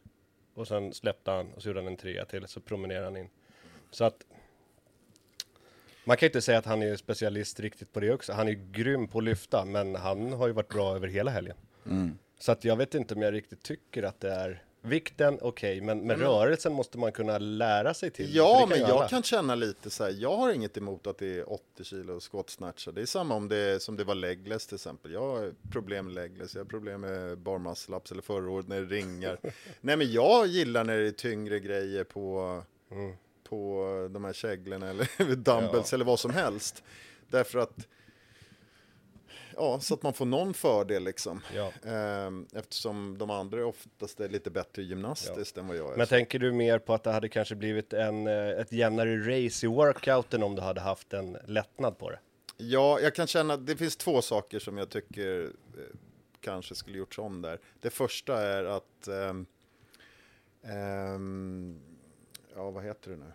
Och 0.54 0.68
sen 0.68 0.94
släppte 0.94 1.32
han 1.32 1.52
och 1.54 1.62
så 1.62 1.68
gjorde 1.70 1.80
han 1.80 1.88
en 1.88 1.98
trea 1.98 2.26
till, 2.26 2.48
så 2.48 2.60
promenerade 2.62 3.06
han 3.06 3.18
in. 3.18 3.30
Så 3.92 4.04
att 4.06 4.26
man 6.06 6.18
kan 6.18 6.26
ju 6.26 6.30
inte 6.30 6.42
säga 6.42 6.58
att 6.58 6.66
han 6.66 6.82
är 6.82 6.96
specialist 6.96 7.60
riktigt 7.60 7.94
på 7.94 8.00
det 8.00 8.14
också. 8.14 8.34
Han 8.34 8.48
är 8.48 8.52
grym 8.52 9.08
på 9.08 9.18
att 9.18 9.24
lyfta, 9.24 9.66
men 9.66 9.96
han 9.96 10.34
har 10.34 10.48
ju 10.48 10.54
varit 10.54 10.70
bra 10.70 10.96
över 10.96 11.08
hela 11.08 11.32
helgen. 11.32 11.58
Mm. 11.86 12.18
Så 12.40 12.52
att 12.52 12.64
jag 12.64 12.76
vet 12.76 12.96
inte 12.96 13.16
om 13.16 13.22
jag 13.22 13.34
riktigt 13.34 13.64
tycker 13.64 14.04
att 14.04 14.20
det 14.20 14.32
är 14.32 14.64
vikten, 14.86 15.38
okej, 15.42 15.82
men 15.82 16.00
med 16.00 16.20
rörelsen 16.20 16.74
måste 16.74 16.98
man 16.98 17.12
kunna 17.12 17.38
lära 17.38 17.94
sig 17.94 18.12
till. 18.12 18.36
Ja, 18.36 18.66
men 18.70 18.80
jag 18.80 18.90
alla. 18.90 19.08
kan 19.08 19.24
känna 19.24 19.56
lite 19.56 19.90
så 19.90 20.04
här, 20.04 20.12
jag 20.12 20.38
har 20.38 20.54
inget 20.54 20.78
emot 20.78 21.08
att 21.08 21.18
det 21.18 21.40
är 21.40 21.54
80 21.54 21.84
kilo 21.84 22.20
squat 22.20 22.50
snatchar. 22.50 22.92
Det 22.92 23.02
är 23.02 23.06
samma 23.06 23.36
om 23.36 23.48
det 23.48 23.82
som 23.82 23.98
det 23.98 24.04
var 24.04 24.16
legless 24.16 24.68
till 24.68 24.76
exempel. 24.76 25.12
Jag 25.12 25.22
har 25.22 25.54
problem 25.72 26.06
med 26.06 26.16
legless, 26.16 26.56
jag 26.56 26.62
har 26.62 26.66
problem 26.66 27.02
med 27.02 27.38
bar 27.38 27.60
muscle 27.60 27.96
ups 27.96 28.12
eller 28.12 28.22
förra 28.22 28.52
året 28.52 28.68
när 28.68 28.82
det 28.82 28.96
ringar. 28.96 29.40
Nej, 29.82 29.98
men 29.98 30.12
jag 30.12 30.48
gillar 30.48 30.84
när 30.84 30.98
det 30.98 31.08
är 31.08 31.12
tyngre 31.12 31.60
grejer 31.60 32.04
på, 32.04 32.62
på 33.44 33.86
de 34.12 34.26
här 34.26 34.34
käglorna 34.34 34.90
eller 34.90 35.36
dumbbells 35.36 35.94
eller 35.94 36.06
vad 36.06 36.20
som 36.20 36.32
helst. 36.32 36.84
Därför 37.30 37.60
att 37.60 37.88
Ja, 39.58 39.80
så 39.80 39.94
att 39.94 40.04
man 40.04 40.14
får 40.14 40.26
någon 40.26 40.54
fördel 40.54 41.04
liksom. 41.04 41.42
Ja. 41.56 41.72
Ehm, 41.92 42.48
eftersom 42.54 43.18
de 43.18 43.30
andra 43.30 43.66
oftast 43.66 44.20
är 44.20 44.30
lite 44.30 44.50
bättre 44.50 44.84
gymnastiskt 44.84 45.58
än 45.58 45.68
vad 45.68 45.78
jag 45.78 45.94
är. 45.94 45.98
Men 45.98 46.08
tänker 46.08 46.40
du 46.40 46.52
mer 46.52 46.80
på 46.80 46.94
att 46.94 47.04
det 47.04 47.12
hade 47.12 47.30
kanske 47.30 47.56
blivit 47.56 47.94
en, 47.94 48.28
eh, 48.28 48.50
ett 48.50 48.72
jämnare 48.72 49.18
race 49.18 49.66
i 49.66 49.70
workouten 49.70 50.44
om 50.44 50.56
du 50.56 50.62
hade 50.62 50.82
haft 50.82 51.14
en 51.14 51.38
lättnad 51.46 51.98
på 51.98 52.10
det? 52.10 52.20
Ja, 52.58 53.00
jag 53.00 53.16
kan 53.16 53.28
känna 53.28 53.54
att 53.54 53.68
det 53.68 53.76
finns 53.76 53.98
två 53.98 54.22
saker 54.22 54.60
som 54.60 54.78
jag 54.78 54.90
tycker 54.90 55.44
eh, 55.44 55.50
kanske 56.42 56.76
skulle 56.76 56.98
gjorts 56.98 57.20
om 57.20 57.42
där. 57.42 57.60
Det 57.80 57.90
första 57.90 58.42
är 58.42 58.64
att, 58.64 59.08
ehm, 59.08 59.46
ehm, 60.64 61.80
ja 62.56 62.72
vad 62.72 62.84
heter 62.84 63.12
det 63.12 63.18
nu? 63.18 63.32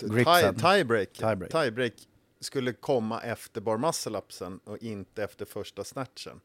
Grip 0.00 0.26
Tie, 0.26 0.52
tiebreak. 0.52 1.12
Tiebreak. 1.12 1.50
tiebreak 1.52 1.92
skulle 2.40 2.72
komma 2.72 3.20
efter 3.20 3.60
bar 3.60 3.76
muscle 3.78 4.18
upsen 4.18 4.60
och 4.64 4.78
inte 4.78 5.24
efter 5.24 5.44
första 5.44 5.84
snatchen. 5.84 6.40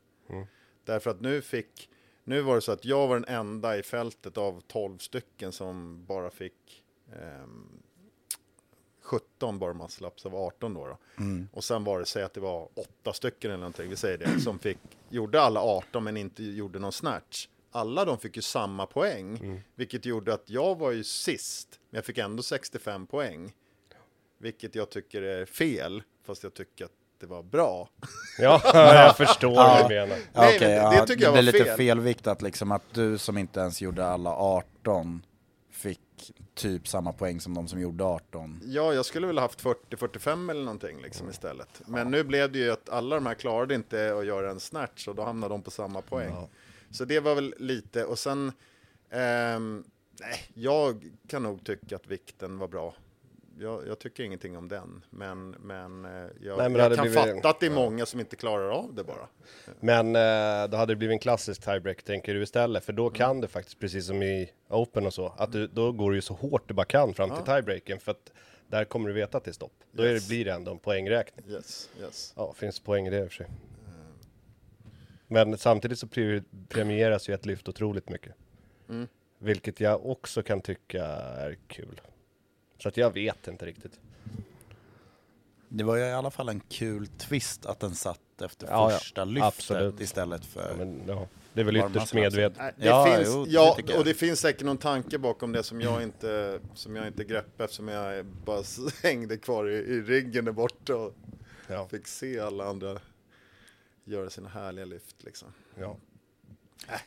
Därför 0.86 1.12
att 1.12 1.22
nu 1.22 1.42
fick, 1.42 1.90
nu 2.24 2.42
var 2.42 2.56
det 2.56 2.62
så 2.62 2.72
att 2.72 2.86
jag 2.86 3.08
var 3.08 3.16
den 3.16 3.36
enda 3.36 3.78
i 3.78 3.84
fältet 3.84 4.38
av 4.38 4.62
12 4.68 4.98
stycken 4.98 5.52
som 5.52 6.06
bara 6.06 6.30
fick 6.30 6.84
ehm, 7.14 7.82
17 9.02 9.60
bar 9.60 9.74
muscle 9.74 10.08
ups 10.08 10.26
av 10.26 10.36
18 10.36 10.74
då. 10.74 10.88
då. 10.88 10.98
Och 11.52 11.64
sen 11.64 11.84
var 11.84 12.00
det, 12.00 12.06
säg 12.06 12.24
att 12.24 12.34
det 12.34 12.40
var 12.40 12.70
åtta 12.76 13.14
stycken 13.14 13.52
eller 13.52 13.60
någonting, 13.60 13.90
vi 13.90 13.96
säger 13.96 14.18
det, 14.18 14.40
som 14.44 14.60
fick, 14.60 14.78
gjorde 15.10 15.42
alla 15.42 15.60
18 15.60 16.04
men 16.04 16.18
inte 16.18 16.44
gjorde 16.44 16.80
någon 16.80 16.92
snatch. 16.92 17.48
Alla 17.72 18.06
de 18.06 18.18
fick 18.20 18.36
ju 18.36 18.42
samma 18.42 18.86
poäng, 18.86 19.62
vilket 19.76 20.06
gjorde 20.06 20.34
att 20.34 20.50
jag 20.50 20.78
var 20.78 20.92
ju 20.92 21.04
sist, 21.04 21.80
men 21.90 21.98
jag 21.98 22.06
fick 22.06 22.18
ändå 22.18 22.44
65 22.44 23.08
poäng. 23.08 23.54
Vilket 24.44 24.76
jag 24.76 24.90
tycker 24.90 25.22
är 25.22 25.46
fel, 25.46 26.04
fast 26.26 26.44
jag 26.44 26.54
tycker 26.54 26.86
att 26.86 26.92
det 27.20 27.26
var 27.26 27.44
bra. 27.44 27.90
Ja, 28.40 28.62
jag 28.74 29.18
förstår 29.18 29.56
vad 29.56 29.90
du 29.90 29.96
menar. 29.96 30.16
Ja, 30.34 30.42
Nej, 30.42 30.56
okej, 30.58 30.80
men 30.82 30.92
det 30.92 30.98
ja, 30.98 31.06
tycker 31.06 31.24
jag 31.24 31.34
blir 31.34 31.44
var 31.44 31.52
lite 31.52 31.64
fel. 31.66 31.78
felviktat 31.78 32.42
liksom 32.42 32.72
att 32.72 32.84
du 32.94 33.18
som 33.18 33.38
inte 33.38 33.60
ens 33.60 33.82
gjorde 33.82 34.06
alla 34.06 34.30
18 34.30 35.26
fick 35.72 36.00
typ 36.56 36.88
samma 36.88 37.14
poäng 37.14 37.40
som 37.42 37.54
de 37.54 37.68
som 37.68 37.82
gjorde 37.82 38.04
18. 38.04 38.60
Ja, 38.66 38.94
jag 38.94 39.06
skulle 39.06 39.28
väl 39.28 39.38
haft 39.38 39.64
40-45 39.64 40.52
eller 40.52 40.64
någonting 40.64 41.02
liksom 41.02 41.30
istället. 41.30 41.82
Men 41.86 42.12
nu 42.12 42.24
blev 42.24 42.52
det 42.52 42.60
ju 42.60 42.72
att 42.72 42.90
alla 42.90 43.16
de 43.16 43.26
här 43.26 43.34
klarade 43.34 43.76
inte 43.76 44.16
att 44.18 44.26
göra 44.26 44.52
en 44.52 44.60
snatch 44.60 45.08
och 45.08 45.16
då 45.16 45.24
hamnade 45.24 45.54
de 45.54 45.62
på 45.62 45.72
samma 45.72 46.02
poäng. 46.02 46.34
Så 46.92 47.06
det 47.06 47.20
var 47.20 47.36
väl 47.36 47.56
lite, 47.58 48.06
och 48.06 48.20
sen, 48.20 48.52
nej, 50.20 50.40
jag 50.54 51.12
kan 51.28 51.44
nog 51.44 51.66
tycka 51.66 51.96
att 51.96 52.08
vikten 52.08 52.58
var 52.58 52.68
bra. 52.68 52.94
Jag, 53.60 53.88
jag 53.88 54.00
tycker 54.00 54.24
ingenting 54.24 54.58
om 54.58 54.68
den, 54.68 55.06
men, 55.10 55.50
men, 55.50 56.06
eh, 56.06 56.12
jag, 56.42 56.58
Nej, 56.58 56.70
men 56.70 56.76
jag 56.82 56.96
kan 56.96 57.02
blivit- 57.02 57.20
fatta 57.36 57.50
att 57.50 57.60
det 57.60 57.66
är 57.66 57.70
många 57.72 58.06
som 58.06 58.20
inte 58.20 58.36
klarar 58.36 58.70
av 58.70 58.94
det 58.94 59.04
bara. 59.04 59.28
Men 59.80 60.16
eh, 60.16 60.70
då 60.70 60.78
hade 60.78 60.92
det 60.94 60.96
blivit 60.96 61.14
en 61.14 61.20
klassisk 61.20 61.62
tiebreak 61.64 62.04
tänker 62.04 62.34
du 62.34 62.44
istället, 62.44 62.86
för 62.86 62.94
då 62.94 63.10
kan 63.10 63.42
det 63.42 63.48
faktiskt, 63.48 63.80
precis 63.80 64.08
som 64.08 64.24
i 64.24 64.52
Open 64.70 65.06
och 65.06 65.14
så, 65.14 65.34
att 65.38 65.52
du, 65.52 65.68
då 65.68 65.92
går 65.92 66.10
du 66.12 66.18
ju 66.18 66.22
så 66.22 66.34
hårt 66.34 66.68
du 66.68 66.74
bara 66.74 66.86
kan 66.86 67.14
fram 67.14 67.30
till 67.30 67.44
tiebreaken, 67.46 68.00
för 68.00 68.12
att 68.12 68.32
där 68.68 68.86
kommer 68.86 69.08
du 69.08 69.14
veta 69.14 69.38
att 69.38 69.44
det 69.44 69.52
är 69.52 69.54
stopp. 69.54 69.74
Då 69.92 70.04
är 70.04 70.14
Yes. 70.14 70.24
det, 70.24 70.30
blir 70.30 70.46
det 70.46 70.52
ändå 70.54 70.72
en 70.72 70.80
poängräkning. 70.80 71.46
Yes, 71.50 71.90
yes. 72.02 72.34
Ja, 72.36 72.54
finns 72.54 72.80
poäng 72.80 73.08
i 73.08 73.10
det 73.10 73.18
i 73.20 73.22
och 73.24 73.28
för 73.32 73.36
sig. 73.36 73.48
Men 75.28 75.58
samtidigt 75.58 76.00
så 76.00 76.08
pre- 76.08 76.44
premieras 76.70 77.30
ju 77.30 77.34
ett 77.34 77.46
lyft 77.46 77.70
otroligt 77.70 78.10
mycket. 78.10 78.34
Mm. 78.90 79.08
Vilket 79.40 79.80
jag 79.80 80.06
också 80.06 80.44
kan 80.44 80.62
tycka 80.62 81.06
är 81.06 81.58
kul. 81.68 82.02
Så 82.84 82.90
att 82.90 82.98
jag 82.98 83.14
vet 83.14 83.48
inte 83.48 83.66
riktigt. 83.66 84.00
Det 85.70 85.84
var 85.84 85.96
ju 85.96 86.04
i 86.04 86.12
alla 86.12 86.32
fall 86.32 86.50
en 86.50 86.60
kul 86.60 87.08
twist 87.08 87.66
att 87.66 87.80
den 87.80 87.96
satt 87.96 88.42
efter 88.42 88.68
Ja, 88.68 88.92
ja. 88.92 88.98
första 88.98 89.26
lyftet 89.26 89.48
Absolut. 89.48 90.02
istället 90.02 90.46
för... 90.46 90.70
Ja, 90.70 90.76
men, 90.78 91.02
ja, 91.08 91.28
det 91.54 91.62
är 91.62 91.66
väl 91.66 91.78
ytterst 91.78 92.14
medvetet. 92.14 92.58
Nej, 92.58 92.74
det 92.78 92.86
Ja, 92.86 93.06
finns, 93.06 93.30
jo, 93.36 93.46
det 93.46 93.52
ja 93.52 93.78
jag. 93.88 93.98
och 94.00 94.06
det 94.06 94.14
finns 94.14 94.40
säkert 94.40 94.62
någon 94.66 94.78
tanke 94.78 95.18
bakom 95.18 95.52
det 95.52 95.64
som 95.64 95.82
jag 95.82 96.04
inte, 96.04 96.60
som 96.74 96.96
jag 96.96 97.08
inte 97.08 97.24
greppade 97.24 97.64
eftersom 97.64 97.88
jag 97.88 98.26
bara 98.26 98.64
hängde 99.04 99.38
kvar 99.38 99.70
i, 99.70 99.74
i 99.74 100.02
riggen 100.02 100.46
där 100.46 100.52
borta 100.52 100.96
och 100.96 101.14
Ja, 101.68 101.88
fick 101.88 102.08
se 102.08 102.40
alla 102.40 102.66
andra 102.66 103.00
göra 104.06 104.30
sina 104.30 104.50
härliga 104.50 104.86
lyft 104.86 105.24
liksom. 105.24 105.48
ja. 105.80 105.98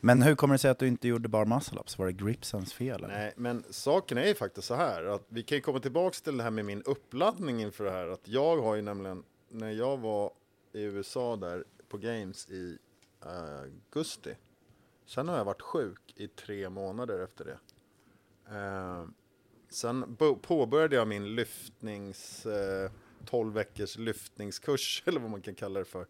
Men 0.00 0.22
hur 0.22 0.34
kommer 0.34 0.54
det 0.54 0.58
sig 0.58 0.70
att 0.70 0.78
du 0.78 0.86
inte 0.86 1.08
gjorde 1.08 1.28
bar 1.28 1.44
muscle 1.44 1.80
ups? 1.80 1.98
Var 1.98 2.06
det 2.06 2.12
gripsens 2.12 2.72
fel? 2.72 3.04
Eller? 3.04 3.14
Nej, 3.14 3.32
men 3.36 3.64
saken 3.70 4.18
är 4.18 4.26
ju 4.26 4.34
faktiskt 4.34 4.68
så 4.68 4.74
här 4.74 5.04
att 5.04 5.26
vi 5.28 5.42
kan 5.42 5.56
ju 5.56 5.62
komma 5.62 5.80
tillbaks 5.80 6.22
till 6.22 6.36
det 6.36 6.42
här 6.42 6.50
med 6.50 6.64
min 6.64 6.82
uppladdning 6.82 7.62
inför 7.62 7.84
det 7.84 7.90
här. 7.90 8.08
Att 8.08 8.28
jag 8.28 8.62
har 8.62 8.74
ju 8.74 8.82
nämligen, 8.82 9.24
när 9.48 9.70
jag 9.70 9.96
var 9.96 10.32
i 10.72 10.82
USA 10.82 11.36
där 11.36 11.64
på 11.88 11.98
Games 11.98 12.50
i 12.50 12.78
uh, 13.26 13.60
augusti, 13.60 14.34
sen 15.06 15.28
har 15.28 15.36
jag 15.36 15.44
varit 15.44 15.62
sjuk 15.62 16.14
i 16.16 16.28
tre 16.28 16.70
månader 16.70 17.18
efter 17.18 17.44
det. 17.44 17.58
Uh, 18.56 19.08
sen 19.70 20.16
påbörjade 20.42 20.96
jag 20.96 21.08
min 21.08 21.34
lyftnings, 21.34 22.46
eh, 22.46 22.84
uh, 22.84 22.90
12 23.24 23.52
veckors 23.52 23.98
lyftningskurs, 23.98 25.02
eller 25.06 25.20
vad 25.20 25.30
man 25.30 25.42
kan 25.42 25.54
kalla 25.54 25.78
det 25.78 25.84
för. 25.84 26.06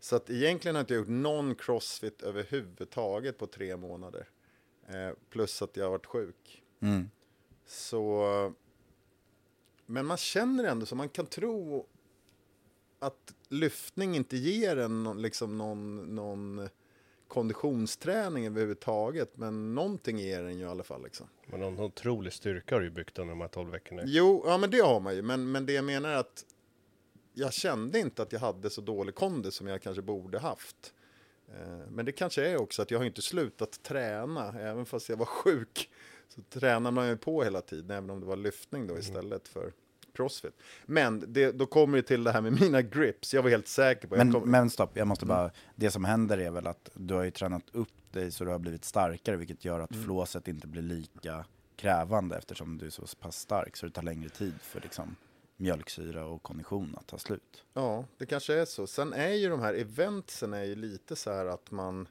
Så 0.00 0.16
att 0.16 0.30
egentligen 0.30 0.74
har 0.74 0.80
jag 0.80 0.82
inte 0.82 0.94
gjort 0.94 1.08
någon 1.08 1.54
crossfit 1.54 2.22
överhuvudtaget 2.22 3.38
på 3.38 3.46
tre 3.46 3.76
månader. 3.76 4.28
Eh, 4.88 5.10
plus 5.30 5.62
att 5.62 5.76
jag 5.76 5.84
har 5.84 5.90
varit 5.90 6.06
sjuk. 6.06 6.62
Mm. 6.80 7.10
Så... 7.66 8.52
Men 9.86 10.06
man 10.06 10.16
känner 10.16 10.64
ändå 10.64 10.86
så, 10.86 10.94
man 10.96 11.08
kan 11.08 11.26
tro 11.26 11.86
att 12.98 13.34
lyftning 13.48 14.16
inte 14.16 14.36
ger 14.36 14.76
en 14.76 15.02
någon- 15.02 15.22
liksom 15.22 15.58
någon, 15.58 15.96
någon 16.14 16.68
konditionsträning 17.28 18.46
överhuvudtaget. 18.46 19.36
Men 19.36 19.74
någonting 19.74 20.18
ger 20.18 20.42
den 20.42 20.58
ju 20.58 20.64
i 20.64 20.68
alla 20.68 20.82
fall. 20.82 21.02
Liksom. 21.02 21.26
Men 21.46 21.60
någon 21.60 21.80
otrolig 21.80 22.32
styrka 22.32 22.74
har 22.74 22.80
du 22.80 22.86
ju 22.86 22.92
byggt 22.92 23.18
under 23.18 23.32
de 23.32 23.40
här 23.40 23.48
12 23.48 23.70
veckorna. 23.70 24.02
Jo, 24.06 24.42
ja 24.46 24.58
men 24.58 24.70
det 24.70 24.80
har 24.80 25.00
man 25.00 25.14
ju. 25.16 25.22
Men, 25.22 25.52
men 25.52 25.66
det 25.66 25.72
jag 25.72 25.84
menar 25.84 26.08
är 26.08 26.16
att 26.16 26.44
jag 27.32 27.52
kände 27.52 27.98
inte 27.98 28.22
att 28.22 28.32
jag 28.32 28.40
hade 28.40 28.70
så 28.70 28.80
dålig 28.80 29.14
kondis 29.14 29.54
som 29.54 29.66
jag 29.66 29.82
kanske 29.82 30.02
borde 30.02 30.38
haft. 30.38 30.94
Eh, 31.48 31.78
Men 31.90 32.04
det 32.04 32.12
kanske 32.12 32.48
är 32.48 32.56
också 32.60 32.82
att 32.82 32.90
jag 32.90 32.98
har 32.98 33.04
inte 33.04 33.22
slutat 33.22 33.82
träna, 33.82 34.60
även 34.60 34.86
fast 34.86 35.08
jag 35.08 35.16
var 35.16 35.26
sjuk. 35.26 35.90
Så 36.28 36.42
tränar 36.42 36.90
man 36.90 37.08
ju 37.08 37.16
på 37.16 37.42
hela 37.44 37.60
tiden, 37.60 37.90
även 37.90 38.10
om 38.10 38.20
det 38.20 38.26
var 38.26 38.36
lyftning 38.36 38.86
då 38.86 38.98
istället 38.98 39.48
för, 39.48 39.72
crossfit. 40.14 40.54
Men 40.86 41.24
det, 41.32 41.52
då 41.52 41.66
kommer 41.66 41.96
det 41.96 42.02
till 42.02 42.24
det 42.24 42.32
här 42.32 42.40
med 42.40 42.60
mina 42.60 42.82
grips. 42.82 43.34
Jag 43.34 43.42
var 43.42 43.50
helt 43.50 43.68
säker 43.68 44.08
på... 44.08 44.16
Men, 44.16 44.32
kom- 44.32 44.50
men 44.50 44.70
stopp, 44.70 44.96
jag 44.96 45.06
måste 45.06 45.26
bara, 45.26 45.50
det 45.76 45.90
som 45.90 46.04
händer 46.04 46.38
är 46.38 46.50
väl 46.50 46.66
att 46.66 46.90
du 46.94 47.14
har 47.14 47.22
ju 47.22 47.30
tränat 47.30 47.64
upp 47.72 47.88
dig 48.12 48.30
så 48.30 48.44
du 48.44 48.50
har 48.50 48.58
blivit 48.58 48.84
starkare, 48.84 49.36
vilket 49.36 49.64
gör 49.64 49.80
att 49.80 49.96
flåset 50.04 50.48
inte 50.48 50.66
blir 50.66 50.82
lika 50.82 51.44
krävande 51.76 52.36
eftersom 52.36 52.78
du 52.78 52.86
är 52.86 52.90
så 52.90 53.02
pass 53.20 53.36
stark, 53.38 53.76
så 53.76 53.86
det 53.86 53.92
tar 53.92 54.02
längre 54.02 54.28
tid 54.28 54.54
för 54.62 54.80
liksom 54.80 55.16
mjölksyra 55.60 56.26
och 56.26 56.42
kondition 56.42 56.94
att 56.98 57.06
ta 57.06 57.18
slut. 57.18 57.64
Ja, 57.74 58.04
det 58.18 58.26
kanske 58.26 58.54
är 58.54 58.64
så. 58.64 58.86
Sen 58.86 59.12
är 59.12 59.32
ju 59.32 59.48
de 59.48 59.60
här 59.60 59.74
eventsen 59.74 60.54
är 60.54 60.64
ju 60.64 60.74
lite 60.74 61.16
så 61.16 61.32
här 61.32 61.46
att 61.46 61.70
man... 61.70 62.08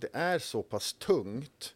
Det 0.00 0.08
är 0.12 0.38
så 0.38 0.62
pass 0.62 0.92
tungt, 0.92 1.74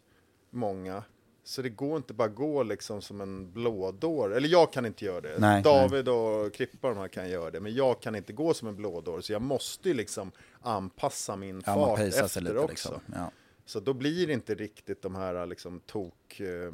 många, 0.51 1.05
så 1.45 1.63
det 1.63 1.69
går 1.69 1.97
inte 1.97 2.15
bara 2.15 2.29
gå 2.29 2.63
liksom 2.63 3.03
som 3.03 3.21
en 3.21 3.53
blådår. 3.53 4.35
Eller 4.35 4.49
jag 4.49 4.73
kan 4.73 4.87
inte 4.87 5.05
göra 5.05 5.21
det. 5.21 5.39
Nej, 5.39 5.63
David 5.63 6.09
och 6.09 6.55
Krippa 6.55 6.89
de 6.89 6.99
här 6.99 7.09
kan 7.09 7.31
göra 7.31 7.51
det. 7.51 7.61
Men 7.61 7.75
jag 7.75 8.01
kan 8.01 8.15
inte 8.15 8.33
gå 8.33 8.55
som 8.55 8.69
en 8.69 8.77
blådår. 8.77 9.21
Så 9.21 9.33
jag 9.33 9.43
måste 9.43 9.89
ju 9.89 9.95
liksom 9.95 10.33
anpassa 10.61 11.37
min 11.37 11.63
Ja, 11.67 11.75
fart 11.75 12.01
efter 12.01 12.41
lite 12.41 12.59
också. 12.59 12.69
liksom. 12.71 13.01
Ja. 13.15 13.31
Så 13.65 13.81
då 13.81 13.93
blir 13.95 14.27
det 14.27 14.33
inte 14.33 14.55
riktigt 14.55 15.03
de 15.03 15.15
här 15.15 15.47
liksom 15.47 15.81
tok 15.81 16.41
eh, 16.41 16.73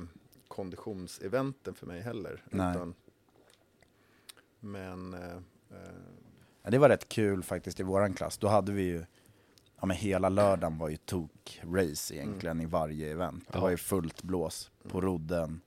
konditionseventen 0.48 1.74
för 1.74 1.86
mig 1.86 2.00
heller. 2.00 2.44
Nej. 2.50 2.70
Utan, 2.70 2.94
men 4.60 5.14
eh, 5.14 5.36
eh, 5.70 5.92
Ja, 6.62 6.70
det 6.70 6.78
var 6.78 6.88
rätt 6.88 7.08
kul 7.08 7.42
faktiskt 7.42 7.80
i 7.80 7.82
våran 7.82 8.14
klass. 8.14 8.38
Då 8.38 8.48
hade 8.48 8.72
vi 8.72 8.82
ju, 8.82 9.04
ja 9.80 9.86
men 9.86 9.96
hela 9.96 10.28
lördagen 10.28 10.78
var 10.78 10.88
ju 10.88 10.96
tok-race 10.96 12.14
egentligen 12.14 12.60
i 12.60 12.66
varje 12.66 13.12
event. 13.12 13.44
Det 13.52 13.58
var 13.58 13.70
ju 13.70 13.76
fullt 13.76 14.22
blås 14.22 14.70
på 14.88 15.00
rodden 15.00 15.60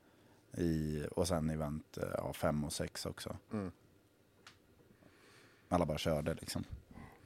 i, 0.58 1.04
och 1.12 1.28
sen 1.28 1.50
event 1.50 1.98
eh, 1.98 2.04
ja, 2.18 2.34
fem 2.34 2.64
och 2.64 2.74
sex 2.74 3.06
också. 3.06 3.38
Mm. 3.54 3.72
Alla 5.70 5.86
bara 5.86 5.98
körde 5.98 6.34
liksom. 6.34 6.64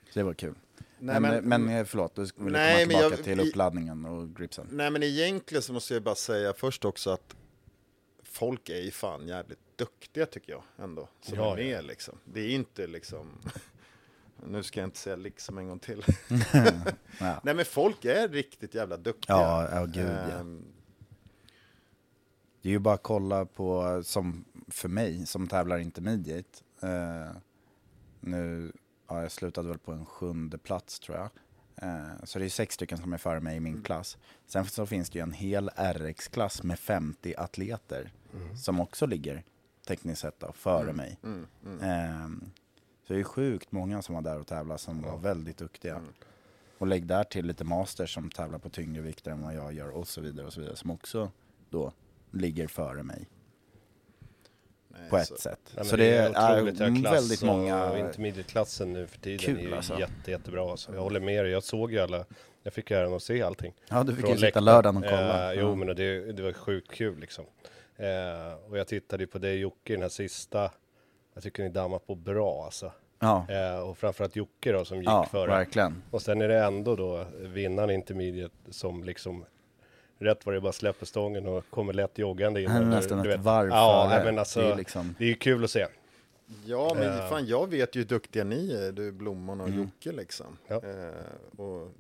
Så 0.10 0.20
det 0.20 0.24
var 0.24 0.34
kul. 0.34 0.56
Nej, 1.00 1.20
men, 1.20 1.46
men- 1.46 1.64
men, 1.66 1.86
förlåt, 1.86 2.16
du 2.16 2.22
vill 2.22 2.32
komma 2.32 2.50
tillbaka 2.78 3.00
jag- 3.10 3.24
till 3.24 3.40
uppladdningen 3.40 4.06
och 4.06 4.36
gripsen. 4.36 4.68
Nej 4.72 4.92
men 4.92 5.04
egentligen 5.04 5.62
så 5.62 5.74
måste 5.74 5.94
jag 5.94 6.04
bara 6.04 6.16
säga 6.16 6.54
först 6.54 6.86
också 6.86 7.10
att 7.10 7.36
folk 8.36 8.70
är 8.70 8.82
ju 8.82 8.92
fan 8.92 9.28
jävligt 9.28 9.60
duktiga 9.78 10.26
tycker 10.26 10.52
jag 10.52 10.64
ändå. 10.78 11.10
Som 11.22 11.38
Ja, 11.38 11.52
är 11.52 11.56
med 11.56 11.78
ja. 11.78 11.82
liksom. 11.82 12.18
Det 12.26 12.40
är 12.42 12.50
inte 12.50 12.88
liksom, 12.88 13.32
nu 14.48 14.64
ska 14.64 14.80
jag 14.80 14.88
inte 14.88 14.98
säga 14.98 15.16
liksom 15.16 15.58
en 15.58 15.68
gång 15.68 15.80
till. 15.80 16.04
Ja. 17.20 17.40
Nej 17.44 17.54
men 17.56 17.66
folk 17.66 18.06
är 18.06 18.28
riktigt 18.28 18.74
jävla 18.76 18.98
duktiga. 18.98 19.36
Ja, 19.38 19.70
ja 19.72 19.86
gud 19.86 20.06
ja. 20.10 20.40
Ehm, 20.40 20.64
Det 22.62 22.70
är 22.70 22.74
ju 22.74 22.80
bara 22.80 22.94
att 22.96 23.04
kolla 23.04 23.46
på, 23.46 24.02
som 24.04 24.46
för 24.68 24.90
mig 24.90 25.26
som 25.26 25.48
tävlar 25.48 25.78
intermediate. 25.78 26.50
Eh, 26.82 27.32
nu, 28.20 28.72
ja, 29.08 29.22
jag 29.22 29.32
slutade 29.32 29.70
väl 29.70 29.78
på 29.78 29.92
en 29.92 30.06
sjunde 30.06 30.58
plats 30.58 31.00
tror 31.00 31.18
jag. 31.18 31.30
Eh, 31.78 32.24
så 32.24 32.40
det 32.40 32.46
är 32.46 32.50
sex 32.50 32.76
stycken 32.76 32.98
som 32.98 33.14
är 33.14 33.18
före 33.18 33.40
mig 33.40 33.58
i 33.58 33.60
min 33.60 33.82
klass. 33.84 34.18
Sen 34.48 34.66
så 34.66 34.86
finns 34.86 35.10
det 35.10 35.20
ju 35.20 35.24
en 35.24 35.32
hel 35.34 35.70
RX-klass 35.78 36.64
med 36.64 36.80
50 36.80 37.36
atleter. 37.38 38.12
Som 38.58 38.80
också 38.80 39.06
ligger 39.06 39.44
tekniskt 39.88 40.22
sett 40.22 40.40
då, 40.40 40.52
före 40.54 40.94
mig. 40.94 41.20
Eh, 41.82 42.30
så 43.08 43.14
det 43.14 43.20
är 43.20 43.24
sjukt 43.24 43.72
många 43.72 44.02
som 44.02 44.16
var 44.16 44.22
där 44.22 44.40
och 44.40 44.48
tävlade 44.48 44.78
som 44.80 45.02
var 45.02 45.18
väldigt 45.18 45.58
duktiga. 45.58 45.96
Och 46.78 46.88
lägg 46.88 47.06
där 47.08 47.24
till 47.24 47.46
lite 47.46 47.64
masters 47.64 48.14
som 48.14 48.30
tävlar 48.30 48.60
på 48.60 48.70
tyngre 48.70 49.02
vikter 49.02 49.32
än 49.32 49.42
vad 49.42 49.56
jag 49.56 49.74
gör 49.74 49.90
och 49.90 50.08
så 50.08 50.22
vidare 50.22 50.46
och 50.48 50.54
så 50.54 50.60
vidare. 50.60 50.76
Som 50.76 50.92
också 50.92 51.32
då 51.70 51.92
ligger 52.32 52.68
före 52.68 53.04
mig 53.04 53.28
nej, 55.00 55.10
på 55.10 55.18
ett 55.18 55.28
så- 55.28 55.36
sätt. 55.38 55.60
Nej, 55.76 55.86
så 55.86 55.96
det 55.96 56.06
är, 56.18 56.34
hög 56.34 56.68
är 56.68 57.02
klass 57.02 57.14
väldigt 57.14 57.42
och 57.42 57.48
många... 57.48 58.00
intermediate-klassen 58.00 58.94
nu 58.94 59.08
för 59.08 59.18
tiden 59.20 59.40
Kul, 59.40 59.58
är 59.58 59.62
ju 59.62 59.76
alltså. 59.76 60.00
jätte, 60.00 60.32
jättebra. 60.32 60.72
Alltså. 60.72 60.94
Jag 60.96 61.02
håller 61.02 61.20
med 61.20 61.46
dig. 61.46 61.52
Jag 61.52 61.64
såg 61.64 61.92
ju 61.92 62.00
alla. 62.00 62.26
Jag 62.64 62.74
fick 62.74 62.92
ju 62.92 62.98
äran 62.98 63.14
att 63.14 63.24
se 63.24 63.42
allting. 63.42 63.74
Ja, 63.90 64.04
du 64.04 64.16
fick 64.16 64.26
Från 64.26 64.36
ju 64.36 64.46
sitta 64.46 64.60
lördagen 64.60 64.98
och 64.98 65.04
kolla. 65.04 65.54
Eh, 65.54 65.60
jo, 65.60 65.76
men 65.76 65.88
det, 65.96 66.32
det 66.32 66.44
var 66.44 66.54
sjukt 66.54 66.92
kul 66.92 67.20
liksom. 67.20 67.46
Eh, 67.98 68.70
och 68.70 68.78
jag 68.78 68.88
tittade 68.88 69.24
ju 69.24 69.28
på 69.28 69.38
dig 69.38 69.58
Jocke 69.60 69.94
den 69.94 70.02
här 70.02 70.10
sista. 70.10 70.72
Jag 71.34 71.44
tycker 71.44 71.64
ni 71.64 71.70
dammar 71.70 72.00
på 72.00 72.16
bra 72.16 72.64
alltså. 72.66 72.92
Ja, 73.20 73.46
Eh, 73.50 73.80
och 73.90 73.98
framförallt 73.98 74.36
Jocke 74.36 74.72
då 74.72 74.86
som 74.86 74.98
gick 74.98 75.08
ja 75.08 75.28
före. 75.32 75.48
verkligen. 75.52 76.04
Och 76.12 76.22
sen 76.22 76.42
är 76.42 76.48
det 76.48 76.64
ändå 76.64 76.96
då 76.96 77.26
vinnaren 77.40 77.90
intermediate 77.90 78.56
som 78.70 79.04
liksom 79.04 79.46
rätt 80.26 80.46
vad 80.46 80.56
det 80.56 80.60
är 80.60 80.62
bara 80.62 80.72
släpper 80.74 81.06
stången 81.06 81.48
och 81.48 81.64
kommer 81.70 81.94
lätt 81.94 82.18
joggande 82.18 82.62
in. 82.62 82.70
Han 82.72 82.82
är 82.84 82.86
nästan 82.88 83.24
du 83.24 83.32
ett 83.32 83.40
vet. 83.40 83.46
varv 83.46 83.70
Ja, 83.70 84.10
före. 84.12 84.24
men 84.26 84.40
alltså, 84.40 84.60
Det 84.60 84.66
det 84.66 84.70
är 84.70 84.74
är, 84.74 84.78
liksom- 84.78 85.16
ju 85.20 85.36
kul 85.36 85.64
att 85.64 85.70
se. 85.72 85.88
Ja, 86.66 86.96
men 87.00 87.20
Eh. 87.20 87.30
fan 87.30 87.46
jag 87.48 87.70
vet 87.70 87.96
ju 87.96 88.00
hur 88.00 88.08
duktiga 88.08 88.44
ni 88.44 88.72
är, 88.74 88.92
du 88.92 89.12
Blomman 89.12 89.62
och 89.62 89.68
Mm. 89.68 89.80
Jocke 89.80 90.12
liksom. 90.18 90.58
Ja. 90.68 90.76
Eh, 90.76 91.60
och, 91.62 91.92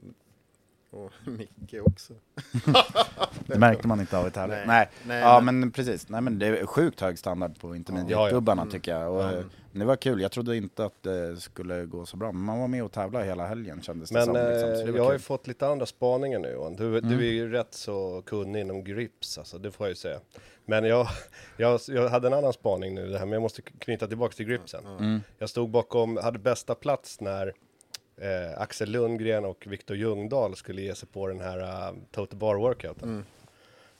och 0.95 1.11
Micke 1.25 1.75
också. 1.83 2.13
Det 3.47 3.59
märkte 3.59 3.87
man 3.87 3.99
inte 3.99 4.17
av 4.17 4.27
i 4.27 4.31
tävling. 4.31 4.57
Nej. 4.57 4.65
Nej. 4.67 4.87
Nej, 5.07 5.19
ja 5.19 5.41
men- 5.41 5.59
men 5.59 5.71
precis. 5.71 6.09
Nej 6.09 6.21
men 6.21 6.39
det 6.39 6.47
är 6.47 6.65
sjukt 6.65 7.01
hög 7.01 7.19
standard 7.19 7.59
på 7.59 7.67
Ja, 7.67 7.71
ja. 7.71 7.75
intermediate-gubbarna 7.75 8.65
tycker 8.71 8.91
jag. 8.99 9.13
Och, 9.13 9.23
eh, 9.23 9.43
men 9.71 9.79
det 9.79 9.85
var 9.85 9.95
kul, 9.95 10.21
jag 10.21 10.31
trodde 10.31 10.57
inte 10.57 10.85
att 10.85 11.03
det 11.03 11.37
skulle 11.37 11.85
gå 11.85 12.05
så 12.05 12.17
bra. 12.17 12.31
Men 12.31 12.41
man 12.41 12.59
var 12.59 12.67
med 12.67 12.83
och 12.83 12.91
tävlade 12.91 13.25
hela 13.25 13.47
helgen 13.47 13.81
kändes 13.81 14.09
det 14.09 14.15
Men 14.15 14.25
som. 14.25 14.33
Liksom. 14.33 14.69
eh, 14.71 14.77
det 14.85 14.91
var 14.91 14.97
jag 14.97 15.05
har 15.05 15.13
ju 15.13 15.19
fått 15.19 15.47
lite 15.47 15.67
andra 15.67 15.85
spaningar 15.85 16.39
nu 16.39 16.49
Johan. 16.51 16.75
Du, 16.75 16.97
Mm. 16.97 17.09
du 17.09 17.27
är 17.27 17.31
ju 17.31 17.51
rätt 17.51 17.73
så 17.73 18.23
kunnig 18.25 18.61
inom 18.61 18.83
grips, 18.83 19.37
alltså, 19.37 19.57
det 19.57 19.71
får 19.71 19.85
jag 19.85 19.91
ju 19.91 19.95
säga. 19.95 20.19
Men 20.65 20.83
jag, 20.83 21.07
jag, 21.57 21.79
jag 21.87 22.09
hade 22.09 22.27
en 22.27 22.33
annan 22.33 22.53
spaning 22.53 22.95
nu, 22.95 23.07
det 23.07 23.17
här, 23.17 23.25
men 23.25 23.33
jag 23.33 23.41
måste 23.41 23.61
knyta 23.61 24.07
tillbaka 24.07 24.33
till 24.35 24.45
gripsen. 24.45 24.85
Mm. 24.99 25.21
Jag 25.37 25.49
stod 25.49 25.69
bakom, 25.69 26.17
hade 26.17 26.39
bästa 26.39 26.75
plats 26.75 27.21
när 27.21 27.53
eh, 28.17 28.61
Axel 28.61 28.91
Lundgren 28.91 29.45
och 29.45 29.67
Viktor 29.67 29.97
Ljungdahl 29.97 30.55
skulle 30.55 30.81
ge 30.81 30.95
sig 30.95 31.09
på 31.09 31.27
den 31.27 31.39
här 31.39 31.59
uh, 31.59 31.97
Total 32.11 32.39
Bar 32.39 32.55
Workouten. 32.55 33.25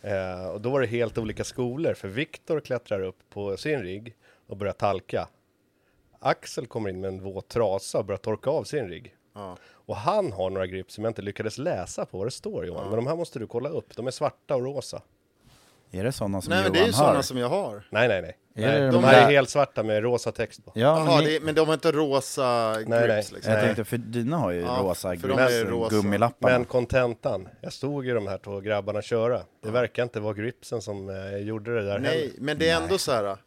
Eh, 0.02 0.48
och 0.48 0.62
då 0.62 0.70
var 0.70 0.82
det 0.82 0.88
helt 0.88 1.18
olika 1.18 1.44
skolor, 1.44 1.94
för 1.94 2.08
Viktor 2.08 2.60
klättrar 2.60 3.02
upp 3.02 3.18
på 3.30 3.58
sin 3.58 3.84
rigg 3.84 4.16
och 4.48 4.58
börjar 4.58 4.74
talka. 4.74 5.28
Axel 6.20 6.68
kommer 6.68 6.90
in 6.90 7.02
med 7.02 7.08
en 7.08 7.22
våt 7.24 7.48
trasa 7.48 8.00
och 8.00 8.06
börjar 8.06 8.18
torka 8.18 8.50
av 8.50 8.64
sin 8.64 8.88
rigg. 8.90 9.16
Ja. 9.34 9.58
Och 9.66 9.96
han 9.96 10.32
har 10.32 10.50
några 10.50 10.68
grip 10.68 10.92
som 10.92 11.04
jag 11.04 11.12
inte 11.12 11.22
lyckades 11.22 11.58
läsa 11.58 12.06
på 12.06 12.18
vad 12.18 12.28
det 12.28 12.32
står 12.32 12.66
Johan. 12.66 12.88
Men 12.88 12.96
de 12.96 13.08
här 13.08 13.16
måste 13.16 13.40
du 13.40 13.48
kolla 13.48 13.70
upp. 13.70 13.96
De 13.96 14.08
är 14.08 14.12
svarta 14.12 14.56
och 14.56 14.64
rosa. 14.64 15.02
Är 15.92 16.04
det 16.04 16.12
sådana 16.12 16.42
som 16.42 16.50
Nej 16.50 16.60
Johan 16.60 16.74
det 16.74 16.80
är 16.80 16.86
ju 16.86 16.92
har? 16.92 17.00
sådana 17.00 17.24
som 17.24 17.38
jag 17.38 17.50
har. 17.50 17.84
Nej, 17.90 18.08
nej, 18.08 18.22
nej. 18.22 18.38
Är 18.58 18.62
nej 18.68 18.80
de, 18.82 18.92
de 18.92 19.04
här 19.04 19.14
där- 19.22 19.28
är 19.28 19.32
helt 19.32 19.50
svarta 19.50 19.84
med 19.84 20.04
rosa 20.04 20.32
text 20.32 20.66
på. 20.66 20.72
Ja, 20.76 20.96
men 20.96 21.06
Jaha, 21.06 21.20
ni- 21.20 21.26
det 21.26 21.36
är, 21.36 21.40
men 21.42 21.56
de 21.56 21.68
har 21.68 21.74
inte 21.74 21.92
rosa 21.92 22.74
grips 22.78 22.90
Nej, 22.90 23.08
nej. 23.08 23.18
liksom. 23.18 23.40
jag 23.44 23.52
Nej. 23.54 23.62
tänkte, 23.66 23.84
för 23.86 23.98
dina 23.98 24.38
har 24.38 24.52
ju 24.52 24.60
Ja, 24.62 24.80
rosa 24.82 25.16
grips, 25.16 25.54
rosa. 25.66 25.96
gummilapparna. 25.96 26.58
Men 26.58 26.66
kontentan. 26.66 27.50
Jag 27.62 27.74
stod 27.74 28.06
ju 28.06 28.14
de 28.14 28.28
här 28.28 28.38
två 28.38 28.60
grabbarna 28.60 29.02
köra. 29.02 29.42
Det 29.64 29.72
verkar 29.72 30.04
inte 30.04 30.20
vara 30.20 30.34
gripsen 30.34 30.82
som 30.82 31.10
eh, 31.10 31.38
gjorde 31.38 31.76
det 31.76 31.86
där 31.86 32.00
Nej, 32.00 32.18
heller. 32.20 32.32
men 32.38 32.58
det 32.58 32.70
är 32.70 32.82
ändå 32.84 32.98
så 32.98 33.12
här. 33.12 33.38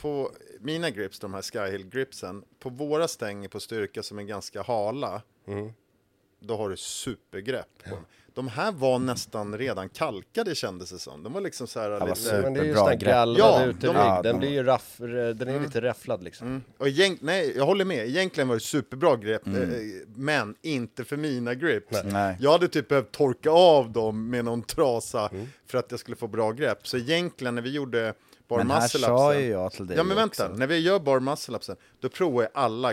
På 0.00 0.30
mina 0.60 0.90
grips, 0.90 1.18
de 1.18 1.34
här 1.34 1.42
Skyhill 1.42 1.88
gripsen, 1.88 2.42
på 2.58 2.68
våra 2.70 3.08
stänger 3.08 3.48
på 3.48 3.60
styrka 3.60 4.02
som 4.02 4.18
är 4.18 4.22
ganska 4.22 4.62
hala, 4.62 5.22
Mm. 5.48 5.72
då 6.40 6.56
har 6.56 6.68
du 6.68 6.76
supergrepp. 6.76 7.66
på 7.84 7.90
dem. 7.90 8.04
De 8.38 8.48
här 8.48 8.72
var 8.72 8.98
nästan 8.98 9.58
redan 9.58 9.88
kalkade 9.88 10.54
kändes 10.54 10.90
det 10.90 10.98
som. 10.98 11.22
De 11.22 11.32
var 11.32 11.40
liksom 11.40 11.66
så 11.66 11.80
här 11.80 11.90
var 11.90 12.08
lite... 12.08 12.40
Men 12.42 12.54
det 12.54 12.60
är 12.60 12.64
ju 12.64 12.72
grepp. 12.72 13.00
gallrad 13.00 13.38
Ja, 13.40 13.64
uterygg. 13.64 13.80
de- 13.94 13.96
ja, 13.96 14.22
den 14.22 14.34
de- 14.34 14.38
blir 14.38 14.50
ju 14.50 14.62
raff, 14.62 14.94
den 15.34 15.48
är 15.48 15.60
lite 15.60 15.80
räfflad 15.80 16.22
liksom. 16.22 16.46
Mm. 16.46 16.62
Och 16.78 16.88
egent, 16.88 17.22
nej, 17.22 17.52
jag 17.56 17.66
håller 17.66 17.84
med. 17.84 18.08
Egentligen 18.08 18.48
var 18.48 18.54
det 18.56 18.60
superbra 18.60 19.16
grepp, 19.16 19.46
eh, 19.46 19.52
men 20.16 20.54
inte 20.62 21.04
för 21.04 21.16
mina 21.16 21.54
grips. 21.54 21.96
Nej. 22.04 22.36
Jag 22.40 22.52
hade 22.52 22.68
typ 22.68 22.88
behövt 22.88 23.12
torka 23.12 23.50
av 23.50 23.92
dem 23.92 24.30
med 24.30 24.44
någon 24.44 24.62
trasa 24.62 25.28
Mm. 25.28 25.46
för 25.66 25.78
att 25.78 25.90
jag 25.90 26.00
skulle 26.00 26.16
få 26.16 26.26
bra 26.28 26.52
grepp. 26.52 26.86
Så 26.88 26.96
egentligen 26.96 27.54
när 27.54 27.62
vi 27.62 27.70
gjorde 27.70 28.14
bar 28.48 28.58
Men 28.58 28.70
här 28.70 28.80
muscle 28.82 29.00
sa 29.00 29.34
ju 29.34 29.48
jag 29.50 29.72
till 29.72 29.86
dig 29.86 29.96
Ja 29.96 30.02
men 30.04 30.16
vänta, 30.16 30.44
också. 30.46 30.56
när 30.58 30.66
vi 30.66 30.78
gör 30.78 30.98
bar 30.98 31.20
muscle 31.20 31.56
upsen, 31.56 31.76
då 32.00 32.08
provar 32.08 32.42
jag 32.42 32.50
alla 32.54 32.92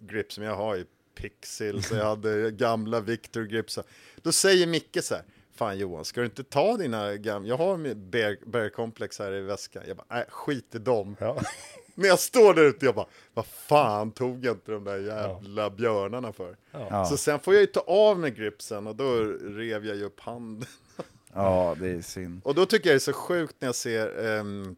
grips 0.00 0.34
som 0.34 0.44
jag 0.44 0.56
har 0.56 0.76
i 0.76 0.84
Pixels, 1.18 1.92
jag 1.92 2.04
hade 2.04 2.50
gamla 2.50 3.00
Victor 3.00 3.42
grips. 3.42 3.78
Då 4.22 4.32
säger 4.32 4.66
Micke 4.66 4.98
så 5.02 5.14
här, 5.14 5.24
fan 5.54 5.78
Johan, 5.78 6.04
ska 6.04 6.20
du 6.20 6.26
inte 6.26 6.44
ta 6.44 6.76
dina 6.76 7.16
gamla, 7.16 7.48
jag 7.48 7.56
har 7.56 7.76
min 7.76 8.10
bear, 8.10 8.36
bear 8.46 8.68
complex 8.68 9.18
här 9.18 9.32
i 9.32 9.40
väskan. 9.40 9.82
Jag 9.86 9.96
bara, 9.96 10.06
nej 10.08 10.24
skit 10.28 10.74
i 10.74 10.78
dem. 10.78 11.16
Ja. 11.20 11.40
När 11.94 12.08
jag 12.08 12.18
står 12.18 12.54
där 12.54 12.64
ute, 12.64 12.86
jag 12.86 12.94
bara, 12.94 13.06
vad 13.34 13.46
fan 13.46 14.12
tog 14.12 14.44
jag 14.44 14.54
inte 14.54 14.72
de 14.72 14.84
där 14.84 14.98
jävla 14.98 15.70
björnarna 15.70 16.32
för? 16.32 16.56
Ja. 16.70 17.04
Så 17.04 17.16
sen 17.16 17.40
får 17.40 17.54
jag 17.54 17.60
ju 17.60 17.66
ta 17.66 17.80
av 17.80 18.18
mig 18.18 18.30
gripsen 18.30 18.86
och 18.86 18.96
då 18.96 19.14
rev 19.40 19.86
jag 19.86 19.96
ju 19.96 20.04
upp 20.04 20.20
handen. 20.20 20.68
Ja, 21.32 21.76
det 21.80 21.88
är 21.88 22.00
synd. 22.00 22.40
Och 22.44 22.54
då 22.54 22.66
tycker 22.66 22.88
jag 22.88 22.94
det 22.94 22.96
är 22.96 22.98
så 22.98 23.12
sjukt 23.12 23.56
när 23.58 23.68
jag 23.68 23.74
ser 23.74 24.26
ehm, 24.26 24.76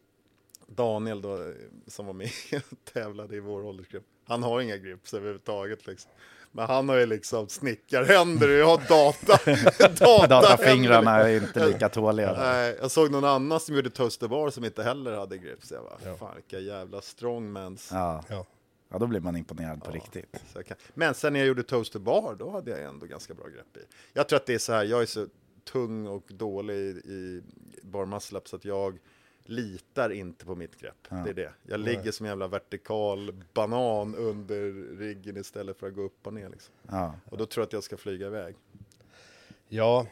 Daniel 0.66 1.22
då, 1.22 1.53
som 1.86 2.07
var 2.07 2.12
med 2.12 2.30
och 2.70 2.93
tävlade 2.93 3.36
i 3.36 3.41
vår 3.41 3.64
åldersgrupp. 3.64 4.07
Han 4.31 4.43
har 4.43 4.61
inga 4.61 4.76
grips 4.76 5.14
överhuvudtaget 5.14 5.87
liksom. 5.87 6.11
Men 6.53 6.66
han 6.66 6.89
har 6.89 6.97
ju 6.97 7.07
liksom 7.07 7.49
snickarhänder 7.49 8.49
och 8.49 8.55
jag 8.55 8.66
har 8.66 8.89
data. 8.89 9.51
data 10.05 10.26
Datafingrarna 10.26 11.11
är 11.11 11.37
inte 11.37 11.66
lika 11.66 11.89
tåliga. 11.99 12.37
Nej, 12.39 12.76
jag 12.81 12.91
såg 12.91 13.11
någon 13.11 13.24
annan 13.24 13.61
som 13.61 13.74
gjorde 13.74 13.91
toaster 13.91 14.28
bar 14.28 14.51
som 14.51 14.64
inte 14.64 14.83
heller 14.83 15.16
hade 15.16 15.39
grips. 15.39 15.70
Jag 15.70 15.85
bara, 15.85 16.16
fan 16.16 16.35
vilka 16.35 16.59
jävla 16.59 17.01
strongmans. 17.01 17.89
Ja. 17.93 18.24
Ja. 18.28 18.47
ja, 18.89 18.99
då 18.99 19.07
blir 19.07 19.20
man 19.20 19.37
imponerad 19.37 19.85
på 19.85 19.91
riktigt. 19.91 20.37
Så 20.53 20.59
jag 20.59 20.66
kan... 20.66 20.76
Men 20.95 21.14
sen 21.14 21.33
när 21.33 21.41
jag 21.41 21.47
gjorde 21.47 21.62
toaster 21.62 21.99
bar, 21.99 22.35
då 22.39 22.51
hade 22.51 22.70
jag 22.70 22.83
ändå 22.83 23.07
ganska 23.07 23.35
bra 23.35 23.47
grepp 23.47 23.76
i. 23.76 23.81
Jag 24.12 24.28
tror 24.28 24.37
att 24.37 24.47
det 24.47 24.55
är 24.55 24.59
så 24.59 24.72
här, 24.72 24.85
jag 24.85 25.03
är 25.03 25.07
så 25.07 25.26
tung 25.72 26.07
och 26.07 26.24
dålig 26.28 26.97
i, 26.97 27.43
bar 27.83 28.07
muscle 28.07 28.39
up 28.39 28.49
så 28.49 28.57
att 28.57 28.64
jag 28.64 28.99
litar 29.45 30.11
inte 30.11 30.45
på 30.45 30.55
mitt 30.55 30.76
grepp. 30.80 31.09
Det 31.24 31.30
är 31.30 31.34
det. 31.34 31.53
Jag 31.62 31.80
ligger 31.80 32.12
som 32.12 32.26
en 32.26 32.30
jävla 32.30 32.49
vertikal 32.49 33.45
banan 33.55 34.14
under 34.14 34.97
riggen 34.99 35.36
istället 35.36 35.78
för 35.78 35.86
att 35.86 35.95
gå 35.95 36.03
upp 36.03 36.26
och 36.26 36.34
ner. 36.34 36.49
Liksom. 36.49 36.74
Ja. 36.88 37.14
Och 37.24 37.38
då 37.38 37.47
tror 37.47 37.62
jag 37.62 37.66
att 37.66 37.72
jag 37.72 37.84
ska 37.84 37.97
flyga 37.97 38.26
iväg. 38.26 38.57
Ja. 39.68 40.07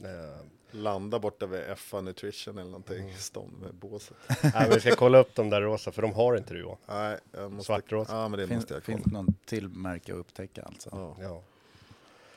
Eh, 0.00 0.46
Landa 0.74 1.18
borta 1.18 1.46
vid 1.46 1.62
FA 1.76 2.00
Nutrition 2.00 2.58
eller 2.58 2.70
någonting 2.70 3.08
i 3.08 3.14
stånd 3.14 3.52
med 3.62 3.74
båset. 3.74 4.16
nej, 4.54 4.70
vi 4.74 4.80
ska 4.80 4.96
kolla 4.96 5.18
upp 5.18 5.34
de 5.34 5.50
där 5.50 5.60
rosa, 5.62 5.92
för 5.92 6.02
de 6.02 6.12
har 6.12 6.36
inte 6.36 6.54
du. 6.54 6.74
Nej, 6.86 7.18
jag 7.32 7.52
måste... 7.52 7.66
Svartrosa. 7.66 8.16
Ja, 8.16 8.28
men 8.28 8.38
det 8.38 8.46
Finns, 8.46 8.56
måste 8.58 8.74
jag 8.74 8.82
finns 8.82 9.02
kolla. 9.04 9.18
det 9.18 9.24
någon 9.24 9.34
till 9.44 9.68
märke 9.68 10.12
att 10.12 10.18
upptäcka 10.18 10.62
alltså? 10.62 10.88
Ja. 10.92 11.16
Ja. 11.20 11.42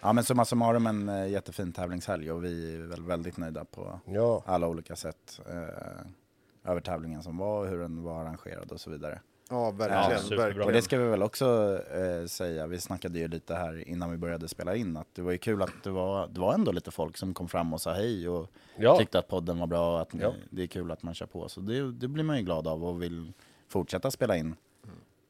Ja. 0.05 0.13
men 0.13 0.23
summa 0.23 0.45
summarum 0.45 0.87
en 0.87 1.09
eh, 1.09 1.27
jättefin 1.27 1.71
tävlingshelg 1.73 2.31
och 2.31 2.43
vi 2.43 2.75
är 2.75 2.79
väl 2.87 3.03
väldigt 3.03 3.37
nöjda 3.37 3.65
på 3.65 3.99
Ja. 4.05 4.43
alla 4.45 4.67
olika 4.67 4.95
sätt. 4.95 5.39
Eh, 5.49 6.71
över 6.71 6.81
tävlingen 6.81 7.23
som 7.23 7.37
var, 7.37 7.59
och 7.59 7.67
hur 7.67 7.79
den 7.79 8.03
var 8.03 8.21
arrangerad 8.21 8.71
och 8.71 8.81
så 8.81 8.89
vidare. 8.89 9.19
Ja, 9.49 9.65
Ja, 9.65 9.71
verkligen. 9.71 10.19
superbra. 10.21 10.45
verkligen. 10.45 10.67
Och 10.67 10.73
det 10.73 10.81
ska 10.81 10.97
vi 10.97 11.03
väl 11.09 11.23
också 11.23 11.79
eh, 11.93 12.25
säga, 12.27 12.67
vi 12.67 12.79
snackade 12.79 13.19
ju 13.19 13.27
lite 13.27 13.55
här 13.55 13.87
innan 13.89 14.11
vi 14.11 14.17
började 14.17 14.47
spela 14.47 14.75
in, 14.75 14.97
att 14.97 15.07
det 15.13 15.21
var 15.21 15.31
ju 15.31 15.37
kul 15.37 15.61
att 15.61 15.83
det 15.83 15.89
var, 15.89 16.27
det 16.27 16.39
var 16.39 16.53
ändå 16.53 16.71
lite 16.71 16.91
folk 16.91 17.17
som 17.17 17.33
kom 17.33 17.47
fram 17.47 17.73
och 17.73 17.81
sa 17.81 17.93
hej 17.93 18.29
och 18.29 18.47
Ja. 18.77 18.97
tyckte 18.97 19.19
att 19.19 19.27
podden 19.27 19.59
var 19.59 19.67
bra 19.67 19.93
och 19.95 20.01
att 20.01 20.13
Ja. 20.13 20.33
det 20.49 20.63
är 20.63 20.67
kul 20.67 20.91
att 20.91 21.03
man 21.03 21.13
kör 21.13 21.25
på. 21.25 21.49
Så 21.49 21.59
det, 21.61 21.91
det 21.91 22.07
blir 22.07 22.23
man 22.23 22.37
ju 22.37 22.43
glad 22.43 22.67
av 22.67 22.85
och 22.85 23.01
vill 23.01 23.33
fortsätta 23.67 24.11
spela 24.11 24.37
in 24.37 24.47
Ja, 24.49 24.55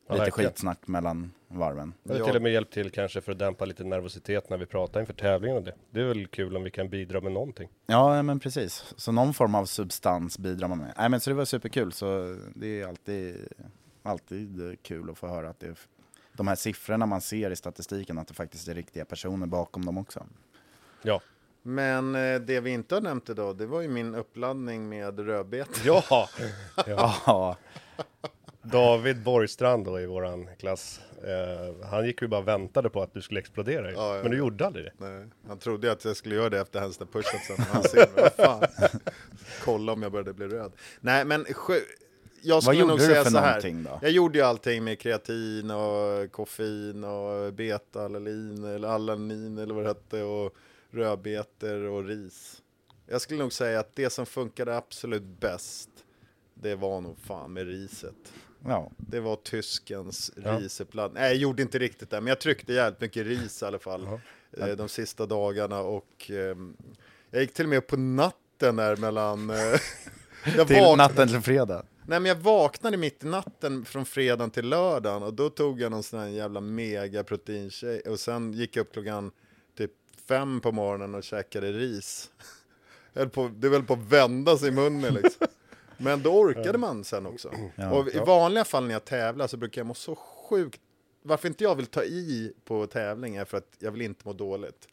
lite 0.10 0.24
verkligen. 0.24 0.50
skitsnack 0.52 0.88
mellan 0.88 1.32
varven. 1.48 1.94
Det 2.04 2.14
har 2.14 2.20
Ja. 2.20 2.26
till 2.26 2.36
och 2.36 2.42
med 2.42 2.52
hjälpt 2.52 2.74
till 2.74 2.92
kanske 2.92 3.22
för 3.22 3.32
att 3.32 3.40
dämpa 3.40 3.66
lite 3.66 3.84
nervositet 3.84 4.50
när 4.50 4.58
vi 4.58 4.66
pratar 4.66 5.00
inför 5.00 5.14
tävlingen 5.14 5.58
och 5.58 5.64
det. 5.64 5.74
Det 5.92 6.02
är 6.02 6.06
väl 6.06 6.28
kul 6.28 6.58
om 6.58 6.64
vi 6.64 6.72
kan 6.72 6.90
bidra 6.90 7.22
med 7.22 7.32
någonting. 7.32 7.70
Ja, 7.86 8.22
men 8.24 8.40
precis. 8.40 8.94
Så 8.98 9.12
någon 9.12 9.34
form 9.34 9.56
av 9.56 9.66
substans 9.66 10.38
bidrar 10.40 10.68
man 10.68 10.78
med. 10.78 10.94
Nej, 10.98 11.10
men 11.10 11.20
så 11.20 11.30
det 11.30 11.34
var 11.36 11.46
superkul, 11.46 11.92
så 11.92 12.38
det 12.56 12.82
är 12.82 12.88
alltid, 12.88 13.48
alltid 14.04 14.78
kul 14.82 15.10
att 15.10 15.18
få 15.18 15.28
höra 15.28 15.50
att 15.50 15.60
det 15.60 15.68
är 15.68 15.76
de 16.34 16.48
här 16.48 16.56
siffrorna 16.56 17.06
man 17.06 17.22
ser 17.22 17.52
i 17.52 17.56
statistiken, 17.56 18.18
att 18.18 18.28
det 18.28 18.34
faktiskt 18.34 18.68
är 18.68 18.74
riktiga 18.74 19.06
personer 19.06 19.48
bakom 19.48 19.86
dem 19.86 19.98
också. 19.98 20.26
Ja. 21.02 21.22
Men 21.62 22.16
eh, 22.16 22.40
det 22.42 22.60
vi 22.60 22.70
inte 22.72 22.96
har 22.96 23.02
nämnt 23.02 23.30
idag, 23.30 23.58
det 23.58 23.66
var 23.66 23.82
ju 23.82 23.88
min 23.88 24.16
uppladdning 24.16 24.90
med 24.90 25.20
rödbete. 25.20 25.72
Ja! 25.86 26.30
ja. 26.88 27.58
David 28.72 29.24
Borgstrand 29.24 29.86
då 29.86 30.00
i 30.00 30.06
våran 30.06 30.50
klass. 30.60 31.02
Eh, 31.24 31.88
han 31.88 32.06
gick 32.06 32.22
ju 32.22 32.28
bara 32.28 32.42
och 32.42 32.48
väntade 32.48 32.90
på 32.90 33.02
att 33.02 33.14
du 33.14 33.22
skulle 33.22 33.40
explodera 33.40 33.90
ju. 33.90 33.96
Ja, 33.96 34.16
ja, 34.16 34.22
Men 34.22 34.32
du 34.32 34.38
gjorde 34.38 34.66
aldrig 34.66 34.86
det. 34.86 34.92
Nej, 34.98 35.28
han 35.48 35.60
trodde 35.60 35.88
ju 35.88 35.94
att 35.94 36.06
jag 36.06 36.16
skulle 36.16 36.36
göra 36.36 36.50
det 36.50 36.60
efter 36.60 36.80
hans 36.80 37.00
push-upsen. 37.00 37.66
Han 37.72 37.84
ser, 37.84 38.08
vad 38.16 38.34
fan. 38.34 38.64
Kolla 39.64 39.94
om 39.94 40.04
jag 40.04 40.12
började 40.12 40.34
bli 40.34 40.48
röd. 40.48 40.72
Nej, 41.00 41.26
men 41.26 41.46
jag 42.42 42.64
skulle 42.64 42.80
gjorde 42.80 42.92
nog 42.92 43.00
du 43.00 43.06
säga 43.06 43.24
för 43.24 43.32
så 43.32 43.38
här. 43.38 43.84
då? 43.84 44.00
Jag 44.02 44.12
gjorde 44.12 44.38
ju 44.38 44.44
allting 44.44 44.84
med 44.84 45.00
kreatin 45.00 45.72
och 45.72 46.32
koffein 46.32 47.04
och 47.04 47.54
beta-alanin 47.54 48.64
eller 48.64 48.88
alanin 48.88 49.58
eller 49.58 49.74
vad 49.74 49.84
det 49.84 49.88
hette 49.88 50.24
och 50.24 50.56
rödbetor 50.92 51.84
och 51.84 52.06
ris. 52.06 52.62
Jag 53.08 53.22
skulle 53.22 53.40
nog 53.40 53.54
säga 53.54 53.80
att 53.80 53.96
det 53.96 54.10
som 54.10 54.26
funkade 54.26 54.78
absolut 54.78 55.24
bäst, 55.24 55.90
det 56.54 56.76
var 56.76 57.02
nog 57.02 57.18
fan 57.20 57.54
med 57.54 57.68
riset. 57.68 58.34
Ja. 58.68 58.92
Det 58.98 59.20
var 59.20 59.36
tyskens 59.36 60.32
Ja. 60.44 60.60
risuppladdning. 60.60 61.22
Nej, 61.22 61.32
jag 61.32 61.38
gjorde 61.42 61.62
inte 61.62 61.80
riktigt 61.80 62.10
det, 62.10 62.22
men 62.22 62.28
jag 62.28 62.40
tryckte 62.40 62.74
jävligt 62.74 63.02
mycket 63.02 63.26
ris 63.26 63.62
i 63.62 63.66
alla 63.66 63.80
fall 63.80 64.20
Jaha. 64.58 64.70
eh, 64.70 64.76
de 64.76 64.90
sista 64.90 65.26
dagarna 65.26 65.80
och 65.80 66.32
ehm, 66.32 66.78
jag 67.32 67.42
gick 67.42 67.54
till 67.54 67.66
och 67.66 67.70
med 67.70 67.88
på 67.88 67.98
natten 67.98 68.76
där 68.76 68.96
mellan... 68.96 69.50
Eh, 69.50 69.56
jag 70.58 70.68
Till 70.68 70.76
vak- 70.78 70.98
natten 70.98 71.28
till 71.28 71.42
fredag. 71.42 71.86
Nej, 72.08 72.20
men 72.20 72.26
jag 72.30 72.36
vaknade 72.36 72.98
mitt 72.98 73.24
i 73.24 73.28
natten 73.28 73.86
från 73.86 74.06
fredagen 74.06 74.52
till 74.52 74.70
lördagen 74.70 75.24
och 75.24 75.34
då 75.34 75.50
tog 75.50 75.82
jag 75.82 75.92
någon 75.92 76.04
sån 76.04 76.20
här 76.20 76.28
jävla 76.28 76.62
mega 76.62 77.24
proteinshake 77.24 78.10
och 78.10 78.20
sen 78.20 78.54
gick 78.54 78.76
jag 78.76 78.82
upp 78.82 78.94
klockan 78.94 79.32
typ 79.78 79.92
fem 80.28 80.62
på 80.62 80.72
morgonen 80.72 81.16
och 81.16 81.24
käkade 81.24 81.72
ris. 81.72 82.30
På, 83.32 83.52
det 83.56 83.70
höll 83.70 83.84
på 83.84 83.94
att 83.94 84.00
vända 84.12 84.58
sig 84.58 84.68
i 84.68 84.72
munnen 84.72 85.14
liksom. 85.14 85.48
Men 85.98 86.22
då 86.22 86.40
orkade 86.40 86.78
man 86.78 87.04
sen 87.04 87.26
också. 87.26 87.52
Ja. 87.76 87.92
och 87.92 88.08
i 88.08 88.20
vanliga 88.20 88.66
fall 88.66 88.86
när 88.86 88.94
jag 88.94 89.06
tävlar 89.06 89.48
så 89.48 89.58
brukar 89.58 89.82
jag 89.82 89.86
må 89.88 89.94
så 89.94 90.16
sjukt 90.16 90.82
varför 91.28 91.48
inte 91.48 91.64
jag 91.64 91.76
vill 91.76 91.86
ta 91.86 92.04
i 92.04 92.54
på 92.66 92.88
tävling 92.88 93.36
är 93.36 93.46
för 93.46 93.58
att 93.58 93.76
jag 93.80 93.92
vill 93.92 94.02
inte 94.02 94.22
må 94.28 94.34
dåligt. 94.34 94.88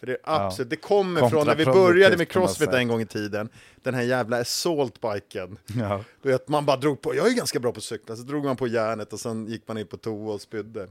För 0.00 0.06
det 0.06 0.12
är 0.12 0.18
absolut, 0.24 0.70
det 0.70 0.76
kommer 0.76 1.28
från 1.28 1.46
när 1.46 1.54
vi 1.54 1.64
började 1.64 2.16
med 2.16 2.28
crossfit 2.28 2.68
en 2.68 2.88
gång 2.88 3.00
i 3.00 3.06
tiden, 3.06 3.48
den 3.82 3.94
här 3.94 4.02
jävla 4.02 4.40
assault-biken. 4.40 5.58
Ja. 5.78 6.04
Du 6.22 6.28
vet, 6.28 6.48
man 6.48 6.66
bara 6.66 6.76
drog 6.76 7.00
på, 7.00 7.14
jag 7.14 7.26
är 7.26 7.34
ganska 7.34 7.60
bra 7.60 7.72
på 7.72 7.78
att 7.78 7.84
cykla, 7.84 8.16
så 8.16 8.22
drog 8.22 8.44
man 8.44 8.56
på 8.56 8.66
järnet 8.66 9.12
och 9.12 9.20
sen 9.20 9.46
gick 9.46 9.68
man 9.68 9.78
in 9.78 9.86
på 9.86 9.96
toa 9.96 10.34
och 10.34 10.40
spydde. 10.40 10.88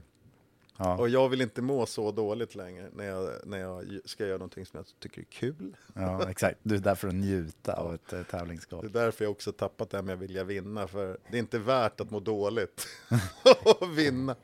Ja. 0.80 0.98
Och 0.98 1.08
jag 1.08 1.28
vill 1.28 1.40
inte 1.40 1.62
må 1.62 1.86
så 1.86 2.12
dåligt 2.12 2.54
längre 2.54 2.90
när 2.92 3.04
jag, 3.04 3.30
när 3.46 3.58
jag 3.58 4.00
ska 4.04 4.26
göra 4.26 4.38
någonting 4.38 4.66
som 4.66 4.76
jag 4.76 4.86
tycker 5.00 5.20
är 5.20 5.24
kul. 5.24 5.76
ja, 5.94 6.30
exakt. 6.30 6.58
Du 6.62 6.74
är 6.74 6.78
där 6.78 6.94
för 6.94 7.08
att 7.08 7.14
njuta 7.14 7.72
av 7.72 7.94
ett 7.94 8.08
Det 8.10 8.24
tävlingsskap. 8.24 8.84
är 8.84 8.88
därför 8.88 9.24
jag 9.24 9.30
också 9.32 9.52
tappat 9.52 9.90
det 9.90 9.96
här 9.96 10.02
med 10.04 10.12
att 10.14 10.20
vilja 10.20 10.44
vinna, 10.44 10.88
för 10.88 11.18
det 11.30 11.36
är 11.36 11.40
inte 11.40 11.58
värt 11.58 12.00
att 12.00 12.10
må 12.10 12.20
dåligt 12.20 12.86
och 13.80 13.98
vinna. 13.98 14.36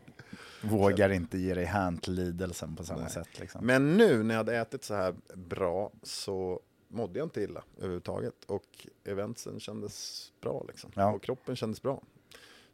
Vågar 0.62 1.10
inte 1.10 1.38
ge 1.38 1.54
dig 1.54 1.64
hän 1.64 1.98
till 1.98 2.12
lidelsen 2.12 2.76
på 2.76 2.84
samma 2.84 3.00
Nej. 3.00 3.10
sätt. 3.10 3.40
Liksom. 3.40 3.66
Men 3.66 3.96
nu 3.96 4.22
när 4.22 4.34
jag 4.34 4.38
hade 4.38 4.56
ätit 4.56 4.84
så 4.84 4.94
här 4.94 5.14
bra 5.34 5.92
så 6.02 6.60
mådde 6.88 7.18
jag 7.18 7.26
inte 7.26 7.40
illa 7.42 7.64
överhuvudtaget 7.76 8.44
och 8.46 8.86
eventsen 9.04 9.60
kändes 9.60 10.26
bra 10.40 10.64
liksom. 10.68 10.90
Ja. 10.94 11.12
Och 11.12 11.22
kroppen 11.22 11.56
kändes 11.56 11.82
bra. 11.82 12.02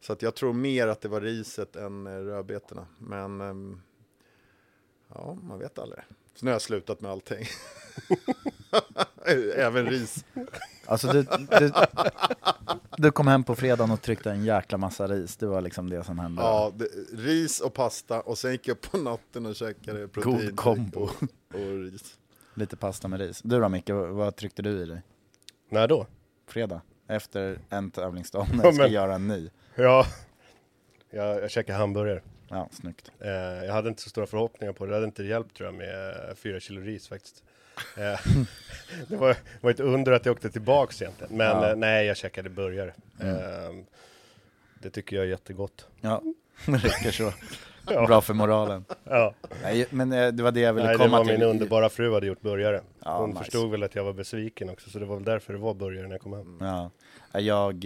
Så 0.01 0.13
att 0.13 0.23
jag 0.23 0.35
tror 0.35 0.53
mer 0.53 0.89
att 0.89 1.01
det 1.01 1.09
var 1.09 1.21
riset 1.21 1.77
än 1.77 2.07
eh, 2.07 2.11
rödbetorna. 2.13 2.87
Men 2.99 3.41
ehm, 3.41 3.81
ja, 5.15 5.39
man 5.43 5.59
vet 5.59 5.79
aldrig. 5.79 6.01
Så 6.35 6.45
nu 6.45 6.51
har 6.51 6.55
jag 6.55 6.63
slutat 6.63 7.01
med 7.01 7.11
allting. 7.11 7.45
Även 9.57 9.87
ris. 9.87 10.25
Alltså 10.87 11.13
du, 11.13 11.23
du, 11.59 11.73
du 12.97 13.11
kom 13.11 13.27
hem 13.27 13.45
på 13.45 13.55
fredagen 13.57 13.91
och 13.91 14.03
tryckte 14.03 14.31
en 14.31 14.45
jäkla 14.45 14.79
massa 14.79 15.07
ris. 15.09 15.37
Det 15.37 15.47
var 15.47 15.61
liksom 15.61 15.91
det 15.91 16.05
som 16.05 16.19
hände. 16.19 16.43
Ja, 16.43 16.73
det, 16.77 16.89
ris 17.13 17.61
och 17.61 17.75
pasta 17.75 18.21
och 18.21 18.39
sen 18.39 18.53
gick 18.53 18.69
jag 18.69 18.81
på 18.81 18.97
natten 18.99 19.47
och 19.47 19.55
käkade 19.57 20.09
protein 20.09 20.57
kombo. 20.57 21.01
och, 21.01 21.11
och 21.55 21.61
ris. 21.93 22.19
Lite 22.55 22.77
pasta 22.77 23.09
med 23.09 23.21
ris. 23.21 23.41
Du 23.45 23.61
då 23.61 23.69
Micke, 23.69 23.91
vad, 23.91 24.09
vad 24.09 24.37
tryckte 24.37 24.63
du 24.63 24.71
i 24.83 24.85
dig? 24.85 25.03
När 25.69 25.89
då? 25.89 26.07
Fredag? 26.47 26.81
Efter 27.07 27.61
en 27.69 27.91
tävlingsdag 27.91 28.47
när 28.55 28.65
Ja, 28.65 28.71
du 28.71 28.75
ska 28.75 28.83
men- 28.85 28.93
göra 28.93 29.15
en 29.15 29.29
ny. 29.29 29.51
Ja, 29.75 30.07
jag, 31.11 31.43
jag 31.43 31.51
käkade 31.51 31.79
hamburgare. 31.79 32.21
Ja, 32.49 32.69
snyggt. 32.73 33.11
Eh, 33.21 33.31
jag 33.65 33.73
hade 33.73 33.89
inte 33.89 34.03
så 34.03 34.09
stora 34.11 34.27
förhoppningar 34.27 34.73
på 34.73 34.85
det. 34.85 34.91
Det 34.91 34.97
hade 34.97 35.07
inte 35.07 35.23
hjälpt 35.25 35.57
tror 35.57 35.67
jag 35.67 35.75
med 35.75 36.09
eh, 36.29 36.35
fyra 36.35 36.61
kilo 36.61 36.81
ris 36.81 37.09
faktiskt. 37.09 37.43
Eh, 37.97 38.21
det 39.09 39.17
var, 39.17 39.37
var 39.61 39.71
ett 39.71 39.81
under 39.81 40.13
att 40.13 40.27
jag 40.27 40.33
åkte 40.33 40.51
tillbaks 40.51 41.03
egentligen. 41.03 41.37
Men 41.37 41.47
Ja. 41.63 41.71
eh, 41.71 41.77
nej, 41.77 42.07
jag 42.07 42.17
käkade 42.17 42.49
burgare. 42.51 42.95
Mm. 43.21 43.37
Eh, 43.37 43.85
det 44.83 44.91
tycker 44.91 45.17
jag 45.17 45.25
är 45.25 45.29
jättegott. 45.29 45.87
Ja, 46.01 46.23
det 46.67 46.73
räcker 46.73 47.11
så. 47.11 47.33
Ja. 47.93 48.07
Bra 48.07 48.21
för 48.21 48.35
moralen. 48.35 48.85
Ja. 49.05 49.35
Nej, 49.63 49.87
men 49.91 50.13
eh, 50.13 50.29
det 50.29 50.43
var 50.43 50.53
det 50.53 50.61
jag 50.61 50.73
ville 50.73 50.87
Nej, 50.87 50.97
det 50.99 51.05
komma 51.05 51.19
var 51.19 51.25
till. 51.25 51.39
min 51.39 51.43
underbara 51.49 51.89
fru 51.89 52.13
hade 52.15 52.27
gjort 52.27 52.41
burgare. 52.41 52.81
Ja, 53.05 53.19
Hon 53.19 53.31
nice. 53.31 53.45
förstod 53.45 53.71
väl 53.71 53.83
att 53.83 53.95
jag 53.95 54.05
var 54.05 54.13
besviken 54.13 54.71
också, 54.71 54.91
så 54.91 54.99
det 54.99 55.05
var 55.05 55.17
väl 55.17 55.25
därför 55.25 55.53
det 55.53 55.59
var 55.59 55.75
burgare 55.75 56.07
när 56.07 56.15
jag 56.15 56.21
kom 56.21 56.33
hem. 56.33 56.59
Ja, 56.61 56.91
jag... 57.41 57.85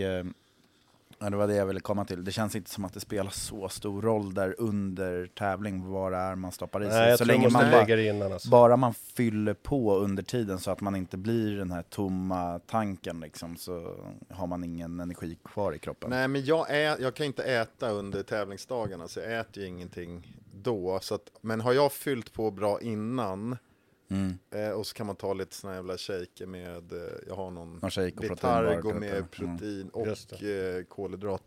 Ja, 1.25 1.31
det 1.31 1.37
var 1.37 1.47
det 1.47 1.55
jag 1.55 1.66
ville 1.66 1.81
komma 1.81 2.05
till. 2.05 2.25
Det 2.25 2.33
känns 2.33 2.57
inte 2.57 2.70
som 2.70 2.85
att 2.85 2.93
det 2.95 3.01
spelar 3.01 3.31
så 3.31 3.68
stor 3.68 4.03
roll 4.03 4.35
där 4.35 4.55
under 4.59 5.27
tävling 5.27 5.91
vad 5.91 6.12
det 6.12 6.18
är 6.18 6.35
man 6.35 6.53
stoppar 6.53 6.83
i 6.83 6.87
sig. 6.87 6.95
Nej, 6.99 7.09
jag 7.09 7.18
så 7.18 7.25
tror 7.25 7.35
länge 7.35 7.49
man 7.49 7.70
bara, 7.70 8.01
innan 8.01 8.33
alltså. 8.33 8.49
bara 8.49 8.77
man 8.77 8.95
fyller 8.95 9.55
på 9.55 9.97
under 9.97 10.22
tiden 10.22 10.59
så 10.59 10.70
att 10.70 10.81
man 10.81 10.97
inte 10.97 11.16
blir 11.16 11.57
den 11.57 11.70
här 11.70 11.83
tomma 11.83 12.59
tanken 12.59 13.20
liksom, 13.20 13.57
så 13.57 13.97
har 14.31 14.47
man 14.47 14.64
ingen 14.64 15.01
energi 15.01 15.39
kvar 15.45 15.72
i 15.72 15.79
kroppen. 15.79 16.11
Nej, 16.11 16.29
men 16.29 16.45
jag, 16.45 16.66
ä, 16.70 16.97
jag 17.01 17.14
kan 17.14 17.27
inte 17.27 17.43
äta 17.45 17.91
under 17.91 18.22
tävlingsdagarna, 18.22 19.09
så 19.09 19.20
jag 19.20 19.39
äter 19.39 19.62
ju 19.62 19.68
ingenting 19.68 20.37
då. 20.55 20.99
Så 21.03 21.14
att, 21.14 21.31
men 21.41 21.61
har 21.61 21.72
jag 21.72 21.93
fyllt 21.93 22.33
på 22.33 22.51
bra 22.51 22.81
innan, 22.81 23.57
Mm. 24.09 24.39
eh, 24.51 24.71
och 24.71 24.87
så 24.87 24.95
kan 24.95 25.07
man 25.07 25.17
ta 25.17 25.33
lite 25.33 25.55
såna 25.57 25.75
jävla 25.75 25.99
shaker 25.99 26.47
med, 26.47 26.93
eh, 26.93 26.99
jag 27.27 27.35
har 27.35 27.51
någon 27.51 27.77
Någon 27.77 27.91
shake 27.91 28.17
och 28.17 28.25
Vitargo 28.25 28.95
med 28.95 29.15
mm. 29.15 29.29
protein 29.29 29.91
Just 30.07 30.33
och 30.33 30.43
eh, 30.43 30.85
kolhydrat. 30.85 31.43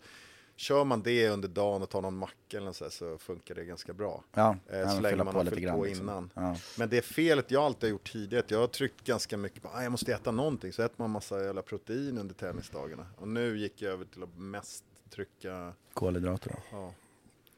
kör 0.55 0.83
man 0.83 1.01
det 1.03 1.29
under 1.29 1.47
dagen 1.47 1.81
och 1.81 1.89
tar 1.89 2.01
någon 2.01 2.17
macka 2.17 2.57
eller 2.57 2.71
så, 2.71 2.83
här, 2.85 2.91
så 2.91 3.17
funkar 3.17 3.55
det 3.55 3.65
ganska 3.65 3.93
bra. 3.93 4.23
Ja, 4.33 4.57
Eh, 4.69 4.95
så 4.95 4.99
länge 5.01 5.23
man 5.23 5.33
på 5.33 5.39
har 5.39 5.43
lite 5.43 5.55
fyllt 5.55 5.67
grann, 5.67 5.77
på 5.77 5.85
liksom. 5.85 6.03
innan. 6.09 6.29
Ja. 6.33 6.55
Men 6.77 6.89
det 6.89 7.01
felet 7.01 7.51
jag 7.51 7.63
alltid 7.63 7.83
har 7.83 7.91
gjort 7.91 8.11
tidigare, 8.11 8.43
att 8.43 8.51
jag 8.51 8.59
har 8.59 8.67
tryckt 8.67 9.03
ganska 9.03 9.37
mycket 9.37 9.61
på 9.63 9.69
att 9.69 9.83
jag 9.83 9.91
måste 9.91 10.13
äta 10.13 10.31
någonting, 10.31 10.73
så 10.73 10.81
äter 10.83 10.95
man 10.97 11.09
massa 11.09 11.43
jävla 11.43 11.61
protein 11.61 12.17
under 12.17 12.35
tävlingsdagarna. 12.35 13.07
Och 13.17 13.27
nu 13.27 13.57
gick 13.57 13.81
jag 13.81 13.93
över 13.93 14.05
till 14.05 14.23
att 14.23 14.37
mest 14.37 14.83
trycka, 15.09 15.73
Kolhydrater 15.93 16.49
då. 16.49 16.77
ja. 16.77 16.93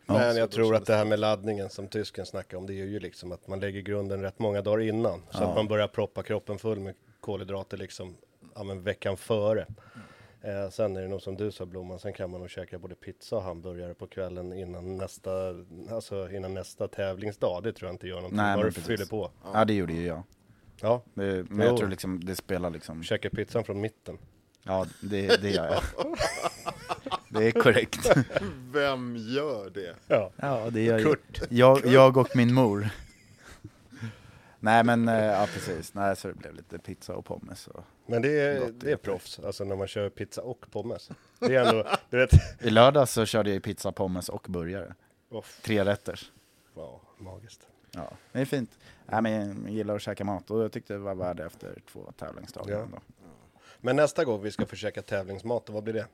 Men 0.09 0.37
jag 0.37 0.51
tror 0.51 0.75
att 0.75 0.85
det 0.85 0.95
här 0.95 1.05
med 1.05 1.19
laddningen 1.19 1.69
som 1.69 1.87
tysken 1.87 2.25
snackar 2.25 2.57
om, 2.57 2.65
det 2.65 2.73
är 2.73 2.85
ju 2.85 2.99
liksom 2.99 3.31
att 3.31 3.47
man 3.47 3.59
lägger 3.59 3.81
grunden 3.81 4.21
rätt 4.21 4.39
många 4.39 4.61
dagar 4.61 4.81
innan. 4.81 5.19
Så 5.31 5.43
Ja. 5.43 5.49
att 5.49 5.55
man 5.55 5.67
börjar 5.67 5.87
proppa 5.87 6.23
kroppen 6.23 6.59
full 6.59 6.79
med 6.79 6.95
kolhydrater 7.19 7.77
liksom, 7.77 8.15
ja 8.55 8.63
men 8.63 8.83
veckan 8.83 9.17
före. 9.17 9.65
Eh, 10.41 10.69
sen 10.71 10.97
är 10.97 11.01
det 11.01 11.07
nog 11.07 11.21
som 11.21 11.35
du 11.35 11.51
sa 11.51 11.65
Blomman, 11.65 11.99
sen 11.99 12.13
kan 12.13 12.29
man 12.29 12.39
nog 12.39 12.49
käka 12.49 12.79
både 12.79 12.95
pizza 12.95 13.35
och 13.35 13.41
hamburgare 13.43 13.93
på 13.93 14.07
kvällen 14.07 14.53
innan 14.53 14.97
nästa, 14.97 15.31
alltså 15.91 16.31
innan 16.31 16.53
nästa 16.53 16.87
tävlingsdag. 16.87 17.61
Det 17.63 17.73
tror 17.73 17.87
jag 17.87 17.93
inte 17.93 18.07
gör 18.07 18.15
någonting, 18.15 18.37
Nej, 18.37 18.55
bara 18.55 18.65
du 18.65 18.71
precis. 18.71 18.87
fyller 18.87 19.05
på. 19.05 19.31
Ja, 19.53 19.65
det 19.65 19.73
gjorde 19.73 19.93
ju 19.93 20.05
jag. 20.07 20.23
Ja, 20.81 21.01
Det, 21.13 21.21
men 21.49 21.59
Jo. 21.59 21.63
jag 21.63 21.77
tror 21.77 21.87
liksom, 21.89 22.23
det 22.23 22.35
spelar 22.35 22.69
liksom... 22.69 23.03
käka 23.03 23.29
pizzan 23.29 23.63
från 23.63 23.81
mitten. 23.81 24.17
Ja, 24.63 24.85
det, 25.01 25.41
det 25.41 25.49
gör 25.49 25.65
jag. 25.65 25.83
Det 27.29 27.47
är 27.47 27.51
korrekt. 27.51 28.11
Vem 28.71 29.15
gör 29.17 29.69
det? 29.69 29.95
Ja. 30.07 30.31
Ja, 30.35 30.69
det 30.69 30.81
gör 30.81 30.99
jag. 30.99 31.03
Kurt. 31.07 31.41
jag. 31.49 31.85
Jag 31.85 32.17
och 32.17 32.35
min 32.35 32.53
mor. 32.53 32.89
Nej 34.59 34.83
men, 34.83 35.07
eh, 35.07 35.25
ja 35.25 35.47
precis. 35.53 35.93
Nej, 35.93 36.15
så 36.15 36.27
det 36.27 36.33
blev 36.33 36.53
lite 36.53 36.79
pizza 36.79 37.15
och 37.15 37.25
pommes. 37.25 37.67
Och... 37.67 37.83
Men 38.05 38.21
det 38.21 38.39
är, 38.39 38.71
det 38.71 38.91
är 38.91 38.95
proffs, 38.97 39.39
alltså 39.39 39.63
när 39.63 39.75
man 39.75 39.87
kör 39.87 40.09
pizza 40.09 40.41
och 40.41 40.65
pommes. 40.71 41.09
Det 41.39 41.55
är 41.55 41.65
ändå, 41.65 41.87
du 42.09 42.17
vet, 42.17 42.31
I 42.61 42.69
lördag 42.69 43.09
så 43.09 43.25
körde 43.25 43.49
jag 43.49 43.53
ju 43.53 43.61
pizza, 43.61 43.91
pommes 43.91 44.29
och 44.29 44.45
burgare. 44.49 44.93
Off. 45.29 45.61
Tre 45.63 45.85
rätters. 45.85 46.31
ja, 46.75 47.01
magiskt. 47.17 47.67
Ja, 47.91 48.11
det 48.31 48.39
är 48.39 48.45
fint. 48.45 48.77
Nej, 49.05 49.21
men 49.21 49.63
jag 49.63 49.73
gillar 49.73 49.95
att 49.95 50.01
käka 50.01 50.23
mat 50.23 50.51
och 50.51 50.63
jag 50.63 50.71
tyckte 50.71 50.93
det 50.93 50.99
var 50.99 51.15
värd 51.15 51.37
det 51.37 51.45
efter 51.45 51.81
två 51.91 52.11
tävlingsdagar. 52.17 52.87
Ja. 52.93 52.99
Men 53.81 53.95
nästa 53.95 54.25
gång 54.25 54.41
vi 54.41 54.51
ska 54.51 54.65
försöka 54.65 55.01
tävlingsmat, 55.01 55.69
vad 55.69 55.83
blir 55.83 55.93
det? 55.93 56.07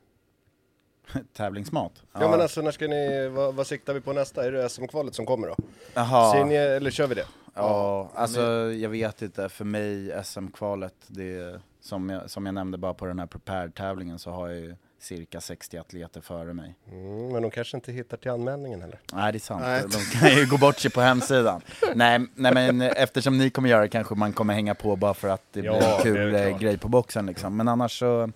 Tävlingsmat? 1.36 1.92
Ja, 2.12 2.30
men 2.30 2.40
alltså 2.40 2.62
när 2.62 2.70
ska 2.70 2.86
ni, 2.86 3.28
vad, 3.28 3.54
vad 3.54 3.66
siktar 3.66 3.94
vi 3.94 4.00
på 4.00 4.12
nästa? 4.12 4.44
Är 4.44 4.52
det 4.52 4.68
SM-kvalet 4.68 5.14
som 5.14 5.26
kommer 5.26 5.48
då? 5.48 5.56
Jaha. 5.94 6.52
Eller 6.52 6.90
kör 6.90 7.06
vi 7.06 7.14
det? 7.14 7.26
Ja, 7.54 8.10
alltså 8.14 8.40
jag 8.72 8.88
vet 8.88 9.22
inte. 9.22 9.48
För 9.48 9.64
mig, 9.64 10.24
SM-kvalet, 10.24 10.94
det 11.06 11.60
som 11.80 12.10
jag, 12.10 12.30
som 12.30 12.46
jag 12.46 12.54
nämnde 12.54 12.78
bara 12.78 12.94
på 12.94 13.06
den 13.06 13.18
här 13.18 13.26
prepared-tävlingen 13.26 14.18
så 14.18 14.30
har 14.30 14.48
jag 14.48 14.56
ju 14.60 14.76
cirka 14.98 15.40
60 15.40 15.78
atleter 15.78 16.20
före 16.20 16.52
mig. 16.52 16.74
Mm, 16.92 17.28
men 17.28 17.42
de 17.42 17.50
kanske 17.50 17.76
inte 17.76 17.92
hittar 17.92 18.16
till 18.16 18.30
anmälningen 18.30 18.80
heller. 18.80 19.00
Nej, 19.12 19.32
det 19.32 19.38
är 19.38 19.40
sant. 19.40 19.62
Nej. 19.62 19.82
De 19.82 20.18
kan 20.18 20.30
ju 20.38 20.46
gå 20.46 20.58
bort 20.58 20.78
sig 20.78 20.90
på 20.90 21.00
hemsidan. 21.00 21.60
nej, 21.94 22.26
nej, 22.34 22.52
men 22.54 22.82
eftersom 22.82 23.38
ni 23.38 23.50
kommer 23.50 23.68
göra 23.68 23.82
det 23.82 23.88
kanske 23.88 24.14
man 24.14 24.32
kommer 24.32 24.54
hänga 24.54 24.74
på 24.74 24.96
bara 24.96 25.14
för 25.14 25.28
att 25.28 25.42
det 25.52 25.60
Ja, 25.60 25.72
blir 25.72 25.88
en 25.88 26.02
kul 26.02 26.34
eh, 26.34 26.58
grej 26.58 26.78
på 26.78 26.88
boxen 26.88 27.26
liksom. 27.26 27.56
Men 27.56 27.68
annars 27.68 27.98
så, 27.98 28.30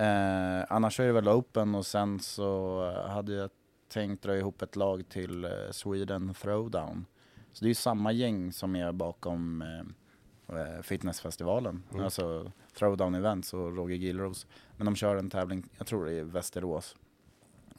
eh, 0.00 0.64
annars 0.68 1.00
är 1.00 1.06
det 1.06 1.12
väl 1.12 1.28
open 1.28 1.74
och 1.74 1.86
sen 1.86 2.20
så 2.20 2.80
hade 3.08 3.32
jag 3.32 3.50
tänkt 3.88 4.22
dra 4.22 4.36
ihop 4.36 4.62
ett 4.62 4.76
lag 4.76 5.08
till 5.08 5.44
eh, 5.44 5.50
Sweden 5.70 6.34
Throwdown. 6.34 7.06
Så 7.52 7.64
det 7.64 7.66
är 7.66 7.68
ju 7.68 7.74
samma 7.74 8.12
gäng 8.12 8.52
som 8.52 8.76
är 8.76 8.92
bakom 8.92 9.62
eh, 9.62 10.56
eh, 10.60 10.82
fitnessfestivalen, 10.82 11.82
Mm. 11.90 12.04
alltså 12.04 12.52
Throwdown 12.78 13.14
Events 13.14 13.54
och 13.54 13.76
Roger 13.76 13.96
Gillros. 13.96 14.46
Men 14.76 14.84
de 14.84 14.96
kör 14.96 15.16
en 15.16 15.30
tävling, 15.30 15.68
jag 15.78 15.86
tror 15.86 16.04
det 16.04 16.12
är 16.12 16.22
Västerås, 16.24 16.96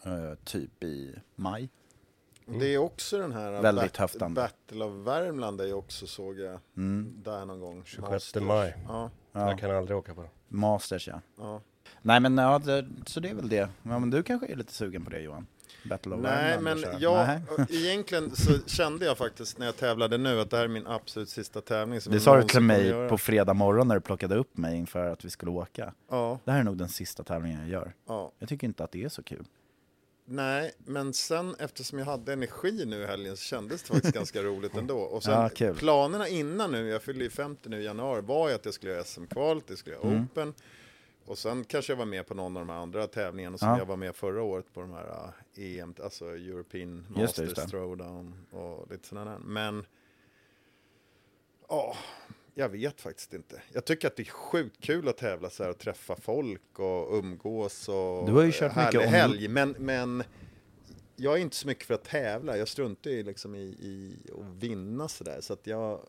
eh, 0.03 0.33
typ 0.43 0.83
i 0.83 1.15
maj. 1.35 1.69
Det 2.45 2.73
är 2.73 2.77
också 2.77 3.17
den 3.17 3.31
här 3.31 3.61
Väldigt 3.61 3.97
Bat-. 3.97 4.29
Battle 4.35 4.85
of 4.85 5.07
Värmland 5.07 5.61
är 5.61 5.65
ju 5.65 5.73
också 5.73 6.07
såg 6.07 6.39
jag 6.39 6.59
Mm. 6.77 7.13
där 7.23 7.45
någon 7.45 7.59
gång. 7.59 7.83
26 7.85 8.11
Masters. 8.11 8.43
maj. 8.43 8.75
Ja. 8.87 9.09
Jag 9.31 9.59
kan 9.59 9.71
aldrig 9.71 9.97
åka 9.97 10.15
på 10.15 10.21
det. 10.21 10.29
Masters 10.47 11.07
ja. 11.07 11.21
ja. 11.37 11.61
Nej 12.01 12.19
men 12.19 12.37
ja, 12.37 12.59
det, 12.59 12.85
så 13.05 13.19
det 13.19 13.29
är 13.29 13.33
väl 13.33 13.49
det. 13.49 13.69
Ja, 13.83 13.99
men 13.99 14.09
du 14.09 14.23
kanske 14.23 14.47
är 14.47 14.55
lite 14.55 14.73
sugen 14.73 15.05
på 15.05 15.09
det 15.11 15.19
Johan? 15.19 15.47
Battle 15.85 16.15
of 16.15 16.21
Nej, 16.21 16.59
men 16.61 16.83
jag, 16.99 17.27
Nej. 17.27 17.41
egentligen 17.69 18.35
så 18.35 18.59
kände 18.67 19.05
jag 19.05 19.17
faktiskt 19.17 19.57
när 19.57 19.65
jag 19.65 19.77
tävlade 19.77 20.17
nu 20.17 20.39
att 20.41 20.49
det 20.49 20.57
här 20.57 20.63
är 20.63 20.67
min 20.67 20.87
absolut 20.87 21.29
sista 21.29 21.61
tävling. 21.61 22.01
Som 22.01 22.13
Det 22.13 22.19
sa 22.19 22.37
du 22.37 22.43
till 22.43 22.59
mig 22.61 23.09
på 23.09 23.17
fredag 23.17 23.53
morgon 23.53 23.87
när 23.87 23.95
du 23.95 24.01
plockade 24.01 24.35
upp 24.35 24.57
mig 24.57 24.77
inför 24.77 25.05
att 25.05 25.25
vi 25.25 25.29
skulle 25.29 25.51
åka. 25.51 25.93
Ja, 26.09 26.39
Det 26.45 26.51
här 26.51 26.59
är 26.59 26.63
nog 26.63 26.77
den 26.77 26.89
sista 26.89 27.23
tävlingen 27.23 27.59
jag 27.59 27.69
gör. 27.69 27.93
ja. 28.07 28.31
Jag 28.39 28.49
tycker 28.49 28.67
inte 28.67 28.83
att 28.83 28.91
det 28.91 29.03
är 29.03 29.09
så 29.09 29.23
kul. 29.23 29.45
Nej, 30.25 30.71
men 30.85 31.13
sen 31.13 31.55
eftersom 31.59 31.99
jag 31.99 32.05
hade 32.05 32.33
energi 32.33 32.85
nu 32.85 33.01
i 33.01 33.05
helgen 33.05 33.37
så 33.37 33.43
kändes 33.43 33.83
det 33.83 33.87
faktiskt 33.93 34.13
ganska 34.15 34.41
roligt 34.43 34.75
ändå. 34.77 34.97
Och 34.99 35.23
sen 35.23 35.49
Ja, 35.59 35.73
planerna 35.73 36.27
innan 36.27 36.71
nu, 36.71 36.87
jag 36.87 37.01
fyllde 37.01 37.23
ju 37.23 37.29
50 37.29 37.69
nu 37.69 37.81
i 37.81 37.85
januari, 37.85 38.21
var 38.21 38.49
ju 38.49 38.55
att 38.55 38.65
jag 38.65 38.73
skulle 38.73 38.91
göra 38.91 39.03
SM-kvalet, 39.03 39.63
jag 39.67 39.77
skulle 39.77 39.95
göra 39.95 40.07
Mm. 40.07 40.23
Open. 40.23 40.53
Och 41.31 41.37
sen 41.37 41.63
kanske 41.63 41.91
jag 41.91 41.97
var 41.97 42.05
med 42.05 42.27
på 42.27 42.33
någon 42.33 42.57
av 42.57 42.65
de 42.67 42.69
här 42.73 42.79
andra 42.81 43.07
tävlingarna 43.07 43.57
som 43.57 43.67
Ja. 43.67 43.77
jag 43.77 43.85
var 43.85 43.95
med 43.95 44.15
förra 44.15 44.43
året 44.43 44.73
på 44.73 44.81
de 44.81 44.91
här 44.93 45.05
uh, 45.57 45.79
EM, 45.79 45.95
alltså 46.03 46.25
European 46.25 46.97
Just 46.97 47.15
det, 47.15 47.21
Masters 47.21 47.45
just 47.49 47.55
det. 47.55 47.67
Throwdown 47.67 48.45
och 48.51 48.91
lite 48.91 49.07
sådana 49.07 49.31
där. 49.31 49.39
Men, 49.39 49.85
ja, 51.69 51.95
jag 52.53 52.69
vet 52.69 53.01
faktiskt 53.01 53.33
inte. 53.33 53.61
Jag 53.73 53.85
tycker 53.85 54.07
att 54.07 54.15
det 54.15 54.23
är 54.23 54.31
sjukt 54.31 54.81
kul 54.83 55.07
att 55.07 55.17
tävla 55.17 55.49
så 55.49 55.63
här 55.63 55.69
och 55.69 55.77
träffa 55.77 56.15
folk 56.15 56.79
och 56.79 57.17
umgås 57.17 57.89
och 57.89 58.25
Du 58.25 58.31
har 58.31 58.43
ju 58.43 58.51
kört 58.51 58.75
mycket 58.75 59.01
om- 59.07 59.13
helg. 59.13 59.47
Men, 59.47 59.75
men 59.79 60.23
jag 61.15 61.33
är 61.33 61.37
inte 61.41 61.55
så 61.55 61.67
mycket 61.67 61.83
för 61.85 61.93
att 61.93 62.03
tävla. 62.03 62.57
Jag 62.57 62.67
struntar 62.67 63.11
ju 63.11 63.23
liksom 63.23 63.55
i, 63.55 63.61
i 63.61 64.17
att 64.39 64.63
vinna 64.63 65.07
sådär. 65.07 65.37
Så 65.41 65.53
att 65.53 65.67
jag, 65.67 65.99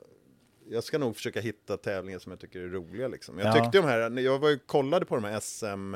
jag 0.71 0.85
ska 0.85 0.99
nog 0.99 1.17
försöka 1.17 1.41
hitta 1.41 1.77
tävlingar 1.77 2.19
som 2.19 2.33
jag 2.33 2.41
tycker 2.41 2.61
är 2.61 2.69
roliga. 2.69 3.09
Liksom. 3.09 3.39
Jag 3.39 3.49
Ja. 3.49 3.53
tyckte 3.65 3.79
de 3.79 3.85
här, 3.87 4.21
jag 4.21 4.39
var 4.39 4.49
ju 4.51 4.59
kollade 4.59 5.07
på 5.07 5.15
de 5.15 5.25
här 5.25 5.41
SM, 5.41 5.95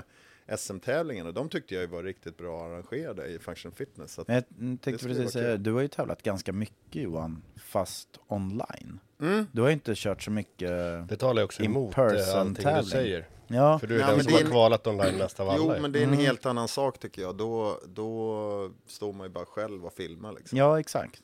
SM-tävlingarna. 0.56 1.32
De 1.32 1.48
tyckte 1.48 1.74
jag 1.74 1.88
var 1.88 2.02
riktigt 2.02 2.36
bra 2.36 2.64
arrangerade 2.66 3.26
i 3.26 3.38
Function 3.38 3.72
Fitness. 3.72 4.18
Jag 4.18 4.26
Det 4.26 4.44
tänkte 4.82 5.06
precis 5.06 5.32
säga, 5.32 5.56
du 5.56 5.72
har 5.72 5.80
ju 5.80 5.88
tävlat 5.88 6.22
ganska 6.22 6.52
mycket 6.52 7.02
Johan, 7.02 7.42
fast 7.64 8.08
online. 8.26 9.00
mm. 9.20 9.46
Du 9.52 9.60
har 9.60 9.68
ju 9.68 9.72
inte 9.74 9.92
kört 9.96 10.22
så 10.22 10.30
mycket... 10.30 10.68
Det 11.08 11.16
talar 11.16 11.42
ju 11.42 11.44
också 11.44 11.62
emot 11.62 11.98
eh, 11.98 12.04
allting 12.04 12.54
du 12.54 12.62
tävling. 12.62 12.90
säger. 12.90 13.28
Ja, 13.48 13.78
För 13.78 13.86
du 13.86 13.94
är 13.96 14.00
Ja, 14.00 14.06
den 14.10 14.20
som 14.24 14.32
det 14.32 14.38
har 14.38 14.44
är- 14.46 14.50
kvalat 14.50 14.86
online 14.86 15.16
mest 15.18 15.40
av 15.40 15.48
alla. 15.48 15.58
Jo, 15.58 15.74
ju. 15.74 15.80
men 15.80 15.92
det 15.92 15.98
är 15.98 16.02
en 16.02 16.08
Mm. 16.08 16.20
helt 16.20 16.46
annan 16.46 16.68
sak 16.68 16.98
tycker 16.98 17.22
jag. 17.22 17.36
Då, 17.36 17.80
då 17.86 18.70
står 18.86 19.12
man 19.12 19.26
ju 19.26 19.32
bara 19.32 19.44
själv 19.46 19.86
och 19.86 19.92
filmar. 19.92 20.32
Liksom. 20.32 20.58
ja 20.58 20.80
exakt. 20.80 21.20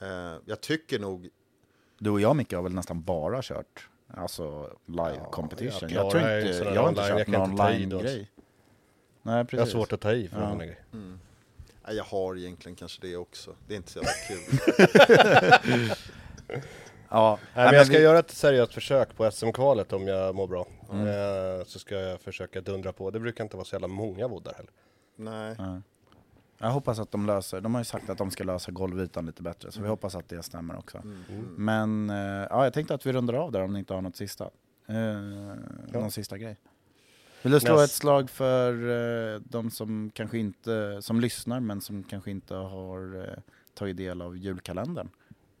Eh, 0.00 0.08
jag 0.44 0.60
tycker 0.60 0.98
nog 0.98 1.28
Du 2.02 2.10
och 2.10 2.20
jag 2.20 2.36
Micke 2.36 2.52
har 2.52 2.62
väl 2.62 2.74
nästan 2.74 3.02
bara 3.02 3.42
kört 3.42 3.88
alltså 4.14 4.76
live 4.86 5.14
Ja, 5.16 5.30
competition. 5.30 5.88
jag 5.88 6.04
Jag, 6.04 6.10
tror 6.10 6.22
inte, 6.22 6.64
jag 6.74 6.82
har 6.82 6.88
inte 6.88 7.00
kört 7.08 7.26
någon 7.26 7.50
inte 7.50 7.56
ta 7.62 7.70
i 7.70 7.74
online 7.74 7.88
då. 7.88 7.98
grej. 7.98 8.30
Nej 9.22 9.32
Jag 9.34 9.38
har 9.40 9.44
precis. 9.44 9.72
svårt 9.72 9.92
att 9.92 10.00
ta 10.00 10.12
i 10.12 10.28
för 10.28 10.40
Ja. 10.40 10.48
ja. 10.50 10.56
grej. 10.64 10.78
Nej, 11.86 11.96
jag 11.96 12.04
har 12.04 12.36
egentligen 12.38 12.76
kanske 12.76 12.98
det 13.06 13.16
också. 13.16 13.54
Det 13.66 13.74
är 13.74 13.76
inte 13.76 13.90
så 13.92 13.98
jävla 13.98 14.12
kul. 14.28 15.90
Ja, 17.08 17.38
Nej, 17.54 17.64
men 17.64 17.74
jag 17.74 17.86
ska 17.86 17.96
vi- 17.96 18.02
göra 18.02 18.18
ett 18.18 18.30
seriöst 18.30 18.74
försök 18.74 19.16
på 19.16 19.30
SM-kvalet 19.30 19.92
om 19.92 20.06
jag 20.06 20.34
mår 20.34 20.46
bra. 20.46 20.66
Mm. 20.92 21.06
Eh, 21.06 21.64
så 21.66 21.78
ska 21.78 21.94
jag 21.94 22.20
försöka 22.20 22.60
dundra 22.60 22.92
på. 22.92 23.10
Det 23.10 23.20
brukar 23.20 23.44
inte 23.44 23.56
vara 23.56 23.64
så 23.64 23.74
jävla 23.74 23.88
många 23.88 24.28
voddar 24.28 24.54
heller. 24.54 24.72
Nej. 25.16 25.56
Jag 26.62 26.70
hoppas 26.70 26.98
att 26.98 27.10
de 27.10 27.26
löser, 27.26 27.60
de 27.60 27.74
har 27.74 27.80
ju 27.80 27.84
sagt 27.84 28.10
att 28.10 28.18
de 28.18 28.30
ska 28.30 28.44
lösa 28.44 28.72
golvytan 28.72 29.26
lite 29.26 29.42
bättre, 29.42 29.72
så 29.72 29.78
Mm. 29.78 29.84
vi 29.84 29.90
hoppas 29.90 30.14
att 30.14 30.28
det 30.28 30.42
stämmer 30.42 30.78
också. 30.78 31.02
Men 31.56 32.10
eh, 32.10 32.16
ja, 32.50 32.64
jag 32.64 32.72
tänkte 32.72 32.94
att 32.94 33.06
vi 33.06 33.12
rundar 33.12 33.34
av 33.34 33.52
där 33.52 33.62
om 33.62 33.72
ni 33.72 33.78
inte 33.78 33.94
har 33.94 34.00
något 34.02 34.16
sista. 34.16 34.44
Eh, 34.88 34.94
Någon 35.92 36.10
sista 36.10 36.38
grej. 36.38 36.56
Vill 37.42 37.52
du 37.52 37.60
slå 37.60 37.74
Näst- 37.74 37.84
ett 37.84 37.90
slag 37.90 38.30
för 38.30 38.72
eh, 39.34 39.40
de 39.44 39.70
som 39.70 40.10
kanske 40.14 40.38
inte, 40.38 40.98
som 41.02 41.20
lyssnar 41.20 41.60
men 41.60 41.80
som 41.80 42.02
kanske 42.02 42.30
inte 42.30 42.54
har 42.54 43.16
eh, 43.28 43.38
tagit 43.74 43.96
del 43.96 44.22
av 44.22 44.36
julkalendern? 44.36 45.08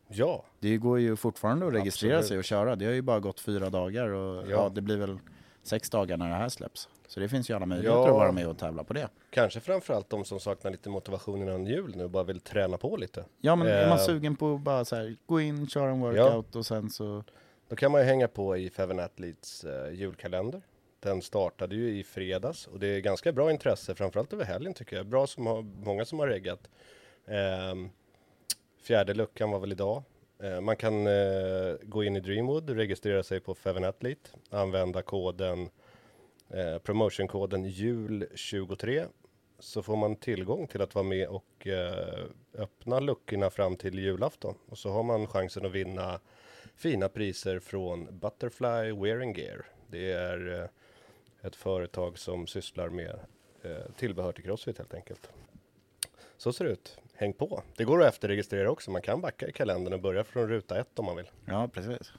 Ja, 0.08 0.44
Det 0.60 0.76
går 0.76 0.98
ju 1.00 1.16
fortfarande 1.16 1.66
att 1.66 1.72
registrera 1.72 2.14
Absolut. 2.18 2.28
sig 2.28 2.38
och 2.38 2.44
köra. 2.44 2.76
Det 2.76 2.84
har 2.84 2.92
ju 2.92 3.02
bara 3.02 3.20
gått 3.20 3.40
fyra 3.40 3.70
dagar 3.70 4.08
och 4.08 4.42
ja. 4.46 4.50
Ja. 4.50 4.68
det 4.74 4.80
blir 4.80 4.96
väl 4.96 5.18
sex 5.62 5.90
dagar 5.90 6.16
när 6.16 6.28
det 6.28 6.34
här 6.34 6.48
släpps. 6.48 6.88
Så 7.08 7.20
det 7.20 7.28
finns 7.28 7.50
ju 7.50 7.54
alla 7.54 7.66
möjligheter 7.66 7.98
Ja. 7.98 8.06
att 8.08 8.14
vara 8.14 8.32
med 8.32 8.46
och 8.48 8.58
tävla 8.58 8.84
på 8.84 8.92
det. 8.92 9.08
kanske 9.30 9.60
framförallt 9.60 10.10
de 10.10 10.24
som 10.24 10.40
saknar 10.40 10.70
lite 10.70 10.88
motivation 10.88 11.42
innan 11.42 11.66
jul 11.66 11.96
nu 11.96 12.04
och 12.04 12.10
bara 12.10 12.24
vill 12.24 12.40
träna 12.40 12.76
på 12.78 12.96
lite. 12.96 13.24
Ja 13.40 13.56
men 13.56 13.66
är 13.66 13.88
man 13.88 13.98
Eh. 13.98 14.04
sugen 14.04 14.36
på 14.36 14.54
att 14.54 14.60
bara 14.60 14.84
så 14.84 14.96
här, 14.96 15.16
gå 15.26 15.40
in, 15.40 15.68
köra 15.68 15.90
en 15.90 16.00
workout 16.00 16.56
och 16.56 16.66
sen 16.66 16.90
så... 16.90 17.24
Då 17.68 17.76
kan 17.76 17.92
man 17.92 18.00
ju 18.00 18.06
hänga 18.06 18.28
på 18.28 18.56
i 18.56 18.70
Feven 18.70 19.00
Athletes 19.00 19.64
eh, 19.64 19.92
julkalender. 19.94 20.62
Den 21.00 21.22
startade 21.22 21.74
ju 21.74 21.98
i 21.98 22.04
fredags 22.04 22.66
och 22.66 22.78
det 22.78 22.86
är 22.86 23.00
ganska 23.00 23.32
bra 23.32 23.50
intresse, 23.50 23.94
framförallt 23.94 24.32
över 24.32 24.44
helgen 24.44 24.74
tycker 24.74 24.96
jag. 24.96 25.06
Bra 25.06 25.26
som 25.26 25.46
har, 25.46 25.62
många 25.62 26.04
som 26.04 26.18
har 26.18 26.26
reggat. 26.26 26.70
Ehm, 27.26 27.88
fjärde 28.82 29.14
luckan 29.14 29.50
var 29.50 29.58
väl 29.58 29.72
idag. 29.72 30.02
Eh, 30.42 30.60
man 30.60 30.76
kan 30.76 31.06
eh, 31.06 31.74
gå 31.82 32.04
in 32.04 32.16
i 32.16 32.20
Dreamwood, 32.20 32.70
registrera 32.70 33.22
sig 33.22 33.40
på 33.40 33.54
Feven 33.54 33.84
Athlete, 33.84 34.30
använda 34.50 35.02
koden 35.02 35.68
eh, 36.48 36.78
promotionkoden 36.78 37.66
JUL23 37.66 39.06
så 39.58 39.82
får 39.82 39.96
man 39.96 40.16
tillgång 40.16 40.66
till 40.66 40.82
att 40.82 40.94
vara 40.94 41.04
med 41.04 41.28
och 41.28 41.66
öppna 42.54 43.00
luckorna 43.00 43.50
fram 43.50 43.76
till 43.76 43.98
julafton. 43.98 44.54
Och 44.68 44.78
så 44.78 44.90
har 44.90 45.02
man 45.02 45.26
chansen 45.26 45.66
att 45.66 45.72
vinna 45.72 46.20
fina 46.74 47.08
priser 47.08 47.58
från 47.58 48.18
Butterfly 48.18 48.92
Wearing 48.92 49.34
Gear. 49.34 49.66
Det 49.90 50.12
är 50.12 50.68
ett 51.42 51.56
företag 51.56 52.18
som 52.18 52.46
sysslar 52.46 52.88
med 52.88 53.18
tillbehör 53.96 54.32
till 54.32 54.44
Crossfit 54.44 54.78
helt 54.78 54.94
enkelt. 54.94 55.30
Så 56.36 56.52
ser 56.52 56.64
det 56.64 56.70
ut. 56.70 56.98
Häng 57.22 57.32
på! 57.32 57.62
Det 57.76 57.84
går 57.84 58.02
att 58.02 58.08
efterregistrera 58.08 58.70
också. 58.70 58.90
Man 58.90 59.02
kan 59.02 59.20
backa 59.20 59.48
i 59.48 59.52
kalendern 59.52 59.92
och 59.94 60.00
börja 60.00 60.24
från 60.24 60.48
ruta 60.48 60.80
ett 60.80 60.98
om 60.98 61.04
man 61.04 61.16
vill. 61.16 61.30
Ja, 61.44 61.68
precis. 61.72 62.12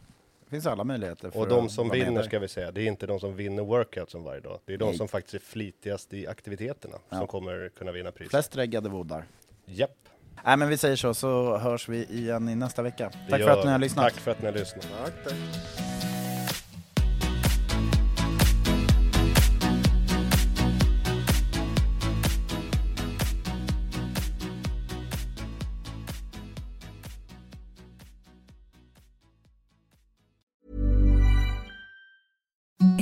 Det 0.43 0.49
finns 0.49 0.65
alla 0.65 0.83
möjligheter. 0.83 1.29
För 1.29 1.39
Och 1.39 1.47
de 1.47 1.69
som 1.69 1.89
vinner 1.89 2.23
ska 2.23 2.39
vi 2.39 2.47
säga, 2.47 2.71
det 2.71 2.81
är 2.81 2.85
inte 2.85 3.07
de 3.07 3.19
som 3.19 3.35
vinner 3.35 3.63
workoutsen 3.63 4.23
varje 4.23 4.39
dag. 4.41 4.59
Det 4.65 4.73
är 4.73 4.77
de 4.77 4.85
Nej. 4.89 4.97
som 4.97 5.07
faktiskt 5.07 5.33
är 5.33 5.39
flitigast 5.39 6.13
i 6.13 6.27
aktiviteterna 6.27 6.97
Ja. 7.09 7.17
som 7.17 7.27
kommer 7.27 7.69
kunna 7.77 7.91
vinna 7.91 8.11
priser. 8.11 8.29
Flest 8.29 8.57
reggade 8.57 8.89
voddar. 8.89 9.25
Japp. 9.65 9.97
Nej 10.45 10.57
men 10.57 10.69
vi 10.69 10.77
säger 10.77 10.95
så, 10.95 11.13
så 11.13 11.57
hörs 11.57 11.89
vi 11.89 12.05
igen 12.05 12.49
i 12.49 12.55
nästa 12.55 12.81
vecka. 12.81 13.11
Tack 13.29 13.41
för 13.41 13.49
att 13.49 13.65
ni 13.65 13.71
har 13.71 13.79
lyssnat. 13.79 14.03
Tack 14.03 14.13
för 14.13 14.31
att 14.31 14.39
ni 14.39 14.45
har 14.45 14.53
lyssnat. 14.53 14.87
Tack, 15.03 15.13
tack. 15.23 15.33